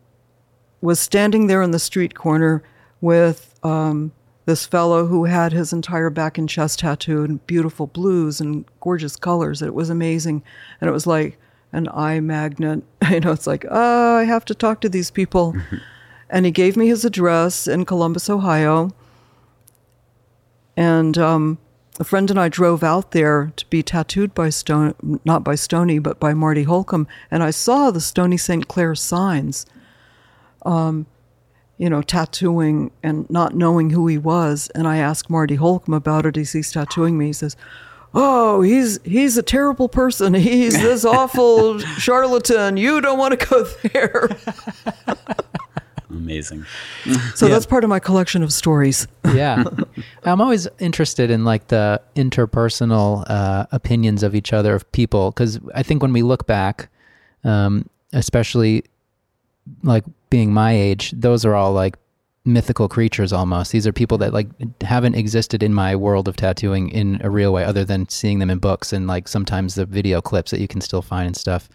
was 0.80 0.98
standing 1.00 1.46
there 1.46 1.62
in 1.62 1.70
the 1.70 1.78
street 1.78 2.14
corner 2.14 2.62
with 3.00 3.54
um, 3.62 4.12
this 4.44 4.66
fellow 4.66 5.06
who 5.06 5.24
had 5.24 5.52
his 5.52 5.72
entire 5.72 6.10
back 6.10 6.36
and 6.36 6.48
chest 6.48 6.80
tattooed 6.80 7.30
in 7.30 7.36
beautiful 7.46 7.86
blues 7.86 8.40
and 8.40 8.64
gorgeous 8.80 9.16
colors. 9.16 9.62
It 9.62 9.74
was 9.74 9.90
amazing. 9.90 10.42
And 10.80 10.88
it 10.88 10.92
was 10.92 11.06
like 11.06 11.38
an 11.72 11.88
eye 11.92 12.20
magnet. 12.20 12.82
You 13.10 13.20
know, 13.20 13.32
it's 13.32 13.46
like, 13.46 13.66
oh, 13.70 14.16
I 14.16 14.24
have 14.24 14.44
to 14.46 14.54
talk 14.54 14.80
to 14.80 14.88
these 14.88 15.10
people. 15.10 15.54
and 16.30 16.46
he 16.46 16.50
gave 16.50 16.76
me 16.76 16.88
his 16.88 17.04
address 17.04 17.66
in 17.66 17.84
Columbus, 17.84 18.30
Ohio. 18.30 18.90
And 20.76 21.18
um, 21.18 21.58
a 22.00 22.04
friend 22.04 22.30
and 22.30 22.40
I 22.40 22.48
drove 22.48 22.82
out 22.82 23.10
there 23.10 23.52
to 23.56 23.66
be 23.66 23.82
tattooed 23.82 24.34
by 24.34 24.48
Stone, 24.48 25.20
not 25.24 25.44
by 25.44 25.56
Stoney, 25.56 25.98
but 25.98 26.18
by 26.18 26.32
Marty 26.32 26.62
Holcomb. 26.62 27.06
And 27.30 27.42
I 27.42 27.50
saw 27.50 27.90
the 27.90 28.00
Stoney 28.00 28.38
St. 28.38 28.66
Clair 28.66 28.94
signs 28.94 29.66
you 31.82 31.90
know, 31.90 32.00
tattooing 32.00 32.92
and 33.02 33.28
not 33.28 33.56
knowing 33.56 33.90
who 33.90 34.06
he 34.06 34.16
was. 34.16 34.70
And 34.76 34.86
I 34.86 34.98
asked 34.98 35.28
Marty 35.28 35.56
Holcomb 35.56 35.94
about 35.94 36.24
it 36.26 36.36
as 36.36 36.52
he's 36.52 36.70
tattooing 36.70 37.18
me. 37.18 37.26
He 37.26 37.32
says, 37.32 37.56
Oh, 38.14 38.62
he's 38.62 39.00
he's 39.04 39.36
a 39.36 39.42
terrible 39.42 39.88
person. 39.88 40.32
He's 40.50 40.80
this 40.80 41.04
awful 41.04 41.78
charlatan. 41.98 42.76
You 42.76 43.00
don't 43.00 43.18
want 43.18 43.38
to 43.40 43.46
go 43.46 43.64
there. 43.64 44.28
Amazing. 46.10 46.66
So 47.34 47.46
Yeah. 47.46 47.54
that's 47.54 47.66
part 47.66 47.84
of 47.84 47.90
my 47.90 47.98
collection 47.98 48.42
of 48.42 48.52
stories. 48.52 49.08
yeah 49.34 49.64
i'm 50.24 50.40
always 50.40 50.68
interested 50.78 51.30
in 51.30 51.44
like 51.44 51.68
the 51.68 52.00
interpersonal 52.14 53.24
uh, 53.28 53.66
opinions 53.72 54.22
of 54.22 54.34
each 54.34 54.52
other 54.52 54.74
of 54.74 54.90
people 54.92 55.30
because 55.30 55.58
i 55.74 55.82
think 55.82 56.02
when 56.02 56.12
we 56.12 56.22
look 56.22 56.46
back 56.46 56.90
um, 57.44 57.88
especially 58.12 58.84
like 59.82 60.04
being 60.30 60.52
my 60.52 60.72
age 60.72 61.12
those 61.12 61.44
are 61.44 61.54
all 61.54 61.72
like 61.72 61.96
mythical 62.44 62.88
creatures 62.88 63.32
almost. 63.32 63.72
These 63.72 63.86
are 63.86 63.92
people 63.92 64.18
that 64.18 64.32
like 64.32 64.48
haven't 64.82 65.14
existed 65.14 65.62
in 65.62 65.72
my 65.72 65.94
world 65.94 66.26
of 66.26 66.36
tattooing 66.36 66.88
in 66.90 67.20
a 67.22 67.30
real 67.30 67.52
way 67.52 67.64
other 67.64 67.84
than 67.84 68.08
seeing 68.08 68.38
them 68.38 68.50
in 68.50 68.58
books 68.58 68.92
and 68.92 69.06
like 69.06 69.28
sometimes 69.28 69.74
the 69.74 69.86
video 69.86 70.20
clips 70.20 70.50
that 70.50 70.60
you 70.60 70.68
can 70.68 70.80
still 70.80 71.02
find 71.02 71.28
and 71.28 71.36
stuff. 71.36 71.68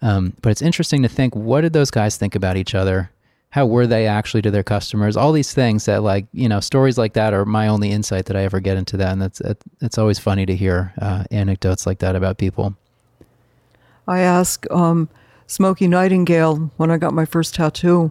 Um, 0.00 0.34
but 0.42 0.50
it's 0.50 0.62
interesting 0.62 1.02
to 1.02 1.08
think 1.08 1.36
what 1.36 1.60
did 1.60 1.72
those 1.72 1.90
guys 1.90 2.16
think 2.16 2.34
about 2.34 2.56
each 2.56 2.74
other? 2.74 3.10
How 3.50 3.66
were 3.66 3.86
they 3.86 4.06
actually 4.06 4.42
to 4.42 4.50
their 4.50 4.64
customers? 4.64 5.16
All 5.16 5.30
these 5.30 5.54
things 5.54 5.84
that 5.84 6.02
like 6.02 6.26
you 6.32 6.48
know 6.48 6.58
stories 6.58 6.98
like 6.98 7.12
that 7.12 7.32
are 7.32 7.44
my 7.44 7.68
only 7.68 7.90
insight 7.90 8.26
that 8.26 8.36
i 8.36 8.42
ever 8.42 8.60
get 8.60 8.76
into 8.76 8.96
that 8.96 9.12
and 9.12 9.22
that's 9.22 9.40
it, 9.42 9.58
it's 9.80 9.98
always 9.98 10.18
funny 10.18 10.46
to 10.46 10.56
hear 10.56 10.92
uh, 11.00 11.24
anecdotes 11.30 11.86
like 11.86 12.00
that 12.00 12.16
about 12.16 12.38
people. 12.38 12.74
I 14.08 14.20
ask, 14.20 14.66
um, 14.72 15.08
Smokey 15.52 15.86
Nightingale 15.86 16.70
when 16.78 16.90
I 16.90 16.96
got 16.96 17.12
my 17.12 17.26
first 17.26 17.54
tattoo. 17.54 18.10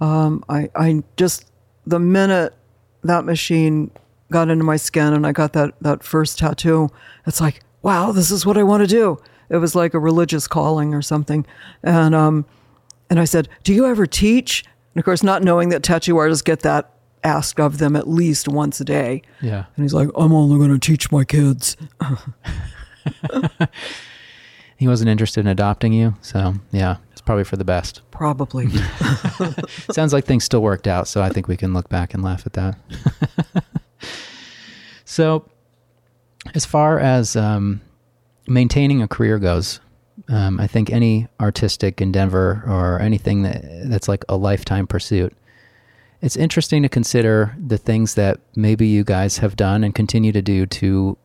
Um, 0.00 0.44
I, 0.48 0.70
I 0.76 1.02
just, 1.16 1.50
the 1.84 1.98
minute 1.98 2.54
that 3.02 3.24
machine 3.24 3.90
got 4.30 4.48
into 4.48 4.62
my 4.62 4.76
skin 4.76 5.12
and 5.12 5.26
I 5.26 5.32
got 5.32 5.52
that, 5.54 5.74
that 5.80 6.04
first 6.04 6.38
tattoo, 6.38 6.88
it's 7.26 7.40
like, 7.40 7.62
wow, 7.82 8.12
this 8.12 8.30
is 8.30 8.46
what 8.46 8.56
I 8.56 8.62
want 8.62 8.82
to 8.82 8.86
do. 8.86 9.18
It 9.48 9.56
was 9.56 9.74
like 9.74 9.94
a 9.94 9.98
religious 9.98 10.46
calling 10.46 10.94
or 10.94 11.02
something. 11.02 11.44
And, 11.82 12.14
um, 12.14 12.46
and 13.10 13.18
I 13.18 13.24
said, 13.24 13.48
Do 13.64 13.74
you 13.74 13.86
ever 13.86 14.06
teach? 14.06 14.62
And 14.94 15.00
of 15.00 15.04
course, 15.04 15.24
not 15.24 15.42
knowing 15.42 15.70
that 15.70 15.82
tattoo 15.82 16.18
artists 16.18 16.42
get 16.42 16.60
that 16.60 16.92
asked 17.24 17.58
of 17.58 17.78
them 17.78 17.96
at 17.96 18.06
least 18.08 18.46
once 18.46 18.80
a 18.80 18.84
day. 18.84 19.22
yeah 19.42 19.64
And 19.74 19.84
he's 19.84 19.92
like, 19.92 20.08
I'm 20.14 20.32
only 20.32 20.56
going 20.56 20.70
to 20.70 20.78
teach 20.78 21.10
my 21.10 21.24
kids. 21.24 21.76
he 24.80 24.88
wasn't 24.88 25.08
interested 25.08 25.40
in 25.40 25.46
adopting 25.46 25.92
you 25.92 26.16
so 26.20 26.54
yeah 26.72 26.96
it's 27.12 27.20
probably 27.20 27.44
for 27.44 27.56
the 27.56 27.64
best 27.64 28.02
Probably. 28.20 28.68
Sounds 29.92 30.12
like 30.12 30.26
things 30.26 30.44
still 30.44 30.60
worked 30.60 30.86
out, 30.86 31.08
so 31.08 31.22
I 31.22 31.30
think 31.30 31.48
we 31.48 31.56
can 31.56 31.72
look 31.72 31.88
back 31.88 32.12
and 32.12 32.22
laugh 32.22 32.42
at 32.44 32.52
that. 32.52 32.76
so, 35.06 35.48
as 36.54 36.66
far 36.66 36.98
as 36.98 37.34
um, 37.34 37.80
maintaining 38.46 39.00
a 39.00 39.08
career 39.08 39.38
goes, 39.38 39.80
um, 40.28 40.60
I 40.60 40.66
think 40.66 40.90
any 40.90 41.28
artistic 41.40 42.02
endeavor 42.02 42.62
or 42.66 43.00
anything 43.00 43.40
that, 43.44 43.64
that's 43.88 44.06
like 44.06 44.22
a 44.28 44.36
lifetime 44.36 44.86
pursuit, 44.86 45.34
it's 46.20 46.36
interesting 46.36 46.82
to 46.82 46.90
consider 46.90 47.56
the 47.58 47.78
things 47.78 48.16
that 48.16 48.38
maybe 48.54 48.86
you 48.86 49.02
guys 49.02 49.38
have 49.38 49.56
done 49.56 49.82
and 49.82 49.94
continue 49.94 50.32
to 50.32 50.42
do 50.42 50.66
to 50.66 51.16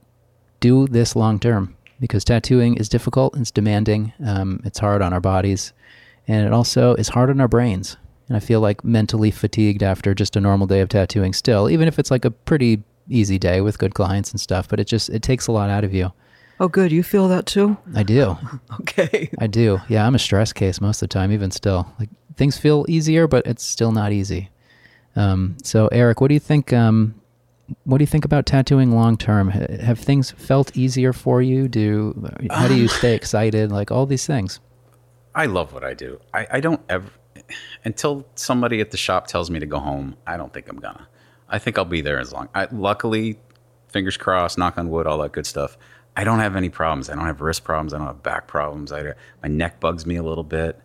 do 0.62 0.88
this 0.88 1.14
long 1.14 1.39
term. 1.39 1.76
Because 2.00 2.24
tattooing 2.26 2.76
is 2.76 2.89
difficult, 2.89 3.38
it's 3.38 3.52
demanding, 3.52 4.14
um, 4.26 4.62
it's 4.66 4.80
hard 4.80 5.02
on 5.02 5.14
our 5.14 5.22
bodies 5.22 5.72
and 6.28 6.46
it 6.46 6.54
also 6.54 6.96
is 6.96 7.10
hard 7.10 7.30
on 7.30 7.39
our 7.39 7.48
brains. 7.48 7.98
And 8.28 8.36
I 8.36 8.39
feel 8.39 8.60
like 8.60 8.84
mentally 8.84 9.32
fatigued 9.32 9.84
after 9.84 10.14
just 10.16 10.36
a 10.36 10.41
normal 10.41 10.68
day 10.68 10.82
of 10.82 10.89
tattooing 10.89 11.34
still, 11.34 11.70
even 11.70 11.88
if 11.88 12.00
it's 12.00 12.10
like 12.10 12.26
a 12.26 12.32
pretty 12.32 12.82
easy 13.08 13.38
day 13.38 13.62
with 13.62 13.78
good 13.78 13.93
clients 13.93 14.32
and 14.32 14.39
stuff, 14.39 14.68
but 14.68 14.80
it 14.80 14.88
just 14.88 15.10
it 15.10 15.22
takes 15.22 15.46
a 15.48 15.52
lot 15.52 15.70
out 15.70 15.84
of 15.84 15.93
you. 15.93 16.12
oh, 16.60 16.68
good. 16.68 16.91
You 16.91 17.04
feel 17.04 17.28
that 17.28 17.46
too? 17.46 17.78
I 17.96 18.04
do. 18.04 18.38
Okay. 18.82 19.30
I 19.39 19.48
do. 19.48 19.80
Yeah, 19.89 20.06
I'm 20.06 20.16
a 20.16 20.20
stress 20.20 20.54
case 20.54 20.80
most 20.82 21.02
of 21.02 21.10
the 21.10 21.14
time 21.14 21.32
even 21.32 21.52
still. 21.52 21.91
Like 22.00 22.10
things 22.36 22.58
feel 22.58 22.86
easier, 22.88 23.28
but 23.28 23.46
it's 23.46 23.64
still 23.64 23.91
not 23.91 24.12
easy. 24.12 24.50
Um, 25.16 25.58
so 25.64 25.88
Eric, 25.91 26.20
what 26.22 26.28
do 26.28 26.34
you 26.34 26.39
think 26.39 26.74
um, 26.74 27.16
what 27.84 27.97
do 27.97 28.03
you 28.03 28.07
think 28.07 28.26
about 28.26 28.45
tattooing 28.45 28.91
long 28.91 29.18
term? 29.18 29.49
Have 29.49 29.99
things 29.99 30.32
felt 30.32 30.76
easier 30.76 31.13
for 31.13 31.41
you? 31.41 31.68
Do 31.68 32.30
how 32.49 32.68
do 32.68 32.76
you 32.76 32.88
stay 32.99 33.16
excited? 33.16 33.72
Like 33.72 33.91
all 33.91 34.05
these 34.05 34.26
things. 34.26 34.59
I 35.34 35.47
love 35.47 35.74
what 35.74 35.84
I 35.84 35.93
do. 35.93 36.20
I, 36.34 36.47
I 36.51 36.59
don't 36.59 36.82
ever 36.89 37.09
until 37.84 38.26
somebody 38.36 38.80
at 38.82 38.91
the 38.91 38.97
shop 38.97 39.28
tells 39.28 39.49
me 39.51 39.59
to 39.59 39.66
go 39.66 39.80
home. 39.80 40.16
I 40.26 40.38
don't 40.38 40.53
think 40.53 40.68
I'm 40.70 40.80
gonna. 40.80 41.07
I 41.49 41.59
think 41.59 41.78
I'll 41.78 41.86
be 41.86 42.01
there 42.01 42.20
as 42.20 42.34
long. 42.34 42.49
I, 42.55 42.68
luckily, 42.72 43.38
fingers 43.89 44.18
crossed, 44.18 44.57
knock 44.57 44.78
on 44.78 44.89
wood, 44.89 45.05
all 45.05 45.20
that 45.20 45.32
good 45.32 45.45
stuff. 45.45 45.78
I 46.18 46.24
don't 46.24 46.39
have 46.39 46.55
any 46.55 46.70
problems. 46.70 47.09
I 47.09 47.16
don't 47.16 47.26
have 47.26 47.41
wrist 47.41 47.63
problems. 47.63 47.93
I 47.93 47.97
don't 47.97 48.07
have 48.07 48.24
back 48.24 48.47
problems. 48.47 48.91
I, 48.91 49.13
my 49.43 49.49
neck 49.49 49.80
bugs 49.80 50.05
me 50.05 50.16
a 50.16 50.24
little 50.24 50.43
bit. 50.43 50.80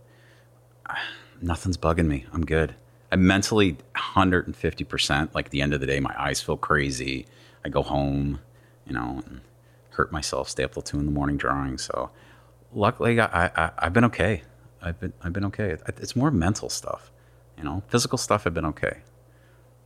nothing's 1.40 1.76
bugging 1.76 2.06
me. 2.06 2.26
I'm 2.32 2.44
good. 2.44 2.74
I'm 3.12 3.26
mentally 3.26 3.76
150%. 3.96 5.34
Like 5.34 5.50
the 5.50 5.62
end 5.62 5.74
of 5.74 5.80
the 5.80 5.86
day, 5.86 6.00
my 6.00 6.14
eyes 6.18 6.40
feel 6.40 6.56
crazy. 6.56 7.26
I 7.64 7.68
go 7.68 7.82
home, 7.82 8.40
you 8.86 8.92
know, 8.92 9.22
and 9.26 9.40
hurt 9.90 10.12
myself, 10.12 10.48
stay 10.48 10.62
up 10.62 10.72
till 10.72 10.82
two 10.82 10.98
in 10.98 11.06
the 11.06 11.12
morning 11.12 11.36
drawing. 11.36 11.78
So 11.78 12.10
luckily 12.72 13.20
I, 13.20 13.46
I, 13.46 13.70
I've 13.78 13.92
been 13.92 14.04
okay. 14.04 14.42
I've 14.82 14.98
been, 14.98 15.12
I've 15.22 15.32
been 15.32 15.44
okay. 15.46 15.76
It's 15.86 16.16
more 16.16 16.30
mental 16.30 16.68
stuff, 16.70 17.10
you 17.58 17.64
know, 17.64 17.82
physical 17.88 18.16
stuff. 18.16 18.46
I've 18.46 18.54
been 18.54 18.66
okay. 18.66 18.98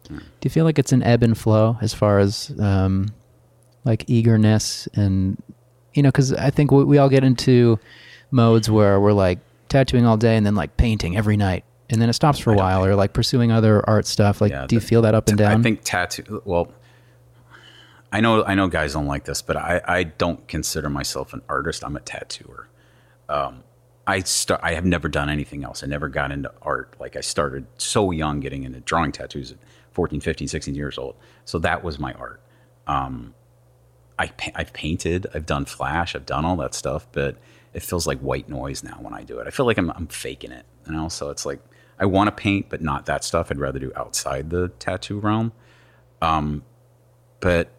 Do 0.09 0.20
you 0.43 0.51
feel 0.51 0.64
like 0.64 0.79
it's 0.79 0.93
an 0.93 1.03
ebb 1.03 1.22
and 1.22 1.37
flow 1.37 1.79
as 1.81 1.95
far 1.95 2.18
as 2.18 2.55
um, 2.61 3.09
like 3.85 4.05
eagerness 4.09 4.87
and 4.95 5.43
you 5.95 6.03
know? 6.03 6.09
Because 6.09 6.33
I 6.35 6.51
think 6.51 6.70
we, 6.70 6.85
we 6.85 6.99
all 6.99 7.09
get 7.09 7.25
into 7.25 7.79
modes 8.31 8.70
where 8.70 9.01
we're 9.01 9.12
like 9.12 9.39
tattooing 9.68 10.05
all 10.05 10.16
day 10.16 10.37
and 10.37 10.45
then 10.45 10.55
like 10.55 10.77
painting 10.77 11.16
every 11.16 11.37
night, 11.37 11.64
and 11.91 12.01
then 12.01 12.09
it 12.09 12.14
stops 12.14 12.39
for 12.39 12.53
a 12.53 12.57
while, 12.57 12.85
or 12.85 12.95
like 12.95 13.12
pursuing 13.12 13.53
other 13.53 13.89
art 13.89 14.07
stuff. 14.07 14.41
Like, 14.41 14.51
Yeah, 14.53 14.66
do 14.66 14.76
you 14.76 14.80
the- 14.80 14.87
feel 14.87 15.03
that 15.03 15.14
up 15.14 15.28
and 15.28 15.37
down? 15.39 15.61
I 15.61 15.62
think 15.62 15.80
tattoo. 15.85 16.43
Well, 16.45 16.72
I 18.12 18.20
know 18.20 18.45
I 18.45 18.55
know 18.55 18.68
guys 18.68 18.93
don't 18.93 19.07
like 19.07 19.24
this, 19.24 19.43
but 19.43 19.57
I, 19.57 19.80
I 19.87 20.03
don't 20.05 20.47
consider 20.47 20.89
myself 20.89 21.32
an 21.32 21.43
artist. 21.49 21.85
I'm 21.85 21.97
a 21.97 22.01
tattooer. 22.01 22.68
Um, 23.28 23.64
I 24.07 24.20
start. 24.20 24.61
I 24.62 24.74
have 24.74 24.85
never 24.85 25.09
done 25.09 25.28
anything 25.28 25.64
else. 25.64 25.82
I 25.82 25.87
never 25.87 26.09
got 26.09 26.30
into 26.30 26.53
art. 26.62 26.95
Like 27.01 27.16
I 27.16 27.20
started 27.20 27.66
so 27.78 28.11
young, 28.12 28.41
getting 28.41 28.62
into 28.64 28.80
drawing 28.80 29.12
tattoos 29.12 29.51
at 29.53 29.59
14, 29.93 30.20
15, 30.20 30.47
16 30.49 30.74
years 30.74 30.97
old. 30.99 31.16
So 31.45 31.59
that 31.61 31.82
was 31.82 31.99
my 31.99 32.12
art. 32.14 32.41
Um, 32.87 33.35
I 34.18 34.30
I've 34.55 34.72
painted. 34.72 35.26
I've 35.35 35.47
done 35.47 35.64
flash. 35.64 36.14
I've 36.14 36.26
done 36.26 36.45
all 36.45 36.57
that 36.57 36.74
stuff, 36.74 37.07
but 37.12 37.37
it 37.72 37.82
feels 37.82 38.07
like 38.07 38.20
white 38.20 38.49
noise 38.49 38.85
now 38.85 38.99
when 39.01 39.12
I 39.14 39.24
do 39.24 39.39
it. 39.41 39.47
I 39.49 39.51
feel 39.51 39.66
like 39.66 39.78
I'm 39.78 39.91
I'm 39.91 40.07
faking 40.07 40.53
it. 40.53 40.66
You 40.87 40.93
know. 40.93 41.09
So 41.09 41.30
it's 41.30 41.45
like 41.45 41.59
I 42.05 42.07
want 42.07 42.28
to 42.28 42.32
paint, 42.32 42.66
but 42.68 42.80
not 42.80 43.07
that 43.07 43.24
stuff. 43.24 43.50
I'd 43.50 43.59
rather 43.59 43.80
do 43.80 43.90
outside 43.96 44.50
the 44.50 44.68
tattoo 44.78 45.18
realm 45.18 45.52
um, 46.24 46.62
but 47.40 47.70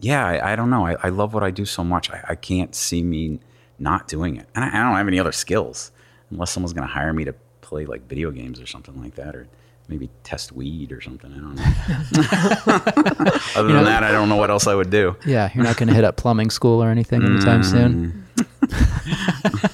yeah, 0.00 0.26
I, 0.26 0.52
I 0.52 0.56
don't 0.56 0.70
know. 0.70 0.86
I, 0.86 0.96
I 1.02 1.08
love 1.08 1.34
what 1.34 1.42
I 1.42 1.50
do 1.50 1.64
so 1.64 1.82
much. 1.82 2.10
I, 2.10 2.24
I 2.30 2.34
can't 2.34 2.74
see 2.74 3.02
me 3.02 3.40
not 3.78 4.06
doing 4.06 4.36
it. 4.36 4.48
And 4.54 4.64
I, 4.64 4.68
I 4.68 4.82
don't 4.82 4.96
have 4.96 5.08
any 5.08 5.18
other 5.18 5.32
skills 5.32 5.90
unless 6.30 6.52
someone's 6.52 6.72
going 6.72 6.86
to 6.86 6.92
hire 6.92 7.12
me 7.12 7.24
to 7.24 7.34
play 7.60 7.86
like 7.86 8.08
video 8.08 8.30
games 8.30 8.60
or 8.60 8.66
something 8.66 9.00
like 9.02 9.16
that, 9.16 9.34
or 9.34 9.48
maybe 9.88 10.08
test 10.22 10.52
weed 10.52 10.92
or 10.92 11.00
something. 11.00 11.32
I 11.32 11.36
don't 11.36 11.54
know. 11.56 11.62
Other 13.56 13.72
than 13.72 13.84
that, 13.84 14.04
I 14.04 14.12
don't 14.12 14.28
know 14.28 14.36
what 14.36 14.50
else 14.50 14.66
I 14.66 14.74
would 14.74 14.90
do. 14.90 15.16
yeah, 15.26 15.50
you're 15.54 15.64
not 15.64 15.76
going 15.76 15.88
to 15.88 15.94
hit 15.94 16.04
up 16.04 16.16
plumbing 16.16 16.50
school 16.50 16.82
or 16.82 16.90
anything 16.90 17.22
anytime 17.24 17.62
soon. 17.62 18.26
Mm. 18.36 19.70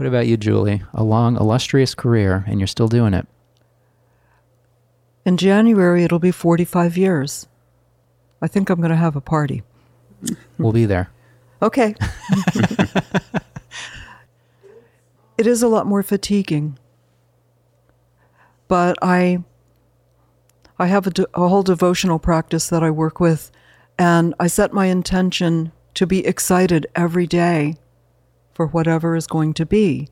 what 0.00 0.06
about 0.06 0.26
you, 0.26 0.38
Julie? 0.38 0.82
A 0.94 1.04
long, 1.04 1.36
illustrious 1.36 1.94
career, 1.94 2.42
and 2.46 2.58
you're 2.58 2.66
still 2.66 2.88
doing 2.88 3.12
it. 3.12 3.28
In 5.26 5.36
January, 5.36 6.04
it'll 6.04 6.18
be 6.18 6.30
45 6.30 6.96
years. 6.96 7.46
I 8.40 8.48
think 8.48 8.70
I'm 8.70 8.80
going 8.80 8.88
to 8.92 8.96
have 8.96 9.14
a 9.14 9.20
party. 9.20 9.62
We'll 10.56 10.72
be 10.72 10.86
there. 10.86 11.10
Okay. 11.60 11.94
it 15.36 15.46
is 15.46 15.62
a 15.62 15.68
lot 15.68 15.86
more 15.86 16.02
fatiguing. 16.02 16.78
But 18.68 18.96
I 19.02 19.44
I 20.78 20.86
have 20.86 21.08
a, 21.08 21.10
de- 21.10 21.28
a 21.34 21.46
whole 21.46 21.62
devotional 21.62 22.18
practice 22.18 22.70
that 22.70 22.82
I 22.82 22.90
work 22.90 23.20
with 23.20 23.52
and 23.98 24.34
I 24.40 24.46
set 24.46 24.72
my 24.72 24.86
intention 24.86 25.72
to 25.92 26.06
be 26.06 26.24
excited 26.24 26.86
every 26.96 27.26
day 27.26 27.76
for 28.60 28.66
whatever 28.66 29.16
is 29.16 29.26
going 29.26 29.54
to 29.54 29.64
be. 29.64 30.06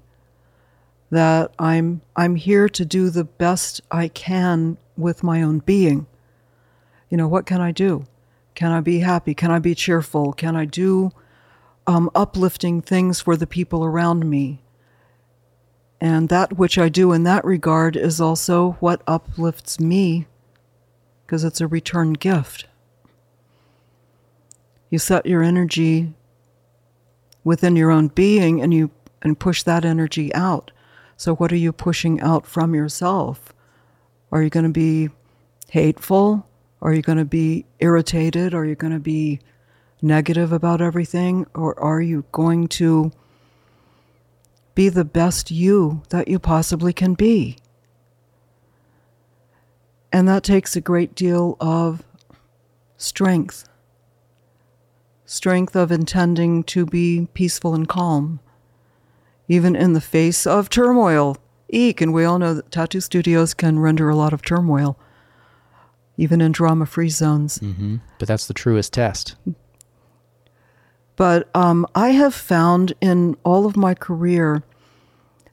That 1.10 1.52
I'm 1.58 2.00
I'm 2.16 2.36
here 2.36 2.66
to 2.70 2.82
do 2.82 3.10
the 3.10 3.24
best 3.24 3.82
I 3.90 4.08
can 4.08 4.78
with 4.96 5.22
my 5.22 5.42
own 5.42 5.58
being. 5.58 6.06
You 7.10 7.18
know, 7.18 7.28
what 7.28 7.44
can 7.44 7.60
I 7.60 7.72
do? 7.72 8.06
Can 8.54 8.72
I 8.72 8.80
be 8.80 9.00
happy? 9.00 9.34
Can 9.34 9.50
I 9.50 9.58
be 9.58 9.74
cheerful? 9.74 10.32
Can 10.32 10.56
I 10.56 10.64
do 10.64 11.12
um, 11.86 12.10
uplifting 12.14 12.80
things 12.80 13.20
for 13.20 13.36
the 13.36 13.46
people 13.46 13.84
around 13.84 14.24
me. 14.24 14.62
And 16.00 16.30
that 16.30 16.56
which 16.56 16.78
I 16.78 16.88
do 16.88 17.12
in 17.12 17.24
that 17.24 17.44
regard 17.44 17.96
is 17.96 18.18
also 18.18 18.78
what 18.80 19.02
uplifts 19.06 19.78
me 19.78 20.26
because 21.26 21.44
it's 21.44 21.60
a 21.60 21.66
return 21.66 22.14
gift. 22.14 22.64
You 24.88 24.98
set 24.98 25.26
your 25.26 25.42
energy 25.42 26.14
within 27.48 27.76
your 27.76 27.90
own 27.90 28.08
being 28.08 28.60
and 28.60 28.74
you 28.74 28.90
and 29.22 29.40
push 29.40 29.62
that 29.62 29.82
energy 29.82 30.32
out. 30.34 30.70
So 31.16 31.34
what 31.34 31.50
are 31.50 31.56
you 31.56 31.72
pushing 31.72 32.20
out 32.20 32.46
from 32.46 32.74
yourself? 32.74 33.54
Are 34.30 34.42
you 34.42 34.50
going 34.50 34.66
to 34.66 34.70
be 34.70 35.08
hateful? 35.70 36.46
Are 36.82 36.92
you 36.92 37.00
going 37.00 37.16
to 37.16 37.24
be 37.24 37.64
irritated? 37.80 38.52
Are 38.52 38.66
you 38.66 38.74
going 38.74 38.92
to 38.92 39.00
be 39.00 39.40
negative 40.02 40.52
about 40.52 40.82
everything? 40.82 41.46
Or 41.54 41.80
are 41.80 42.02
you 42.02 42.26
going 42.32 42.68
to 42.68 43.12
be 44.74 44.90
the 44.90 45.06
best 45.06 45.50
you 45.50 46.02
that 46.10 46.28
you 46.28 46.38
possibly 46.38 46.92
can 46.92 47.14
be? 47.14 47.56
And 50.12 50.28
that 50.28 50.44
takes 50.44 50.76
a 50.76 50.82
great 50.82 51.14
deal 51.14 51.56
of 51.60 52.02
strength 52.98 53.66
strength 55.28 55.76
of 55.76 55.92
intending 55.92 56.64
to 56.64 56.86
be 56.86 57.28
peaceful 57.34 57.74
and 57.74 57.86
calm, 57.86 58.40
even 59.46 59.76
in 59.76 59.92
the 59.92 60.00
face 60.00 60.46
of 60.46 60.70
turmoil. 60.70 61.36
Eek, 61.68 62.00
and 62.00 62.14
we 62.14 62.24
all 62.24 62.38
know 62.38 62.54
that 62.54 62.70
tattoo 62.70 63.00
studios 63.00 63.52
can 63.52 63.78
render 63.78 64.08
a 64.08 64.16
lot 64.16 64.32
of 64.32 64.40
turmoil, 64.40 64.98
even 66.16 66.40
in 66.40 66.50
drama 66.50 66.86
free 66.86 67.10
zones. 67.10 67.58
But 68.18 68.26
that's 68.26 68.46
the 68.46 68.54
truest 68.54 68.94
test. 68.94 69.36
But 71.14 71.54
um, 71.54 71.86
I 71.94 72.10
have 72.10 72.34
found 72.34 72.94
in 73.02 73.36
all 73.44 73.66
of 73.66 73.76
my 73.76 73.92
career 73.92 74.62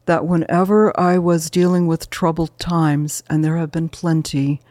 that 0.06 0.26
whenever 0.26 0.98
I 0.98 1.18
was 1.18 1.50
dealing 1.50 1.86
with 1.86 2.10
troubled 2.10 2.58
times, 2.60 3.24
and 3.30 3.44
there 3.44 3.58
have 3.58 3.72
been 3.72 3.90
plenty, 3.90 4.62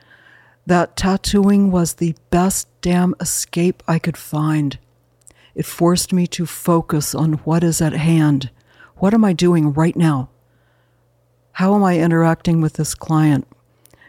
that 0.64 0.96
tattooing 0.96 1.70
was 1.70 1.94
the 1.94 2.14
best 2.30 2.68
damn 2.80 3.14
escape 3.20 3.82
I 3.86 3.98
could 3.98 4.16
find. 4.16 4.78
It 5.54 5.66
forced 5.66 6.12
me 6.12 6.26
to 6.28 6.46
focus 6.46 7.14
on 7.14 7.34
what 7.44 7.62
is 7.62 7.80
at 7.80 7.92
hand. 7.92 8.50
What 8.96 9.14
am 9.14 9.24
I 9.24 9.32
doing 9.32 9.72
right 9.72 9.96
now? 9.96 10.30
How 11.52 11.74
am 11.74 11.84
I 11.84 11.98
interacting 11.98 12.60
with 12.60 12.74
this 12.74 12.94
client? 12.94 13.46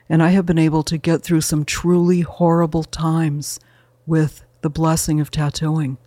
And 0.10 0.24
I 0.24 0.30
have 0.30 0.46
been 0.46 0.60
able 0.60 0.84
to 0.84 0.98
get 0.98 1.22
through 1.22 1.42
some 1.42 1.66
truly 1.66 2.22
horrible 2.22 2.84
times 2.84 3.60
with 4.06 4.44
the 4.62 4.70
blessing 4.70 5.20
of 5.20 5.30
tattooing. 5.30 5.98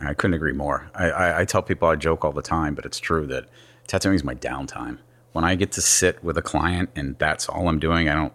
I 0.00 0.14
couldn't 0.14 0.34
agree 0.34 0.52
more. 0.52 0.90
I, 0.94 1.10
I, 1.10 1.40
I 1.40 1.44
tell 1.44 1.62
people 1.62 1.88
I 1.88 1.96
joke 1.96 2.24
all 2.24 2.32
the 2.32 2.42
time, 2.42 2.74
but 2.74 2.86
it's 2.86 2.98
true 2.98 3.26
that 3.26 3.48
tattooing 3.86 4.14
is 4.14 4.24
my 4.24 4.34
downtime. 4.34 4.98
When 5.32 5.44
I 5.44 5.54
get 5.54 5.72
to 5.72 5.80
sit 5.80 6.22
with 6.24 6.38
a 6.38 6.42
client 6.42 6.90
and 6.96 7.18
that's 7.18 7.48
all 7.48 7.68
I'm 7.68 7.78
doing, 7.78 8.08
I 8.08 8.14
don't, 8.14 8.32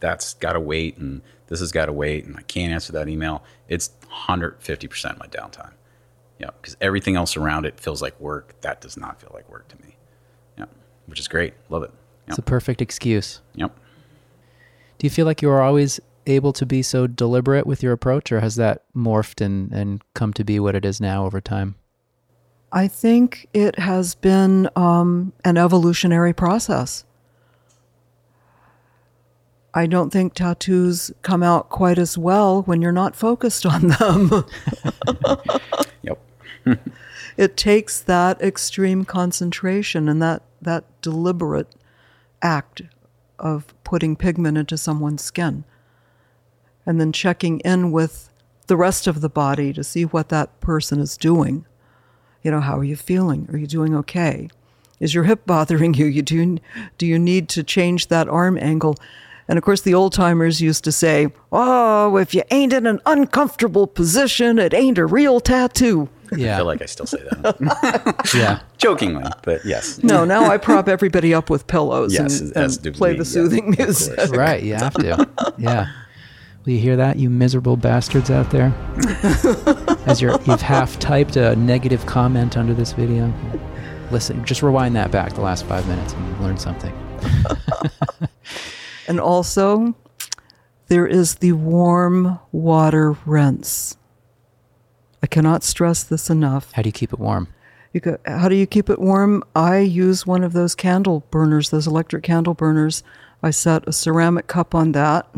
that's 0.00 0.34
got 0.34 0.52
to 0.52 0.60
wait 0.60 0.96
and 0.98 1.22
this 1.48 1.60
has 1.60 1.72
got 1.72 1.86
to 1.86 1.92
wait 1.92 2.24
and 2.24 2.36
I 2.36 2.42
can't 2.42 2.72
answer 2.72 2.92
that 2.92 3.08
email. 3.08 3.42
It's 3.68 3.90
150% 4.12 5.18
my 5.18 5.26
downtime. 5.26 5.72
Yeah, 6.38 6.50
because 6.60 6.76
everything 6.80 7.16
else 7.16 7.36
around 7.36 7.66
it 7.66 7.78
feels 7.78 8.02
like 8.02 8.18
work. 8.20 8.60
That 8.62 8.80
does 8.80 8.96
not 8.96 9.20
feel 9.20 9.30
like 9.32 9.48
work 9.48 9.68
to 9.68 9.76
me. 9.82 9.96
Yeah, 10.58 10.66
which 11.06 11.20
is 11.20 11.28
great. 11.28 11.54
Love 11.68 11.84
it. 11.84 11.92
It's 12.28 12.38
a 12.38 12.42
perfect 12.42 12.80
excuse. 12.80 13.40
Yep. 13.54 13.76
Do 14.98 15.06
you 15.06 15.10
feel 15.10 15.26
like 15.26 15.42
you 15.42 15.50
are 15.50 15.62
always 15.62 16.00
able 16.26 16.52
to 16.52 16.64
be 16.64 16.82
so 16.82 17.06
deliberate 17.06 17.66
with 17.66 17.82
your 17.82 17.92
approach, 17.92 18.32
or 18.32 18.40
has 18.40 18.56
that 18.56 18.84
morphed 18.94 19.40
and, 19.40 19.72
and 19.72 20.02
come 20.14 20.32
to 20.34 20.44
be 20.44 20.60
what 20.60 20.74
it 20.74 20.84
is 20.84 21.00
now 21.00 21.26
over 21.26 21.40
time? 21.40 21.74
I 22.72 22.88
think 22.88 23.48
it 23.52 23.78
has 23.78 24.14
been 24.14 24.68
um, 24.76 25.32
an 25.44 25.58
evolutionary 25.58 26.32
process. 26.32 27.04
I 29.74 29.86
don't 29.86 30.10
think 30.10 30.34
tattoos 30.34 31.10
come 31.22 31.42
out 31.42 31.70
quite 31.70 31.98
as 31.98 32.18
well 32.18 32.62
when 32.62 32.82
you're 32.82 32.92
not 32.92 33.16
focused 33.16 33.66
on 33.66 33.88
them. 33.88 34.44
Yep. 36.04 36.18
it 37.36 37.56
takes 37.56 38.00
that 38.00 38.40
extreme 38.42 39.04
concentration 39.04 40.08
and 40.08 40.20
that, 40.20 40.42
that 40.60 40.84
deliberate 41.00 41.72
act 42.40 42.82
of 43.38 43.72
putting 43.84 44.16
pigment 44.16 44.58
into 44.58 44.76
someone's 44.76 45.22
skin 45.22 45.64
and 46.84 47.00
then 47.00 47.12
checking 47.12 47.60
in 47.60 47.92
with 47.92 48.30
the 48.66 48.76
rest 48.76 49.06
of 49.06 49.20
the 49.20 49.28
body 49.28 49.72
to 49.72 49.84
see 49.84 50.04
what 50.04 50.28
that 50.28 50.60
person 50.60 50.98
is 50.98 51.16
doing. 51.16 51.66
You 52.42 52.50
know, 52.50 52.60
how 52.60 52.78
are 52.78 52.84
you 52.84 52.96
feeling? 52.96 53.48
Are 53.52 53.58
you 53.58 53.66
doing 53.66 53.94
okay? 53.96 54.48
Is 54.98 55.14
your 55.14 55.24
hip 55.24 55.46
bothering 55.46 55.94
you? 55.94 56.06
You 56.06 56.22
do 56.22 56.58
do 56.98 57.06
you 57.06 57.18
need 57.18 57.48
to 57.50 57.62
change 57.62 58.08
that 58.08 58.28
arm 58.28 58.56
angle? 58.58 58.96
And 59.52 59.58
of 59.58 59.64
course 59.64 59.82
the 59.82 59.92
old 59.92 60.14
timers 60.14 60.62
used 60.62 60.82
to 60.84 60.92
say, 60.92 61.28
"Oh, 61.52 62.16
if 62.16 62.32
you 62.34 62.42
ain't 62.50 62.72
in 62.72 62.86
an 62.86 63.00
uncomfortable 63.04 63.86
position, 63.86 64.58
it 64.58 64.72
ain't 64.72 64.96
a 64.96 65.04
real 65.04 65.40
tattoo." 65.40 66.08
Yeah. 66.32 66.38
I 66.38 66.40
Yeah. 66.40 66.56
feel 66.56 66.64
like 66.64 66.80
I 66.80 66.86
still 66.86 67.04
say 67.04 67.18
that 67.42 68.30
Yeah. 68.34 68.60
jokingly, 68.78 69.30
but 69.42 69.62
yes. 69.66 70.02
No, 70.02 70.24
now 70.24 70.46
I 70.50 70.56
prop 70.56 70.88
everybody 70.88 71.34
up 71.34 71.50
with 71.50 71.66
pillows 71.66 72.14
Yes, 72.14 72.40
and, 72.40 72.56
as 72.56 72.78
and 72.78 72.94
play 72.94 73.12
we, 73.12 73.18
the 73.18 73.26
soothing 73.26 73.68
of 73.74 73.78
music. 73.78 74.18
Right. 74.30 74.62
You 74.62 74.76
have 74.76 74.94
to. 74.94 75.28
Yeah. 75.58 75.88
Will 76.64 76.72
you 76.72 76.78
hear 76.78 76.96
that, 76.96 77.18
you 77.18 77.28
miserable 77.28 77.76
bastards 77.76 78.30
out 78.30 78.48
there? 78.50 78.72
As 80.06 80.22
you're, 80.22 80.40
you've 80.46 80.62
half 80.62 80.98
typed 80.98 81.36
a 81.36 81.54
negative 81.56 82.06
comment 82.06 82.56
under 82.56 82.72
this 82.72 82.92
video. 82.94 83.30
Listen, 84.10 84.42
just 84.46 84.62
rewind 84.62 84.96
that 84.96 85.10
back 85.10 85.34
the 85.34 85.42
last 85.42 85.66
five 85.66 85.86
minutes 85.86 86.14
and 86.14 86.26
you've 86.28 86.40
learned 86.40 86.62
something. 86.62 86.94
And 89.08 89.20
also, 89.20 89.94
there 90.88 91.06
is 91.06 91.36
the 91.36 91.52
warm 91.52 92.38
water 92.52 93.16
rinse. 93.26 93.96
I 95.22 95.26
cannot 95.26 95.62
stress 95.62 96.02
this 96.02 96.28
enough. 96.28 96.72
How 96.72 96.82
do 96.82 96.88
you 96.88 96.92
keep 96.92 97.12
it 97.12 97.18
warm? 97.18 97.48
You 97.92 98.00
go, 98.00 98.18
how 98.26 98.48
do 98.48 98.54
you 98.54 98.66
keep 98.66 98.88
it 98.88 98.98
warm? 98.98 99.44
I 99.54 99.78
use 99.78 100.26
one 100.26 100.42
of 100.42 100.52
those 100.52 100.74
candle 100.74 101.24
burners, 101.30 101.70
those 101.70 101.86
electric 101.86 102.22
candle 102.24 102.54
burners. 102.54 103.02
I 103.42 103.50
set 103.50 103.86
a 103.86 103.92
ceramic 103.92 104.46
cup 104.46 104.74
on 104.74 104.92
that, 104.92 105.28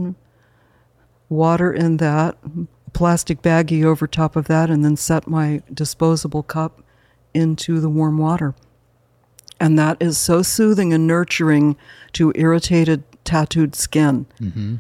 water 1.29 1.73
in 1.73 1.97
that, 1.97 2.37
a 2.87 2.91
plastic 2.91 3.43
baggie 3.43 3.85
over 3.85 4.07
top 4.07 4.37
of 4.37 4.47
that, 4.47 4.71
and 4.71 4.85
then 4.85 4.97
set 4.97 5.27
my 5.27 5.63
disposable 5.73 6.43
cup 6.43 6.83
into 7.33 7.81
the 7.81 7.89
warm 7.89 8.19
water. 8.19 8.55
And 9.59 9.79
that 9.79 9.97
is 10.01 10.19
so 10.19 10.43
soothing 10.43 10.93
and 10.93 11.07
nurturing 11.07 11.77
to 12.13 12.33
irritated, 12.35 13.03
tattooed 13.25 13.75
skin. 13.75 14.27
Mm-hmm. 14.41 14.77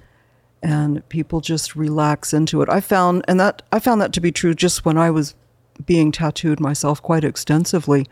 And 0.62 1.06
people 1.10 1.40
just 1.40 1.76
relax 1.76 2.32
into 2.32 2.62
it. 2.62 2.68
I 2.70 2.80
found, 2.80 3.24
and 3.28 3.38
that 3.38 3.62
I 3.70 3.78
found 3.78 4.00
that 4.00 4.14
to 4.14 4.20
be 4.20 4.32
true 4.32 4.54
just 4.54 4.84
when 4.84 4.96
I 4.96 5.10
was 5.10 5.34
being 5.84 6.10
tattooed 6.10 6.58
myself 6.58 7.02
quite 7.02 7.24
extensively, 7.24 8.06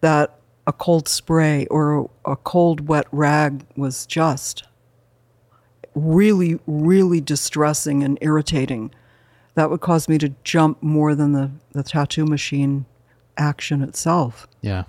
that 0.00 0.36
a 0.66 0.72
cold 0.72 1.06
spray 1.06 1.66
or 1.66 2.00
a, 2.24 2.32
a 2.32 2.36
cold 2.36 2.88
wet 2.88 3.06
rag 3.12 3.64
was 3.76 4.06
just 4.06 4.64
really, 5.94 6.58
really 6.66 7.20
distressing 7.20 8.02
and 8.02 8.18
irritating. 8.20 8.92
That 9.54 9.70
would 9.70 9.80
cause 9.80 10.08
me 10.08 10.18
to 10.18 10.34
jump 10.42 10.82
more 10.82 11.14
than 11.14 11.32
the, 11.32 11.50
the 11.72 11.82
tattoo 11.82 12.24
machine 12.24 12.86
action 13.36 13.82
itself. 13.82 14.48
Yeah. 14.60 14.84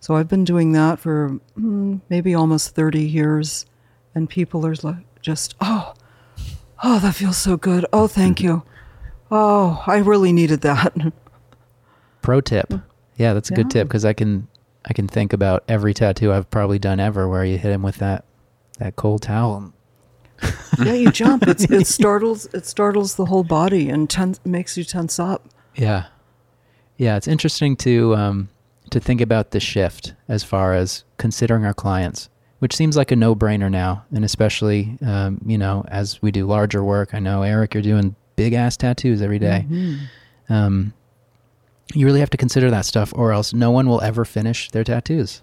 So 0.00 0.16
I've 0.16 0.28
been 0.28 0.44
doing 0.44 0.72
that 0.72 0.98
for 0.98 1.38
mm, 1.58 2.00
maybe 2.08 2.34
almost 2.34 2.74
30 2.74 3.02
years, 3.02 3.66
and 4.14 4.28
people 4.28 4.66
are 4.66 4.74
just, 5.20 5.54
oh, 5.60 5.92
oh, 6.82 6.98
that 7.00 7.14
feels 7.14 7.36
so 7.36 7.58
good. 7.58 7.84
Oh, 7.92 8.08
thank 8.08 8.40
you. 8.40 8.62
Oh, 9.30 9.82
I 9.86 9.98
really 9.98 10.32
needed 10.32 10.62
that. 10.62 11.12
Pro 12.22 12.40
tip. 12.40 12.72
Yeah, 13.16 13.34
that's 13.34 13.50
a 13.50 13.54
good 13.54 13.70
tip 13.70 13.86
because 13.86 14.04
I 14.06 14.14
can 14.14 14.48
I 14.86 14.94
can 14.94 15.06
think 15.06 15.34
about 15.34 15.62
every 15.68 15.92
tattoo 15.92 16.32
I've 16.32 16.50
probably 16.50 16.78
done 16.78 17.00
ever 17.00 17.28
where 17.28 17.44
you 17.44 17.58
hit 17.58 17.70
him 17.70 17.82
with 17.82 17.96
that 17.96 18.24
that 18.78 18.96
cold 18.96 19.22
towel. 19.22 19.74
yeah, 20.82 20.94
you 20.94 21.10
jump. 21.10 21.46
It's, 21.46 21.64
it 21.64 21.86
startles. 21.86 22.46
It 22.54 22.64
startles 22.64 23.16
the 23.16 23.26
whole 23.26 23.44
body 23.44 23.90
and 23.90 24.08
tense, 24.08 24.40
makes 24.44 24.78
you 24.78 24.84
tense 24.84 25.18
up. 25.18 25.48
Yeah, 25.76 26.06
yeah. 26.96 27.16
It's 27.16 27.28
interesting 27.28 27.76
to 27.76 28.16
um, 28.16 28.48
to 28.90 29.00
think 29.00 29.20
about 29.20 29.50
the 29.52 29.60
shift 29.60 30.14
as 30.28 30.42
far 30.44 30.74
as 30.74 31.04
considering 31.18 31.64
our 31.64 31.74
clients, 31.74 32.28
which 32.58 32.74
seems 32.74 32.96
like 32.96 33.10
a 33.10 33.16
no 33.16 33.34
brainer 33.34 33.70
now, 33.70 34.04
and 34.14 34.24
especially 34.24 34.96
um, 35.04 35.40
you 35.46 35.58
know 35.58 35.84
as 35.88 36.20
we 36.22 36.30
do 36.30 36.46
larger 36.46 36.82
work. 36.84 37.14
I 37.14 37.18
know 37.18 37.42
Eric, 37.42 37.74
you're 37.74 37.82
doing 37.82 38.14
big 38.36 38.52
ass 38.52 38.76
tattoos 38.76 39.22
every 39.22 39.38
day. 39.38 39.66
Um, 40.48 40.92
you 41.94 42.06
really 42.06 42.20
have 42.20 42.30
to 42.30 42.36
consider 42.36 42.70
that 42.70 42.84
stuff, 42.84 43.12
or 43.16 43.32
else 43.32 43.52
no 43.52 43.70
one 43.70 43.88
will 43.88 44.00
ever 44.00 44.24
finish 44.24 44.70
their 44.70 44.84
tattoos. 44.84 45.42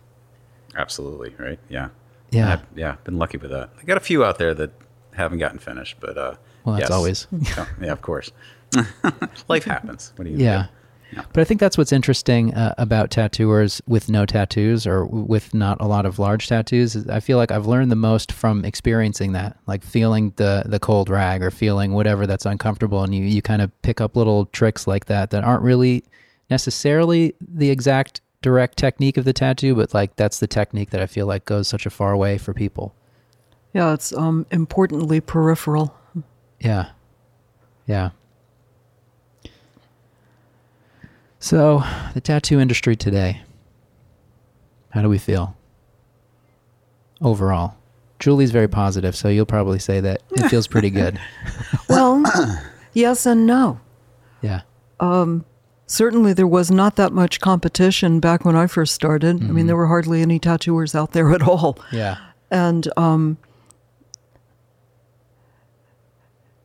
Absolutely, 0.76 1.34
right? 1.38 1.60
Yeah. 1.70 1.90
Yeah. 2.32 2.54
I've, 2.54 2.66
yeah, 2.78 2.96
been 3.04 3.18
lucky 3.18 3.38
with 3.38 3.52
that. 3.52 3.70
I 3.82 3.84
got 3.86 3.98
a 3.98 4.02
few 4.02 4.24
out 4.24 4.38
there 4.38 4.54
that 4.54 4.72
haven't 5.14 5.40
gotten 5.40 5.60
finished, 5.60 5.98
but 6.00 6.18
uh 6.18 6.36
Well, 6.64 6.76
that's 6.76 6.90
yes. 6.90 6.92
always- 6.92 7.28
yeah, 7.58 7.66
yeah, 7.82 7.92
of 7.92 8.02
course. 8.02 8.32
Life 9.48 9.64
happens. 9.64 10.14
What 10.18 10.26
do 10.26 10.32
you 10.32 10.38
Yeah. 10.38 10.68
Yeah. 11.12 11.24
But 11.32 11.42
I 11.42 11.44
think 11.46 11.60
that's 11.60 11.78
what's 11.78 11.94
interesting 11.94 12.54
uh, 12.54 12.76
about 12.78 13.12
tattooers 13.12 13.82
with 13.88 14.10
no 14.10 14.26
tattoos 14.26 14.86
or 14.86 15.06
with 15.06 15.54
not 15.54 15.80
a 15.80 15.86
lot 15.86 16.06
of 16.06 16.20
large 16.20 16.48
tattoos. 16.48 16.96
is 16.96 17.08
I 17.08 17.22
feel 17.22 17.38
like 17.38 17.52
I've 17.52 17.66
learned 17.66 17.92
the 17.92 17.96
most 17.96 18.32
from 18.32 18.66
experiencing 18.66 19.32
that, 19.32 19.58
like 19.68 19.84
feeling 19.84 20.34
the 20.36 20.64
the 20.66 20.80
cold 20.80 21.10
rag 21.10 21.42
or 21.42 21.52
feeling 21.52 21.94
whatever 21.94 22.28
that's 22.28 22.46
uncomfortable, 22.46 23.04
and 23.04 23.16
you 23.16 23.24
you 23.24 23.42
kind 23.42 23.62
of 23.62 23.82
pick 23.84 24.02
up 24.02 24.16
little 24.16 24.48
tricks 24.48 24.86
like 24.86 25.06
that 25.06 25.30
that 25.30 25.44
aren't 25.44 25.64
really 25.64 26.04
necessarily 26.50 27.34
the 27.40 27.70
exact 27.70 28.22
direct 28.42 28.78
technique 28.78 29.18
of 29.18 29.26
the 29.26 29.34
tattoo, 29.34 29.76
but 29.76 29.94
like 29.94 30.16
that's 30.16 30.40
the 30.40 30.48
technique 30.48 30.90
that 30.92 31.02
I 31.02 31.08
feel 31.08 31.26
like 31.26 31.46
goes 31.46 31.68
such 31.68 31.86
a 31.86 31.90
far 31.90 32.16
way 32.16 32.38
for 32.38 32.54
people. 32.54 32.94
Yeah, 33.74 33.94
it's 33.94 34.14
um, 34.14 34.46
importantly 34.52 35.22
peripheral. 35.22 35.96
Yeah. 36.60 36.90
Yeah. 37.86 38.12
So, 41.40 41.84
the 42.14 42.22
tattoo 42.22 42.60
industry 42.60 42.96
today. 42.96 43.42
How 44.92 45.02
do 45.02 45.10
we 45.10 45.18
feel? 45.18 45.56
Overall. 47.22 47.76
Julie's 48.20 48.52
very 48.52 48.68
positive, 48.68 49.16
so 49.16 49.28
you'll 49.28 49.46
probably 49.46 49.78
say 49.80 50.00
that 50.00 50.24
it 50.32 50.42
feels 50.50 50.68
pretty 50.68 50.90
good. 50.90 51.20
Well, 51.88 52.24
yes 52.94 53.26
and 53.28 53.46
no. 53.46 53.80
Yeah. 54.42 54.62
Um, 55.00 55.46
Certainly, 55.90 56.34
there 56.34 56.48
was 56.48 56.70
not 56.70 56.98
that 56.98 57.14
much 57.14 57.40
competition 57.40 58.20
back 58.20 58.44
when 58.44 58.58
I 58.58 58.68
first 58.68 58.94
started. 58.94 59.42
I 59.42 59.48
mean, 59.48 59.68
there 59.68 59.76
were 59.78 59.88
hardly 59.88 60.22
any 60.22 60.38
tattooers 60.38 60.94
out 60.94 61.14
there 61.14 61.32
at 61.34 61.42
all. 61.42 61.78
Yeah. 61.94 62.18
and 62.52 62.86
um, 62.98 63.38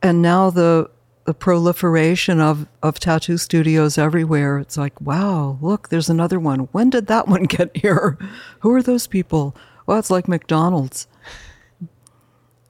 and 0.01 0.21
now 0.21 0.49
the 0.49 0.89
the 1.25 1.33
proliferation 1.33 2.39
of 2.39 2.67
of 2.81 2.99
tattoo 2.99 3.37
studios 3.37 3.97
everywhere. 3.97 4.59
It's 4.59 4.77
like, 4.77 4.99
wow, 4.99 5.57
look, 5.61 5.89
there's 5.89 6.09
another 6.09 6.39
one. 6.39 6.61
When 6.71 6.89
did 6.89 7.07
that 7.07 7.27
one 7.27 7.43
get 7.43 7.75
here? 7.75 8.17
Who 8.59 8.73
are 8.73 8.83
those 8.83 9.07
people? 9.07 9.55
Well, 9.85 9.99
it's 9.99 10.09
like 10.09 10.27
McDonald's. 10.27 11.07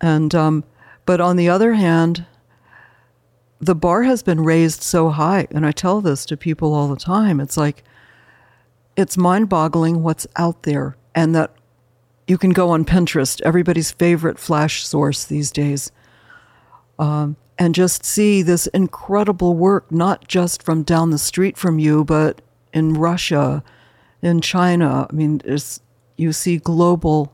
And 0.01 0.33
um, 0.35 0.63
but 1.05 1.21
on 1.21 1.35
the 1.35 1.49
other 1.49 1.73
hand, 1.73 2.25
the 3.59 3.75
bar 3.75 4.03
has 4.03 4.21
been 4.21 4.41
raised 4.41 4.83
so 4.83 5.09
high, 5.09 5.47
and 5.51 5.65
I 5.65 5.71
tell 5.71 6.01
this 6.01 6.25
to 6.25 6.37
people 6.37 6.73
all 6.73 6.87
the 6.87 6.95
time. 6.95 7.39
It's 7.39 7.57
like 7.57 7.83
it's 8.95 9.17
mind-boggling 9.17 10.03
what's 10.03 10.27
out 10.35 10.63
there, 10.63 10.95
and 11.15 11.33
that 11.33 11.55
you 12.27 12.37
can 12.37 12.51
go 12.51 12.69
on 12.69 12.85
Pinterest, 12.85 13.41
everybody's 13.41 13.91
favorite 13.91 14.37
flash 14.37 14.85
source 14.85 15.25
these 15.25 15.51
days, 15.51 15.91
um, 16.99 17.35
and 17.63 17.73
just 17.73 18.03
see 18.03 18.41
this 18.41 18.67
incredible 18.67 19.55
work, 19.55 19.89
not 19.89 20.27
just 20.27 20.61
from 20.61 20.83
down 20.83 21.11
the 21.11 21.17
street 21.17 21.55
from 21.57 21.79
you, 21.79 22.03
but 22.03 22.41
in 22.73 22.93
Russia, 22.93 23.63
in 24.21 24.41
China. 24.41 25.07
I 25.09 25.15
mean, 25.15 25.39
you 26.17 26.33
see 26.33 26.57
global, 26.57 27.31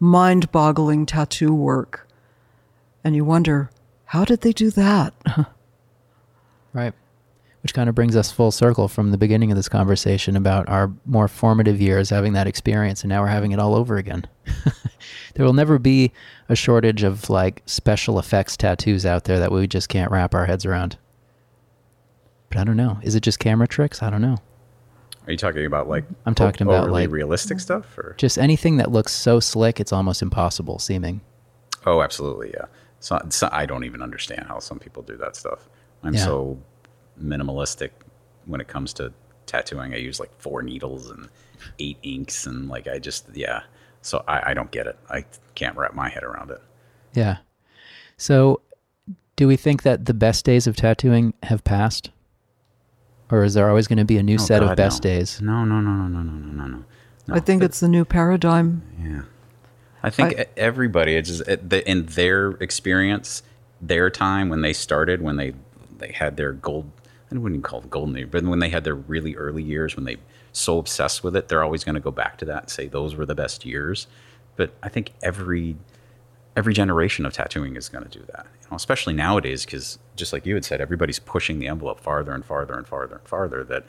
mind 0.00 0.50
boggling 0.50 1.04
tattoo 1.04 1.52
work, 1.52 2.08
and 3.04 3.14
you 3.14 3.22
wonder, 3.26 3.70
how 4.06 4.24
did 4.24 4.40
they 4.40 4.52
do 4.52 4.70
that? 4.70 5.12
Right. 6.72 6.92
Which 7.66 7.74
kind 7.74 7.88
of 7.88 7.96
brings 7.96 8.14
us 8.14 8.30
full 8.30 8.52
circle 8.52 8.86
from 8.86 9.10
the 9.10 9.18
beginning 9.18 9.50
of 9.50 9.56
this 9.56 9.68
conversation 9.68 10.36
about 10.36 10.68
our 10.68 10.92
more 11.04 11.26
formative 11.26 11.80
years 11.80 12.10
having 12.10 12.32
that 12.34 12.46
experience, 12.46 13.02
and 13.02 13.08
now 13.08 13.22
we're 13.22 13.26
having 13.26 13.50
it 13.50 13.58
all 13.58 13.74
over 13.74 13.96
again. 13.96 14.24
there 15.34 15.44
will 15.44 15.52
never 15.52 15.76
be 15.76 16.12
a 16.48 16.54
shortage 16.54 17.02
of 17.02 17.28
like 17.28 17.64
special 17.66 18.20
effects 18.20 18.56
tattoos 18.56 19.04
out 19.04 19.24
there 19.24 19.40
that 19.40 19.50
we 19.50 19.66
just 19.66 19.88
can't 19.88 20.12
wrap 20.12 20.32
our 20.32 20.46
heads 20.46 20.64
around. 20.64 20.96
But 22.50 22.58
I 22.58 22.62
don't 22.62 22.76
know. 22.76 23.00
Is 23.02 23.16
it 23.16 23.24
just 23.24 23.40
camera 23.40 23.66
tricks? 23.66 24.00
I 24.00 24.10
don't 24.10 24.22
know. 24.22 24.36
Are 25.26 25.32
you 25.32 25.36
talking 25.36 25.66
about 25.66 25.88
like 25.88 26.04
I'm 26.24 26.36
talking 26.36 26.68
about, 26.68 26.92
like- 26.92 27.10
realistic 27.10 27.58
stuff 27.58 27.98
or 27.98 28.14
Just 28.16 28.38
anything 28.38 28.76
that 28.76 28.92
looks 28.92 29.10
so 29.10 29.40
slick, 29.40 29.80
it's 29.80 29.92
almost 29.92 30.22
impossible 30.22 30.78
seeming. 30.78 31.20
Oh, 31.84 32.00
absolutely, 32.00 32.52
yeah. 32.54 32.66
So, 33.00 33.18
so 33.30 33.48
I 33.50 33.66
don't 33.66 33.82
even 33.82 34.02
understand 34.02 34.46
how 34.46 34.60
some 34.60 34.78
people 34.78 35.02
do 35.02 35.16
that 35.16 35.34
stuff. 35.34 35.68
I'm 36.04 36.14
Yeah. 36.14 36.24
so 36.24 36.58
minimalistic 37.22 37.90
when 38.46 38.60
it 38.60 38.68
comes 38.68 38.92
to 38.94 39.12
tattooing. 39.46 39.94
I 39.94 39.98
use 39.98 40.20
like 40.20 40.30
four 40.38 40.62
needles 40.62 41.10
and 41.10 41.28
eight 41.78 41.98
inks, 42.02 42.46
and 42.46 42.68
like 42.68 42.86
I 42.86 42.98
just 42.98 43.26
yeah. 43.34 43.62
So 44.02 44.24
I, 44.28 44.50
I 44.50 44.54
don't 44.54 44.70
get 44.70 44.86
it. 44.86 44.96
I 45.10 45.24
can't 45.54 45.76
wrap 45.76 45.94
my 45.94 46.08
head 46.08 46.22
around 46.22 46.50
it. 46.50 46.62
Yeah. 47.14 47.38
So, 48.16 48.60
do 49.34 49.48
we 49.48 49.56
think 49.56 49.82
that 49.82 50.04
the 50.04 50.14
best 50.14 50.44
days 50.44 50.66
of 50.66 50.76
tattooing 50.76 51.34
have 51.42 51.64
passed, 51.64 52.10
or 53.30 53.44
is 53.44 53.54
there 53.54 53.68
always 53.68 53.88
going 53.88 53.98
to 53.98 54.04
be 54.04 54.16
a 54.16 54.22
new 54.22 54.36
oh, 54.36 54.38
set 54.38 54.60
God, 54.60 54.70
of 54.70 54.76
best 54.76 55.02
no. 55.02 55.10
days? 55.10 55.40
No, 55.40 55.64
no, 55.64 55.80
no, 55.80 55.90
no, 55.90 56.06
no, 56.06 56.22
no, 56.22 56.32
no, 56.32 56.66
no. 56.66 56.84
no. 57.26 57.34
I 57.34 57.40
think 57.40 57.60
but, 57.60 57.66
it's 57.66 57.80
the 57.80 57.88
new 57.88 58.04
paradigm. 58.04 58.82
Yeah. 59.02 59.22
I 60.02 60.10
think 60.10 60.38
I, 60.38 60.46
everybody, 60.56 61.16
it's 61.16 61.28
just 61.28 61.42
in 61.48 62.06
their 62.06 62.50
experience, 62.52 63.42
their 63.80 64.08
time 64.08 64.48
when 64.48 64.60
they 64.60 64.72
started, 64.72 65.20
when 65.20 65.36
they 65.36 65.54
they 65.98 66.12
had 66.12 66.36
their 66.36 66.52
gold 66.52 66.90
I 67.30 67.34
wouldn't 67.34 67.58
even 67.58 67.62
call 67.62 67.80
it 67.80 67.90
golden 67.90 68.16
age, 68.16 68.30
but 68.30 68.44
when 68.44 68.60
they 68.60 68.68
had 68.68 68.84
their 68.84 68.94
really 68.94 69.34
early 69.34 69.62
years, 69.62 69.96
when 69.96 70.04
they 70.04 70.16
so 70.52 70.78
obsessed 70.78 71.24
with 71.24 71.36
it, 71.36 71.48
they're 71.48 71.64
always 71.64 71.84
going 71.84 71.96
to 71.96 72.00
go 72.00 72.10
back 72.10 72.38
to 72.38 72.44
that 72.46 72.62
and 72.62 72.70
say 72.70 72.86
those 72.86 73.14
were 73.16 73.26
the 73.26 73.34
best 73.34 73.64
years. 73.64 74.06
But 74.54 74.72
I 74.82 74.88
think 74.88 75.12
every 75.22 75.76
every 76.56 76.72
generation 76.72 77.26
of 77.26 77.34
tattooing 77.34 77.76
is 77.76 77.88
going 77.90 78.04
to 78.04 78.18
do 78.18 78.24
that, 78.32 78.46
you 78.62 78.68
know, 78.70 78.76
especially 78.76 79.12
nowadays, 79.12 79.66
because 79.66 79.98
just 80.14 80.32
like 80.32 80.46
you 80.46 80.54
had 80.54 80.64
said, 80.64 80.80
everybody's 80.80 81.18
pushing 81.18 81.58
the 81.58 81.68
envelope 81.68 82.00
farther 82.00 82.32
and 82.32 82.44
farther 82.44 82.74
and 82.74 82.86
farther 82.86 83.16
and 83.16 83.28
farther. 83.28 83.62
That 83.64 83.84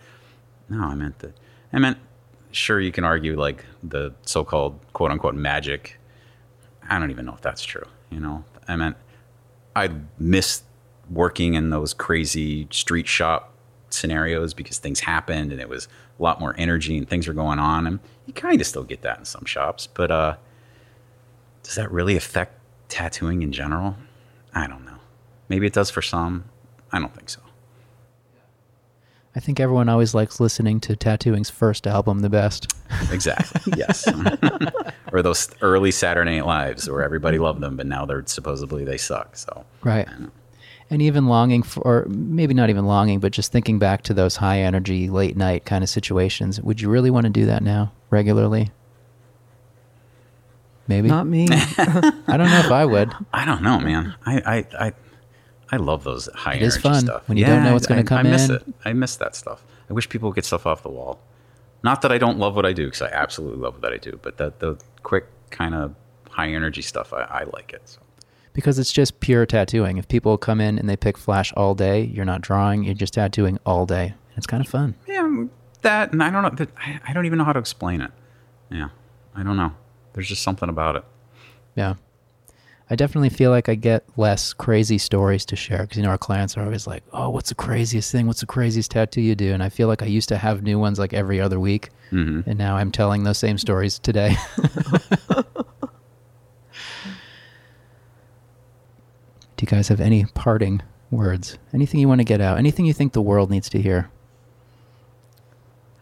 no, 0.67 0.83
I 0.83 0.95
meant 0.95 1.19
that. 1.19 1.37
I 1.71 1.79
meant 1.79 1.97
sure 2.51 2.79
you 2.79 2.91
can 2.91 3.03
argue 3.03 3.39
like 3.39 3.65
the 3.83 4.13
so-called 4.23 4.79
quote 4.93 5.11
unquote 5.11 5.35
magic. 5.35 5.99
I 6.89 6.99
don't 6.99 7.11
even 7.11 7.25
know 7.25 7.33
if 7.33 7.41
that's 7.41 7.63
true. 7.63 7.85
You 8.09 8.19
know, 8.19 8.43
I 8.67 8.75
meant 8.75 8.97
I 9.75 9.91
miss 10.17 10.63
working 11.09 11.53
in 11.53 11.69
those 11.69 11.93
crazy 11.93 12.67
street 12.71 13.07
shop 13.07 13.53
scenarios 13.89 14.53
because 14.53 14.77
things 14.79 14.99
happened 14.99 15.51
and 15.51 15.61
it 15.61 15.69
was 15.69 15.87
a 16.19 16.23
lot 16.23 16.39
more 16.39 16.53
energy 16.57 16.97
and 16.97 17.09
things 17.09 17.27
were 17.27 17.33
going 17.33 17.59
on. 17.59 17.87
And 17.87 17.99
you 18.25 18.33
kind 18.33 18.59
of 18.59 18.67
still 18.67 18.83
get 18.83 19.01
that 19.03 19.19
in 19.19 19.25
some 19.25 19.45
shops 19.45 19.87
but 19.87 20.11
uh 20.11 20.35
does 21.63 21.75
that 21.75 21.91
really 21.91 22.15
affect 22.15 22.53
tattooing 22.89 23.41
in 23.41 23.51
general? 23.51 23.95
I 24.53 24.67
don't 24.67 24.85
know. 24.85 24.97
Maybe 25.49 25.67
it 25.67 25.73
does 25.73 25.89
for 25.89 26.01
some. 26.01 26.45
I 26.91 26.99
don't 26.99 27.13
think 27.13 27.29
so. 27.29 27.41
I 29.35 29.39
think 29.39 29.59
everyone 29.59 29.87
always 29.87 30.15
likes 30.15 30.39
listening 30.39 30.79
to 30.81 30.95
Tattooing's 30.95 31.49
first 31.49 31.85
album 31.85 32.19
the 32.21 32.29
best. 32.29 32.73
exactly. 33.11 33.73
Yes. 33.77 34.07
Or 35.13 35.21
those 35.21 35.49
early 35.61 35.91
saturday 35.91 36.35
night 36.35 36.45
lives 36.45 36.89
where 36.89 37.01
everybody 37.01 37.37
loved 37.37 37.61
them 37.61 37.77
but 37.77 37.85
now 37.85 38.05
they're 38.05 38.23
supposedly 38.25 38.83
they 38.83 38.97
suck 38.97 39.37
so. 39.37 39.65
Right. 39.81 40.05
And 40.89 41.01
even 41.01 41.27
longing 41.27 41.63
for, 41.63 41.81
or 41.81 42.05
maybe 42.09 42.53
not 42.53 42.69
even 42.69 42.85
longing, 42.85 43.19
but 43.19 43.33
just 43.33 43.51
thinking 43.51 43.77
back 43.77 44.03
to 44.03 44.13
those 44.13 44.37
high 44.37 44.59
energy, 44.61 45.09
late 45.09 45.35
night 45.35 45.65
kind 45.65 45.83
of 45.83 45.89
situations. 45.89 46.61
Would 46.61 46.79
you 46.79 46.89
really 46.89 47.09
want 47.11 47.25
to 47.25 47.29
do 47.29 47.45
that 47.47 47.61
now 47.61 47.91
regularly? 48.09 48.71
Maybe. 50.87 51.09
Not 51.09 51.27
me. 51.27 51.47
I 51.51 52.37
don't 52.37 52.49
know 52.49 52.59
if 52.59 52.71
I 52.71 52.85
would. 52.85 53.13
I 53.33 53.43
don't 53.43 53.61
know, 53.61 53.79
man. 53.79 54.15
I 54.25 54.39
I 54.79 54.85
I, 54.87 54.93
I 55.73 55.77
love 55.77 56.05
those 56.05 56.29
high 56.33 56.53
It 56.55 56.61
is 56.61 56.75
energy 56.75 56.81
fun 56.89 57.01
stuff. 57.01 57.27
when 57.27 57.37
you 57.37 57.45
don't 57.45 57.63
know 57.63 57.73
what's 57.73 57.87
gonna 57.87 58.01
I- 58.01 58.05
come 58.05 58.19
I 58.19 58.23
miss 58.23 58.47
in. 58.47 58.55
it. 58.55 58.63
I 58.85 58.93
miss 58.93 59.17
that 59.17 59.35
stuff. 59.35 59.63
I 59.89 59.93
wish 59.93 60.07
people 60.07 60.29
would 60.29 60.35
get 60.35 60.45
stuff 60.45 60.65
off 60.65 60.83
the 60.83 60.89
wall. 60.89 61.19
Not 61.83 62.01
that 62.03 62.11
I 62.13 62.17
don't 62.17 62.39
love 62.39 62.55
what 62.55 62.65
I 62.65 62.71
do, 62.73 62.85
because 62.85 63.01
I 63.01 63.09
absolutely 63.09 63.59
love 63.59 63.81
what 63.81 63.91
I 63.93 63.97
do. 63.97 64.17
But 64.21 64.37
that 64.37 64.59
the 64.59 64.77
quick 65.03 65.25
kind 65.49 65.75
of 65.75 65.93
high 66.29 66.49
energy 66.49 66.81
stuff, 66.81 67.11
I, 67.13 67.21
I 67.23 67.43
like 67.53 67.73
it. 67.73 67.81
So 67.85 67.99
Because 68.57 68.79
it's 68.79 68.91
just 68.91 69.19
pure 69.19 69.45
tattooing. 69.45 69.99
If 69.99 70.07
people 70.07 70.35
come 70.39 70.59
in 70.59 70.79
and 70.79 70.89
they 70.89 70.97
pick 70.97 71.15
flash 71.15 71.53
all 71.55 71.75
day, 71.75 72.01
you're 72.01 72.25
not 72.25 72.41
drawing, 72.41 72.83
you're 72.83 72.95
just 72.95 73.13
tattooing 73.13 73.59
all 73.67 73.85
day. 73.85 74.15
It's 74.35 74.47
kind 74.47 74.65
of 74.65 74.67
fun. 74.67 74.95
yeah, 75.07 75.45
that 75.83 76.11
and 76.11 76.23
I 76.23 76.31
don't 76.31 76.41
know. 76.41 76.49
That, 76.49 76.69
I, 76.75 76.99
I 77.07 77.13
don't 77.13 77.27
even 77.27 77.37
know 77.37 77.43
how 77.43 77.53
to 77.53 77.59
explain 77.59 78.01
it. 78.01 78.09
Yeah, 78.71 78.89
I 79.35 79.43
don't 79.43 79.57
know. 79.57 79.73
There's 80.13 80.27
just 80.27 80.41
something 80.41 80.69
about 80.69 80.95
it. 80.95 81.05
Yeah. 81.75 81.97
I 82.89 82.95
definitely 82.95 83.29
feel 83.29 83.51
like 83.51 83.69
I 83.69 83.75
get 83.75 84.05
less 84.17 84.53
crazy 84.53 84.97
stories 84.97 85.45
to 85.45 85.55
share 85.55 85.81
because, 85.83 85.97
you 85.97 86.03
know, 86.03 86.09
our 86.09 86.17
clients 86.17 86.57
are 86.57 86.63
always 86.63 86.87
like, 86.87 87.03
oh, 87.13 87.29
what's 87.29 87.49
the 87.49 87.55
craziest 87.55 88.11
thing? 88.11 88.25
What's 88.25 88.39
the 88.39 88.47
craziest 88.47 88.89
tattoo 88.89 89.21
you 89.21 89.35
do? 89.35 89.53
And 89.53 89.61
I 89.61 89.69
feel 89.69 89.87
like 89.87 90.01
I 90.01 90.07
used 90.07 90.29
to 90.29 90.37
have 90.37 90.63
new 90.63 90.79
ones 90.79 90.97
like 90.97 91.13
every 91.13 91.39
other 91.39 91.59
week. 91.59 91.89
Mm-hmm. 92.11 92.49
And 92.49 92.57
now 92.57 92.77
I'm 92.77 92.91
telling 92.91 93.23
those 93.23 93.37
same 93.37 93.59
stories 93.59 93.99
today. 93.99 94.35
do 99.57 99.63
you 99.63 99.67
guys 99.67 99.87
have 99.89 99.99
any 99.99 100.25
parting 100.25 100.81
words? 101.11 101.57
Anything 101.73 101.99
you 101.99 102.07
want 102.07 102.19
to 102.21 102.25
get 102.25 102.39
out? 102.41 102.57
Anything 102.57 102.85
you 102.85 102.93
think 102.93 103.13
the 103.13 103.21
world 103.21 103.49
needs 103.51 103.69
to 103.69 103.81
hear? 103.81 104.09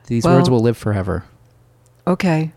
These 0.08 0.24
words 0.26 0.49
will 0.49 0.60
live 0.60 0.78
forever. 0.78 1.24
okay. 2.06 2.51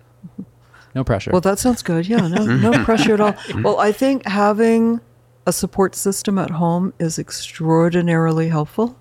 No 0.94 1.04
pressure. 1.04 1.30
Well, 1.30 1.42
that 1.42 1.58
sounds 1.58 1.82
good. 1.82 2.06
Yeah, 2.08 2.26
no, 2.26 2.44
no 2.44 2.84
pressure 2.84 3.14
at 3.14 3.20
all. 3.20 3.34
Well, 3.62 3.78
I 3.78 3.92
think 3.92 4.26
having 4.26 5.00
a 5.46 5.52
support 5.52 5.94
system 5.94 6.38
at 6.38 6.50
home 6.50 6.92
is 6.98 7.18
extraordinarily 7.18 8.48
helpful. 8.48 8.98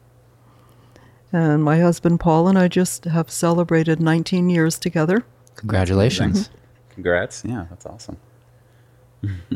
And 1.31 1.63
my 1.63 1.79
husband 1.79 2.19
Paul 2.19 2.49
and 2.49 2.57
I 2.59 2.67
just 2.67 3.05
have 3.05 3.31
celebrated 3.31 3.99
19 4.01 4.49
years 4.49 4.77
together. 4.77 5.25
Congratulations. 5.55 6.49
Congrats. 6.89 7.43
Yeah, 7.45 7.65
that's 7.69 7.85
awesome. 7.85 8.17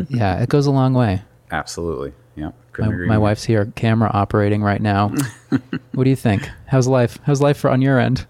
yeah, 0.09 0.41
it 0.41 0.49
goes 0.49 0.65
a 0.65 0.71
long 0.71 0.93
way. 0.93 1.21
Absolutely. 1.51 2.13
Yeah. 2.35 2.51
My, 2.77 2.87
my 2.87 3.17
wife's 3.17 3.43
here, 3.43 3.71
camera 3.75 4.09
operating 4.13 4.63
right 4.63 4.81
now. 4.81 5.09
what 5.91 6.03
do 6.03 6.09
you 6.09 6.15
think? 6.15 6.49
How's 6.67 6.87
life? 6.87 7.19
How's 7.23 7.41
life 7.41 7.57
for 7.57 7.69
on 7.69 7.81
your 7.81 7.99
end? 7.99 8.25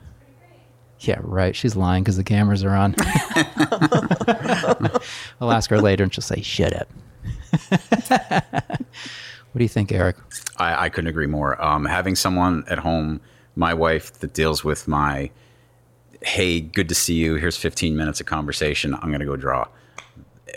Yeah, 0.99 1.19
right. 1.21 1.55
She's 1.55 1.75
lying 1.75 2.03
because 2.03 2.17
the 2.17 2.23
cameras 2.23 2.63
are 2.63 2.75
on. 2.75 2.95
I'll 5.41 5.51
ask 5.51 5.69
her 5.69 5.81
later 5.81 6.03
and 6.03 6.13
she'll 6.13 6.21
say, 6.21 6.41
"Shut 6.41 6.75
up." 6.75 6.87
what 7.81 9.57
do 9.57 9.63
you 9.63 9.67
think, 9.67 9.91
Eric? 9.91 10.17
I, 10.57 10.85
I 10.85 10.89
couldn't 10.89 11.09
agree 11.09 11.27
more. 11.27 11.61
Um, 11.63 11.85
having 11.85 12.15
someone 12.15 12.63
at 12.67 12.79
home, 12.79 13.21
my 13.55 13.73
wife, 13.73 14.13
that 14.19 14.33
deals 14.33 14.63
with 14.63 14.87
my, 14.87 15.29
hey, 16.21 16.61
good 16.61 16.89
to 16.89 16.95
see 16.95 17.15
you. 17.15 17.35
Here's 17.35 17.57
15 17.57 17.95
minutes 17.95 18.19
of 18.19 18.27
conversation. 18.27 18.93
I'm 18.95 19.09
going 19.09 19.19
to 19.19 19.25
go 19.25 19.35
draw. 19.35 19.67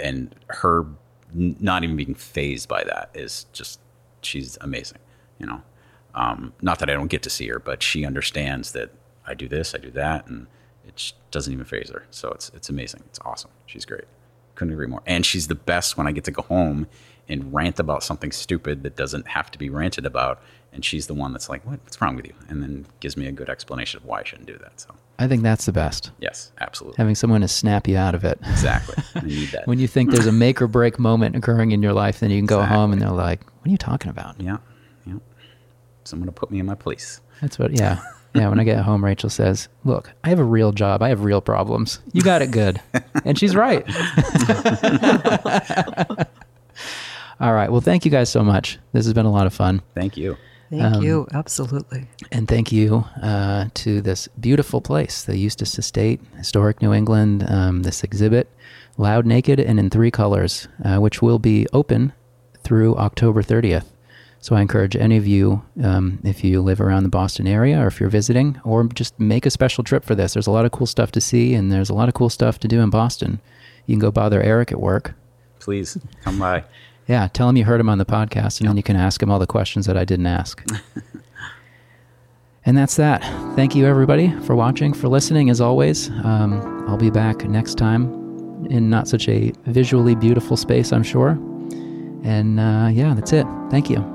And 0.00 0.34
her 0.48 0.86
not 1.34 1.84
even 1.84 1.96
being 1.96 2.14
phased 2.14 2.68
by 2.68 2.84
that 2.84 3.10
is 3.14 3.46
just, 3.52 3.80
she's 4.22 4.56
amazing, 4.60 4.98
you 5.38 5.46
know. 5.46 5.62
Um, 6.14 6.52
not 6.62 6.78
that 6.78 6.88
I 6.88 6.92
don't 6.92 7.08
get 7.08 7.22
to 7.24 7.30
see 7.30 7.48
her, 7.48 7.58
but 7.58 7.82
she 7.82 8.06
understands 8.06 8.72
that 8.72 8.90
I 9.26 9.34
do 9.34 9.48
this, 9.48 9.74
I 9.74 9.78
do 9.78 9.90
that, 9.92 10.26
and 10.28 10.46
it 10.86 11.12
doesn't 11.30 11.52
even 11.52 11.64
phase 11.64 11.90
her. 11.90 12.04
So 12.10 12.30
it's 12.30 12.50
it's 12.54 12.68
amazing. 12.68 13.02
It's 13.06 13.18
awesome. 13.24 13.50
She's 13.66 13.84
great. 13.84 14.04
Couldn't 14.54 14.72
agree 14.72 14.86
more. 14.86 15.02
And 15.06 15.26
she's 15.26 15.48
the 15.48 15.54
best 15.54 15.96
when 15.96 16.06
I 16.06 16.12
get 16.12 16.24
to 16.24 16.30
go 16.30 16.42
home 16.42 16.86
and 17.28 17.52
rant 17.54 17.78
about 17.80 18.02
something 18.02 18.32
stupid 18.32 18.82
that 18.82 18.96
doesn't 18.96 19.28
have 19.28 19.50
to 19.52 19.58
be 19.58 19.70
ranted 19.70 20.04
about. 20.06 20.42
And 20.72 20.84
she's 20.84 21.06
the 21.06 21.14
one 21.14 21.32
that's 21.32 21.48
like, 21.48 21.64
"What? 21.64 21.78
What's 21.84 22.00
wrong 22.00 22.16
with 22.16 22.26
you?" 22.26 22.34
And 22.48 22.60
then 22.62 22.86
gives 23.00 23.16
me 23.16 23.26
a 23.28 23.32
good 23.32 23.48
explanation 23.48 24.00
of 24.00 24.06
why 24.06 24.20
I 24.20 24.24
shouldn't 24.24 24.48
do 24.48 24.58
that. 24.58 24.80
So 24.80 24.90
I 25.20 25.28
think 25.28 25.42
that's 25.44 25.66
the 25.66 25.72
best. 25.72 26.10
yes, 26.18 26.50
absolutely, 26.60 26.96
Having 26.98 27.14
someone 27.14 27.40
to 27.42 27.48
snap 27.48 27.86
you 27.86 27.96
out 27.96 28.16
of 28.16 28.24
it. 28.24 28.38
exactly. 28.42 28.96
I 29.14 29.20
need 29.20 29.50
that. 29.50 29.68
when 29.68 29.78
you 29.78 29.86
think 29.86 30.10
there's 30.10 30.26
a 30.26 30.32
make 30.32 30.60
or 30.60 30.66
break 30.66 30.98
moment 30.98 31.36
occurring 31.36 31.70
in 31.70 31.80
your 31.82 31.92
life, 31.92 32.18
then 32.18 32.30
you 32.30 32.38
can 32.38 32.46
go 32.46 32.62
home 32.62 32.92
and 32.92 33.00
they're 33.00 33.10
like, 33.10 33.44
"What 33.60 33.68
are 33.68 33.70
you 33.70 33.78
talking 33.78 34.10
about?" 34.10 34.40
yeah, 34.40 34.56
yeah. 35.06 35.14
Someone 36.02 36.26
to 36.26 36.32
put 36.32 36.50
me 36.50 36.58
in 36.58 36.66
my 36.66 36.74
place. 36.74 37.20
That's 37.40 37.56
what, 37.58 37.78
yeah. 37.78 38.00
Yeah, 38.34 38.48
when 38.48 38.58
I 38.58 38.64
get 38.64 38.82
home, 38.82 39.04
Rachel 39.04 39.30
says, 39.30 39.68
Look, 39.84 40.10
I 40.24 40.28
have 40.28 40.40
a 40.40 40.44
real 40.44 40.72
job. 40.72 41.02
I 41.02 41.08
have 41.10 41.22
real 41.22 41.40
problems. 41.40 42.00
You 42.12 42.22
got 42.22 42.42
it 42.42 42.50
good. 42.50 42.80
and 43.24 43.38
she's 43.38 43.54
right. 43.54 43.86
All 47.40 47.52
right. 47.52 47.70
Well, 47.70 47.80
thank 47.80 48.04
you 48.04 48.10
guys 48.10 48.28
so 48.30 48.42
much. 48.44 48.78
This 48.92 49.04
has 49.06 49.14
been 49.14 49.26
a 49.26 49.30
lot 49.32 49.46
of 49.46 49.54
fun. 49.54 49.82
Thank 49.94 50.16
you. 50.16 50.36
Thank 50.70 50.96
Um, 50.96 51.02
you. 51.02 51.26
Absolutely. 51.32 52.06
And 52.32 52.48
thank 52.48 52.72
you 52.72 53.04
uh, 53.22 53.66
to 53.74 54.00
this 54.00 54.28
beautiful 54.40 54.80
place, 54.80 55.24
the 55.24 55.36
Eustis 55.36 55.78
Estate, 55.78 56.20
historic 56.36 56.80
New 56.80 56.92
England, 56.92 57.44
um, 57.48 57.82
this 57.82 58.02
exhibit, 58.02 58.48
Loud 58.96 59.26
Naked 59.26 59.60
and 59.60 59.78
in 59.78 59.90
three 59.90 60.10
colors, 60.10 60.68
uh, 60.84 60.96
which 60.98 61.20
will 61.20 61.38
be 61.38 61.66
open 61.72 62.12
through 62.62 62.96
October 62.96 63.42
30th. 63.42 63.84
So 64.40 64.54
I 64.56 64.60
encourage 64.60 64.94
any 64.96 65.16
of 65.16 65.26
you, 65.26 65.62
um, 65.82 66.18
if 66.22 66.44
you 66.44 66.60
live 66.60 66.80
around 66.80 67.02
the 67.04 67.08
Boston 67.08 67.46
area 67.46 67.80
or 67.82 67.86
if 67.86 67.98
you're 68.00 68.10
visiting, 68.10 68.60
or 68.64 68.84
just 68.84 69.18
make 69.18 69.46
a 69.46 69.50
special 69.50 69.82
trip 69.84 70.04
for 70.04 70.14
this. 70.14 70.34
There's 70.34 70.46
a 70.46 70.50
lot 70.50 70.64
of 70.66 70.72
cool 70.72 70.86
stuff 70.86 71.12
to 71.12 71.20
see, 71.20 71.54
and 71.54 71.72
there's 71.72 71.88
a 71.90 71.94
lot 71.94 72.08
of 72.08 72.14
cool 72.14 72.28
stuff 72.28 72.58
to 72.60 72.68
do 72.68 72.80
in 72.80 72.90
Boston. 72.90 73.40
You 73.86 73.94
can 73.94 74.00
go 74.00 74.10
bother 74.10 74.42
Eric 74.42 74.70
at 74.72 74.80
work. 74.80 75.14
Please 75.60 75.96
come 76.22 76.38
by. 76.38 76.64
Yeah, 77.06 77.28
tell 77.28 77.48
him 77.48 77.56
you 77.56 77.64
heard 77.64 77.80
him 77.80 77.88
on 77.88 77.98
the 77.98 78.06
podcast, 78.06 78.60
and 78.60 78.68
then 78.68 78.76
you 78.76 78.82
can 78.82 78.96
ask 78.96 79.22
him 79.22 79.30
all 79.30 79.38
the 79.38 79.46
questions 79.46 79.86
that 79.86 79.96
I 79.96 80.04
didn't 80.04 80.26
ask. 80.26 80.64
and 82.64 82.76
that's 82.76 82.96
that. 82.96 83.22
Thank 83.56 83.74
you, 83.74 83.86
everybody, 83.86 84.30
for 84.40 84.56
watching, 84.56 84.94
for 84.94 85.08
listening, 85.08 85.50
as 85.50 85.60
always. 85.60 86.08
Um, 86.24 86.84
I'll 86.88 86.96
be 86.96 87.10
back 87.10 87.44
next 87.44 87.76
time 87.76 88.66
in 88.70 88.88
not 88.88 89.06
such 89.08 89.28
a 89.28 89.52
visually 89.66 90.14
beautiful 90.14 90.56
space, 90.56 90.92
I'm 90.92 91.02
sure. 91.02 91.30
And 92.24 92.58
uh, 92.58 92.88
yeah, 92.90 93.12
that's 93.14 93.32
it. 93.34 93.46
Thank 93.70 93.90
you. 93.90 94.13